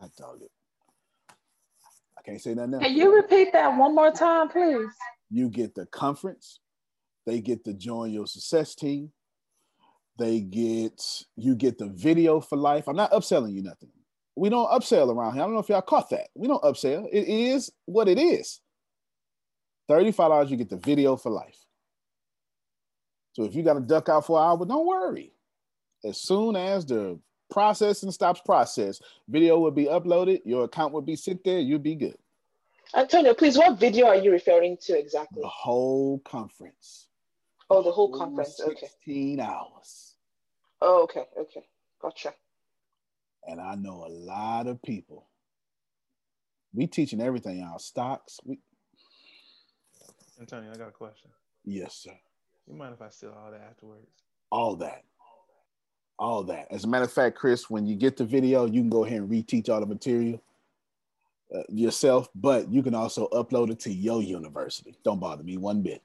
I 0.00 0.06
dog 0.16 0.42
it. 0.42 0.50
I 2.18 2.22
can't 2.22 2.40
say 2.40 2.54
that 2.54 2.68
now. 2.68 2.78
Can 2.78 2.94
you 2.94 3.14
repeat 3.14 3.52
that 3.52 3.76
one 3.76 3.94
more 3.94 4.10
time, 4.10 4.48
please? 4.48 4.88
You 5.30 5.48
get 5.48 5.74
the 5.74 5.86
conference. 5.86 6.60
They 7.24 7.40
get 7.40 7.64
to 7.64 7.74
join 7.74 8.12
your 8.12 8.26
success 8.26 8.74
team. 8.74 9.12
They 10.18 10.40
get 10.40 11.02
you 11.36 11.54
get 11.54 11.78
the 11.78 11.88
video 11.88 12.40
for 12.40 12.56
life. 12.56 12.88
I'm 12.88 12.96
not 12.96 13.12
upselling 13.12 13.52
you 13.52 13.62
nothing. 13.62 13.90
We 14.34 14.48
don't 14.48 14.70
upsell 14.70 15.14
around 15.14 15.34
here. 15.34 15.42
I 15.42 15.46
don't 15.46 15.54
know 15.54 15.60
if 15.60 15.68
y'all 15.68 15.82
caught 15.82 16.10
that. 16.10 16.28
We 16.34 16.46
don't 16.46 16.62
upsell. 16.62 17.06
It 17.10 17.26
is 17.26 17.70
what 17.86 18.08
it 18.08 18.18
is. 18.18 18.60
$35, 19.90 20.50
you 20.50 20.56
get 20.56 20.68
the 20.68 20.76
video 20.76 21.16
for 21.16 21.30
life. 21.30 21.58
So 23.32 23.44
if 23.44 23.54
you 23.54 23.62
got 23.62 23.74
to 23.74 23.80
duck 23.80 24.08
out 24.08 24.26
for 24.26 24.38
an 24.38 24.46
hour, 24.46 24.66
don't 24.66 24.86
worry. 24.86 25.32
As 26.04 26.20
soon 26.20 26.56
as 26.56 26.84
the 26.86 27.18
processing 27.50 28.10
stops 28.10 28.40
process, 28.44 29.00
video 29.28 29.58
will 29.58 29.70
be 29.70 29.86
uploaded, 29.86 30.40
your 30.44 30.64
account 30.64 30.92
will 30.92 31.02
be 31.02 31.16
sent 31.16 31.44
there, 31.44 31.58
you'll 31.58 31.78
be 31.78 31.94
good. 31.94 32.16
Antonio, 32.94 33.34
please, 33.34 33.58
what 33.58 33.78
video 33.78 34.06
are 34.06 34.16
you 34.16 34.30
referring 34.30 34.76
to 34.82 34.98
exactly? 34.98 35.42
The 35.42 35.48
whole 35.48 36.20
conference. 36.20 37.08
Oh, 37.68 37.82
the 37.82 37.90
whole 37.90 38.12
conference. 38.12 38.56
16 38.58 38.72
okay. 38.72 38.86
16 38.86 39.40
hours. 39.40 40.14
Oh, 40.80 41.02
okay. 41.02 41.24
Okay. 41.38 41.64
Gotcha. 42.00 42.32
And 43.46 43.60
I 43.60 43.74
know 43.74 44.04
a 44.06 44.08
lot 44.08 44.66
of 44.66 44.80
people. 44.82 45.26
We 46.72 46.86
teaching 46.86 47.20
everything 47.20 47.62
out 47.62 47.80
stocks. 47.80 48.38
We 48.44 48.60
Antonio, 50.38 50.70
I 50.70 50.76
got 50.76 50.88
a 50.88 50.92
question. 50.92 51.30
Yes, 51.64 51.94
sir. 51.94 52.12
You 52.66 52.74
mind 52.74 52.94
if 52.94 53.00
I 53.00 53.08
steal 53.08 53.30
all 53.30 53.50
that 53.50 53.62
afterwards? 53.62 54.06
All 54.50 54.76
that. 54.76 55.04
All 56.18 56.42
that. 56.44 56.66
As 56.70 56.84
a 56.84 56.88
matter 56.88 57.04
of 57.04 57.12
fact, 57.12 57.36
Chris, 57.36 57.68
when 57.68 57.86
you 57.86 57.94
get 57.94 58.16
the 58.16 58.24
video, 58.24 58.64
you 58.64 58.80
can 58.80 58.90
go 58.90 59.04
ahead 59.04 59.20
and 59.20 59.30
reteach 59.30 59.68
all 59.68 59.80
the 59.80 59.86
material 59.86 60.42
uh, 61.54 61.62
yourself, 61.68 62.28
but 62.34 62.70
you 62.70 62.82
can 62.82 62.94
also 62.94 63.28
upload 63.28 63.70
it 63.70 63.80
to 63.80 63.92
your 63.92 64.22
university. 64.22 64.96
Don't 65.04 65.20
bother 65.20 65.44
me 65.44 65.56
one 65.56 65.82
bit. 65.82 66.02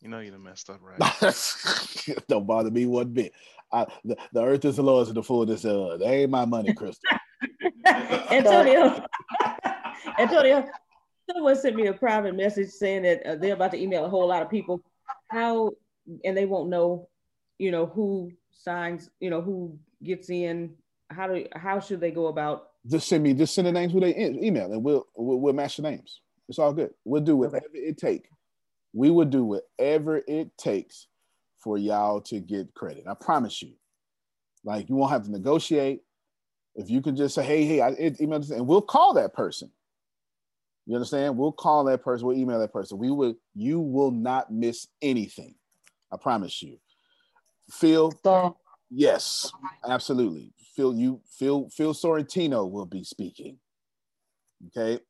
You 0.00 0.08
know 0.08 0.20
you 0.20 0.30
done 0.30 0.44
messed 0.44 0.70
up, 0.70 0.80
right? 0.82 2.18
Don't 2.28 2.46
bother 2.46 2.70
me 2.70 2.86
one 2.86 3.08
bit. 3.08 3.32
I, 3.72 3.86
the, 4.04 4.16
the 4.32 4.44
earth 4.44 4.64
is 4.64 4.76
the 4.76 4.82
Lord's 4.82 5.08
and 5.08 5.16
the 5.16 5.22
fullness 5.22 5.64
of 5.64 5.98
That 5.98 6.06
ain't 6.06 6.30
my 6.30 6.44
money, 6.44 6.72
Crystal. 6.72 7.02
Antonio, 7.86 9.04
Antonio, 10.18 10.68
someone 11.30 11.56
sent 11.56 11.76
me 11.76 11.86
a 11.86 11.92
private 11.92 12.36
message 12.36 12.70
saying 12.70 13.02
that 13.02 13.26
uh, 13.26 13.36
they're 13.36 13.54
about 13.54 13.72
to 13.72 13.80
email 13.80 14.04
a 14.04 14.08
whole 14.08 14.26
lot 14.28 14.42
of 14.42 14.50
people. 14.50 14.82
How 15.28 15.72
and 16.24 16.36
they 16.36 16.46
won't 16.46 16.70
know, 16.70 17.08
you 17.58 17.70
know, 17.70 17.86
who 17.86 18.30
signs, 18.50 19.10
you 19.20 19.30
know, 19.30 19.40
who 19.40 19.78
gets 20.02 20.30
in. 20.30 20.74
How 21.10 21.28
do 21.28 21.46
how 21.54 21.78
should 21.78 22.00
they 22.00 22.10
go 22.10 22.26
about 22.26 22.70
just 22.88 23.08
send 23.08 23.22
me, 23.22 23.34
just 23.34 23.54
send 23.54 23.66
the 23.66 23.72
names 23.72 23.92
who 23.92 24.00
they 24.00 24.14
in, 24.14 24.42
email, 24.42 24.72
and 24.72 24.82
we'll 24.82 25.06
we'll, 25.16 25.40
we'll 25.40 25.52
match 25.52 25.76
the 25.76 25.82
names. 25.82 26.20
It's 26.48 26.58
all 26.58 26.72
good. 26.72 26.90
We'll 27.04 27.22
do 27.22 27.36
whatever 27.36 27.56
okay. 27.56 27.78
it 27.78 27.98
take. 27.98 28.28
We 28.92 29.10
will 29.10 29.24
do 29.24 29.44
whatever 29.44 30.22
it 30.26 30.56
takes 30.56 31.06
for 31.58 31.78
y'all 31.78 32.20
to 32.22 32.40
get 32.40 32.74
credit. 32.74 33.04
I 33.08 33.14
promise 33.14 33.62
you. 33.62 33.72
Like 34.64 34.88
you 34.88 34.96
won't 34.96 35.12
have 35.12 35.24
to 35.24 35.30
negotiate. 35.30 36.02
If 36.74 36.90
you 36.90 37.00
can 37.00 37.16
just 37.16 37.34
say, 37.34 37.44
"Hey, 37.44 37.64
hey," 37.64 37.80
I 37.80 37.94
email 38.20 38.38
this, 38.38 38.50
and 38.50 38.66
we'll 38.66 38.82
call 38.82 39.14
that 39.14 39.32
person. 39.32 39.70
You 40.86 40.94
understand? 40.94 41.36
We'll 41.36 41.52
call 41.52 41.84
that 41.84 42.02
person, 42.02 42.26
we'll 42.26 42.36
email 42.36 42.60
that 42.60 42.72
person. 42.72 42.98
We 42.98 43.10
will, 43.10 43.34
you 43.54 43.80
will 43.80 44.12
not 44.12 44.52
miss 44.52 44.86
anything. 45.02 45.56
I 46.12 46.16
promise 46.16 46.62
you. 46.62 46.78
Phil, 47.70 48.12
so, 48.22 48.56
yes, 48.90 49.50
absolutely. 49.86 50.52
Phil, 50.74 50.94
you 50.94 51.20
Phil 51.38 51.68
Phil 51.70 51.94
Sorrentino 51.94 52.70
will 52.70 52.86
be 52.86 53.02
speaking. 53.02 53.58
Okay. 54.68 55.02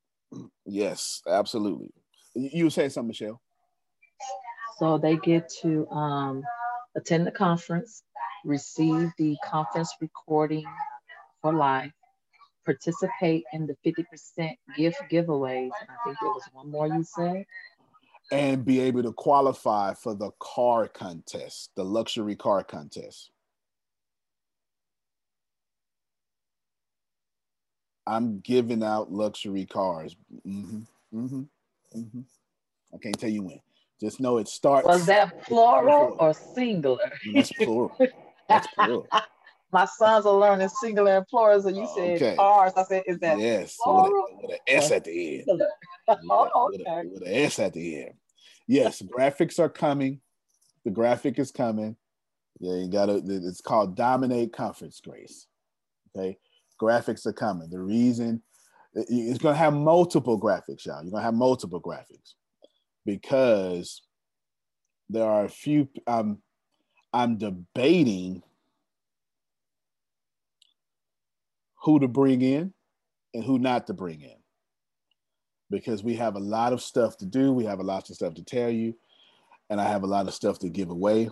Yes, 0.65 1.23
absolutely. 1.29 1.91
You 2.35 2.65
were 2.65 2.71
saying 2.71 2.91
something, 2.91 3.09
Michelle. 3.09 3.41
So 4.79 4.99
they 4.99 5.17
get 5.17 5.49
to 5.63 5.89
um, 5.89 6.43
attend 6.97 7.27
the 7.27 7.31
conference, 7.31 8.03
receive 8.45 9.11
the 9.19 9.37
conference 9.45 9.95
recording 10.01 10.65
for 11.41 11.55
life, 11.55 11.93
participate 12.65 13.45
in 13.53 13.67
the 13.67 13.77
50% 13.87 14.57
gift 14.77 14.99
giveaways. 15.11 15.71
I 15.71 16.05
think 16.05 16.17
there 16.21 16.31
was 16.31 16.43
one 16.53 16.71
more 16.71 16.87
you 16.89 17.05
said. 17.05 17.45
And 18.33 18.65
be 18.65 18.81
able 18.81 19.05
to 19.05 19.13
qualify 19.13 19.95
for 19.95 20.15
the 20.15 20.31
car 20.41 20.89
contest, 20.89 21.71
the 21.77 21.85
luxury 21.85 22.35
car 22.35 22.65
contest. 22.65 23.31
I'm 28.07 28.41
giving 28.41 28.83
out 28.83 29.13
luxury 29.13 29.67
cars. 29.67 30.17
Mm-hmm, 30.47 30.81
mm-hmm, 31.17 31.43
mm-hmm. 31.99 32.21
I 32.95 32.99
can't 32.99 33.19
tell 33.19 33.31
you 33.31 33.43
when. 33.43 33.61
Just 34.01 34.21
know 34.21 34.39
it 34.39 34.49
starts. 34.49 34.87
Was 34.87 35.07
that 35.07 35.43
plural 35.45 36.17
or 36.19 36.35
singular? 36.35 37.11
That's 37.35 37.53
plural. 37.53 37.97
That's 38.49 38.67
plural. 38.69 39.07
My 39.73 39.85
sons 39.85 40.27
are 40.27 40.35
learning 40.35 40.69
singular 40.69 41.17
and 41.17 41.27
plural. 41.27 41.61
So 41.61 41.69
you 41.69 41.89
said 41.95 42.17
okay. 42.17 42.37
cars. 42.37 42.73
I 42.77 42.85
said, 42.85 43.03
is 43.07 43.19
that 43.19 43.39
yes 43.39 43.77
with, 43.85 43.97
a, 43.97 44.11
with 44.43 44.51
an 44.53 44.59
S 44.69 44.91
at 44.91 45.05
the 45.05 45.39
end? 45.49 45.63
oh, 46.09 46.71
okay. 46.75 46.79
With, 46.79 46.87
a, 46.87 47.09
with 47.13 47.23
an 47.23 47.35
S 47.35 47.59
at 47.59 47.73
the 47.73 48.03
end. 48.03 48.13
Yes, 48.69 49.03
graphics 49.03 49.59
are 49.59 49.69
coming. 49.69 50.21
The 50.85 50.91
graphic 50.91 51.39
is 51.39 51.51
coming. 51.51 51.97
Yeah, 52.61 52.77
you 52.77 52.89
got 52.89 53.07
to. 53.07 53.23
It's 53.27 53.61
called 53.61 53.97
Dominate 53.97 54.53
Conference 54.53 55.01
Grace. 55.01 55.47
Okay, 56.17 56.39
graphics 56.81 57.27
are 57.27 57.33
coming. 57.33 57.69
The 57.69 57.81
reason 57.81 58.43
it's 58.97 59.39
going 59.39 59.55
to 59.55 59.59
have 59.59 59.75
multiple 59.75 60.41
graphics, 60.41 60.87
y'all. 60.87 61.03
You're 61.03 61.11
going 61.11 61.21
to 61.21 61.27
have 61.27 61.35
multiple 61.35 61.81
graphics 61.81 62.35
because 63.05 64.03
there 65.11 65.25
are 65.25 65.45
a 65.45 65.51
few. 65.51 65.89
Um, 66.07 66.39
I'm 67.13 67.37
debating 67.37 68.43
who 71.87 72.01
to 72.01 72.09
bring 72.09 72.43
in 72.43 72.75
and 73.33 73.45
who 73.45 73.61
not 73.61 73.87
to 73.87 73.95
bring 73.95 74.21
in 74.21 74.35
because 75.71 76.03
we 76.03 76.17
have 76.17 76.35
a 76.35 76.41
lot 76.41 76.73
of 76.73 76.83
stuff 76.83 77.17
to 77.19 77.25
do. 77.25 77.53
We 77.53 77.65
have 77.65 77.79
a 77.79 77.85
lot 77.85 78.11
of 78.11 78.17
stuff 78.17 78.35
to 78.35 78.43
tell 78.43 78.71
you, 78.71 78.97
and 79.71 79.81
I 79.81 79.85
have 79.85 80.03
a 80.03 80.07
lot 80.09 80.27
of 80.27 80.35
stuff 80.35 80.59
to 80.61 80.69
give 80.69 80.91
away. 80.91 81.31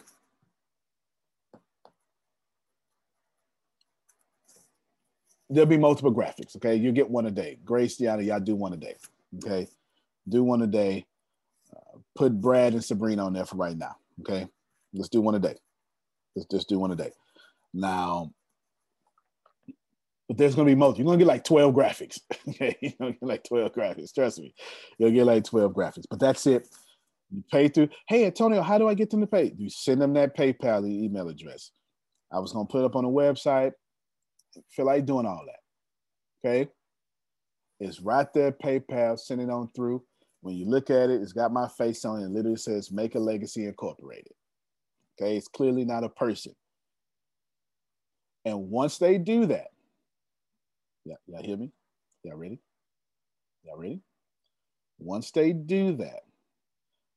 There'll 5.51 5.67
be 5.67 5.77
multiple 5.77 6.15
graphics. 6.15 6.55
Okay, 6.55 6.77
you 6.77 6.93
get 6.93 7.11
one 7.11 7.27
a 7.27 7.33
day. 7.33 7.59
Grace, 7.65 7.99
Deanna, 7.99 8.25
y'all 8.25 8.39
do 8.39 8.55
one 8.55 8.73
a 8.73 8.77
day. 8.77 8.95
Okay, 9.45 9.67
do 10.29 10.45
one 10.45 10.63
a 10.63 10.69
day. 10.69 11.05
Uh, 11.75 11.99
put 12.15 12.41
Brad 12.41 12.75
and 12.75 12.85
Sabrina 12.85 13.27
on 13.27 13.33
there 13.33 13.45
for 13.45 13.57
right 13.57 13.77
now. 13.77 13.97
Okay, 14.21 14.47
let's 14.93 15.09
do 15.09 15.21
one 15.21 15.35
a 15.35 15.41
day. 15.41 15.57
Let's 16.37 16.49
just 16.49 16.69
do 16.69 16.79
one 16.79 16.93
a 16.93 16.97
day. 16.97 17.11
Now, 17.73 18.31
but 20.29 20.39
there's 20.39 20.55
gonna 20.55 20.67
be 20.67 20.75
multiple. 20.75 21.05
You're 21.05 21.13
gonna 21.13 21.19
get 21.19 21.27
like 21.27 21.45
12 21.45 21.75
graphics. 21.75 22.19
okay, 22.49 22.77
you're 22.81 22.93
gonna 22.99 23.13
get 23.13 23.23
like 23.23 23.45
12 23.45 23.73
graphics. 23.73 24.15
Trust 24.15 24.41
me, 24.41 24.55
you'll 24.99 25.11
get 25.11 25.27
like 25.27 25.45
12 25.45 25.73
graphics. 25.73 26.05
But 26.09 26.21
that's 26.21 26.47
it. 26.47 26.69
You 27.31 27.43
pay 27.51 27.69
through. 27.69 27.89
Hey, 28.09 28.27
Antonio, 28.27 28.63
how 28.63 28.79
do 28.79 28.89
I 28.89 28.95
get 28.95 29.11
them 29.11 29.21
to 29.21 29.27
pay? 29.27 29.53
You 29.57 29.69
send 29.69 30.01
them 30.01 30.15
that 30.15 30.37
PayPal 30.37 30.89
email 30.89 31.29
address. 31.29 31.71
I 32.33 32.39
was 32.39 32.53
gonna 32.53 32.67
put 32.67 32.83
it 32.83 32.87
up 32.87 32.97
on 32.97 33.05
the 33.05 33.11
website. 33.11 33.73
Feel 34.71 34.87
like 34.87 35.05
doing 35.05 35.27
all 35.27 35.45
that. 35.47 36.49
Okay, 36.49 36.71
it's 37.81 38.01
right 38.01 38.29
there. 38.35 38.53
PayPal. 38.53 39.19
Send 39.19 39.41
it 39.41 39.51
on 39.51 39.69
through. 39.75 40.03
When 40.41 40.55
you 40.55 40.67
look 40.67 40.91
at 40.91 41.11
it, 41.11 41.23
it's 41.23 41.33
got 41.33 41.53
my 41.53 41.69
face 41.69 42.05
on 42.05 42.21
it. 42.21 42.27
It 42.27 42.31
literally 42.31 42.57
says 42.57 42.91
"Make 42.93 43.15
a 43.15 43.19
Legacy 43.19 43.67
Incorporated." 43.67 44.33
Okay, 45.21 45.37
it's 45.37 45.49
clearly 45.49 45.85
not 45.85 46.05
a 46.05 46.09
person. 46.09 46.55
And 48.45 48.71
once 48.71 48.99
they 48.99 49.17
do 49.17 49.47
that, 49.47 49.69
yeah, 51.05 51.17
y'all 51.27 51.43
hear 51.43 51.57
me? 51.57 51.73
Y'all 52.23 52.37
ready? 52.37 52.61
Y'all 53.65 53.79
ready? 53.79 54.01
Once 54.99 55.31
they 55.31 55.53
do 55.53 55.97
that, 55.97 56.23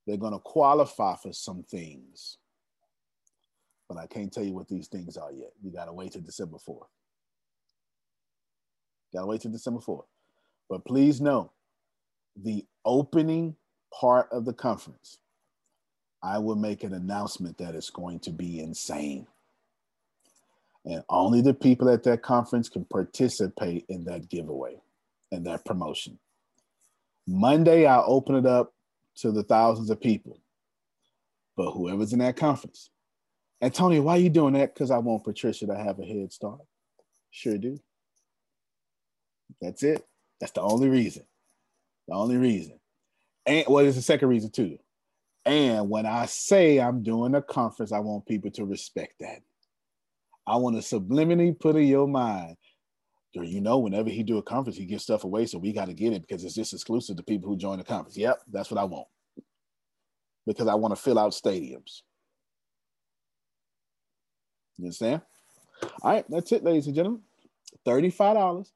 they're 0.06 0.18
going 0.18 0.34
to 0.34 0.40
qualify 0.40 1.16
for 1.16 1.34
some 1.34 1.64
things. 1.64 2.38
But 3.90 3.98
I 3.98 4.08
can't 4.08 4.32
tell 4.32 4.44
you 4.44 4.54
what 4.54 4.68
these 4.68 4.88
things 4.88 5.18
are 5.18 5.32
yet. 5.32 5.52
You 5.62 5.72
got 5.72 5.86
to 5.86 5.94
wait 5.94 6.14
till 6.14 6.22
December 6.22 6.58
4th. 6.58 6.88
Got 9.14 9.22
to 9.22 9.28
wait 9.28 9.42
till 9.42 9.52
December 9.52 9.80
4th. 9.80 10.06
But 10.70 10.86
please 10.86 11.22
know 11.22 11.52
the 12.36 12.66
opening 12.86 13.56
part 13.94 14.28
of 14.32 14.46
the 14.46 14.54
conference, 14.54 15.20
I 16.22 16.40
will 16.40 16.56
make 16.56 16.84
an 16.84 16.94
announcement 16.94 17.58
that 17.60 17.76
it's 17.76 17.90
going 17.90 18.20
to 18.22 18.32
be 18.32 18.60
insane 18.60 19.28
and 20.88 21.04
only 21.10 21.42
the 21.42 21.54
people 21.54 21.90
at 21.90 22.04
that 22.04 22.22
conference 22.22 22.70
can 22.70 22.86
participate 22.86 23.86
in 23.90 24.06
that 24.06 24.30
giveaway 24.30 24.82
and 25.34 25.46
that 25.46 25.66
promotion. 25.66 26.18
Monday, 27.28 27.86
I'll 27.86 28.06
open 28.08 28.36
it 28.36 28.46
up 28.46 28.74
to 29.18 29.32
the 29.32 29.44
thousands 29.44 29.90
of 29.90 30.00
people, 30.00 30.40
but 31.58 31.72
whoever's 31.72 32.14
in 32.14 32.20
that 32.20 32.38
conference. 32.38 32.90
And 33.60 33.74
Tony, 33.74 34.00
why 34.00 34.16
are 34.16 34.22
you 34.22 34.30
doing 34.30 34.54
that? 34.54 34.74
Because 34.74 34.90
I 34.90 35.00
want 35.00 35.26
Patricia 35.26 35.68
to 35.68 35.76
have 35.76 36.00
a 36.00 36.06
head 36.06 36.32
start. 36.32 36.62
Sure 37.32 37.58
do. 37.58 37.78
That's 39.62 39.84
it. 39.84 40.08
That's 40.40 40.54
the 40.54 40.62
only 40.62 40.88
reason. 40.88 41.24
The 42.08 42.14
only 42.14 42.38
reason. 42.38 42.80
And 43.46 43.66
well, 43.68 43.86
is 43.86 43.96
the 43.96 44.02
second 44.02 44.30
reason 44.30 44.52
too? 44.52 44.78
And 45.44 45.90
when 45.90 46.06
I 46.06 46.28
say 46.28 46.80
I'm 46.80 47.04
doing 47.04 47.36
a 47.36 47.42
conference, 47.42 47.92
I 47.92 48.00
want 48.00 48.26
people 48.26 48.52
to 48.52 48.66
respect 48.66 49.16
that. 49.20 49.42
I 50.48 50.56
want 50.56 50.82
to 50.82 50.82
subliminally 50.82 51.60
put 51.60 51.76
in 51.76 51.88
your 51.88 52.08
mind, 52.08 52.56
you 53.34 53.60
know, 53.60 53.80
whenever 53.80 54.10
he 54.10 54.24
do 54.24 54.38
a 54.38 54.42
conference, 54.44 54.78
he 54.78 54.86
gives 54.86 55.04
stuff 55.04 55.26
away, 55.26 55.46
so 55.46 55.60
we 55.60 55.74
got 55.74 55.86
to 55.86 55.94
get 55.94 56.14
it 56.14 56.22
because 56.22 56.44
it's 56.44 56.56
just 56.56 56.74
exclusive 56.74 57.18
to 57.18 57.24
people 57.24 57.50
who 57.50 57.58
join 57.58 57.78
the 57.78 57.84
conference. 57.84 58.18
Yep, 58.18 58.40
that's 58.52 58.72
what 58.72 58.80
I 58.80 58.86
want 58.86 59.08
because 60.48 60.68
I 60.68 60.76
want 60.76 60.96
to 60.96 61.02
fill 61.02 61.20
out 61.20 61.34
stadiums. 61.34 62.02
You 64.78 64.86
understand? 64.86 65.22
All 66.02 66.14
right, 66.14 66.26
that's 66.30 66.52
it, 66.54 66.64
ladies 66.64 66.88
and 66.88 66.96
gentlemen. 66.96 67.22
$35 67.86 68.72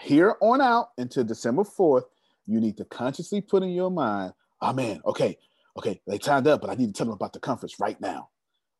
here 0.00 0.34
on 0.40 0.60
out 0.60 0.88
until 0.98 1.22
December 1.22 1.62
4th. 1.62 2.04
You 2.46 2.60
need 2.60 2.76
to 2.78 2.84
consciously 2.84 3.40
put 3.40 3.62
in 3.62 3.70
your 3.70 3.90
mind, 3.90 4.32
oh 4.60 4.72
man, 4.72 5.00
okay, 5.06 5.38
okay, 5.78 6.00
they 6.08 6.18
signed 6.18 6.48
up, 6.48 6.60
but 6.60 6.70
I 6.70 6.74
need 6.74 6.88
to 6.88 6.92
tell 6.92 7.06
them 7.06 7.14
about 7.14 7.32
the 7.32 7.40
conference 7.40 7.78
right 7.78 8.00
now. 8.00 8.30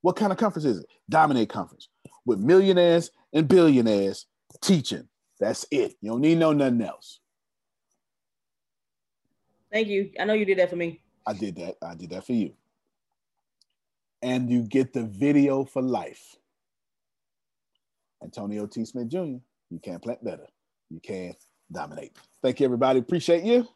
What 0.01 0.17
kind 0.17 0.33
of 0.33 0.39
conference 0.39 0.65
is 0.65 0.79
it? 0.79 0.87
Dominate 1.09 1.49
conference 1.49 1.89
with 2.25 2.39
millionaires 2.39 3.11
and 3.33 3.49
billionaires 3.49 4.27
teaching. 4.61 5.09
That's 5.41 5.67
it. 5.71 5.97
You 6.01 6.11
don't 6.11 6.21
need 6.21 6.39
no 6.39 6.53
nothing 6.53 6.83
else. 6.83 7.21
Thank 9.73 9.89
you. 9.89 10.11
I 10.21 10.25
know 10.25 10.35
you 10.35 10.45
did 10.45 10.59
that 10.59 10.71
for 10.71 10.77
me. 10.77 11.01
I 11.27 11.33
did 11.33 11.57
that. 11.57 11.77
I 11.83 11.95
did 11.95 12.11
that 12.11 12.27
for 12.27 12.33
you. 12.33 12.53
And 14.21 14.51
you 14.51 14.63
get 14.63 14.93
the 14.93 15.03
video 15.03 15.65
for 15.65 15.83
life. 15.83 16.37
Antonio 18.23 18.67
T. 18.67 18.85
Smith 18.85 19.09
Jr., 19.09 19.39
you 19.71 19.81
can't 19.83 20.03
plant 20.03 20.23
better. 20.23 20.47
You 20.91 21.01
can 21.01 21.35
dominate. 21.73 22.17
Thank 22.43 22.61
you, 22.61 22.67
everybody. 22.67 23.01
Appreciate 23.01 23.43
you. 23.43 23.67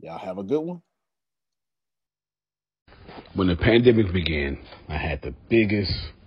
Y'all 0.00 0.18
have 0.18 0.38
a 0.38 0.42
good 0.42 0.60
one. 0.60 0.82
When 3.34 3.46
the 3.46 3.56
pandemic 3.56 4.12
began, 4.12 4.58
I 4.88 4.96
had 4.96 5.22
the 5.22 5.32
biggest 5.48 5.92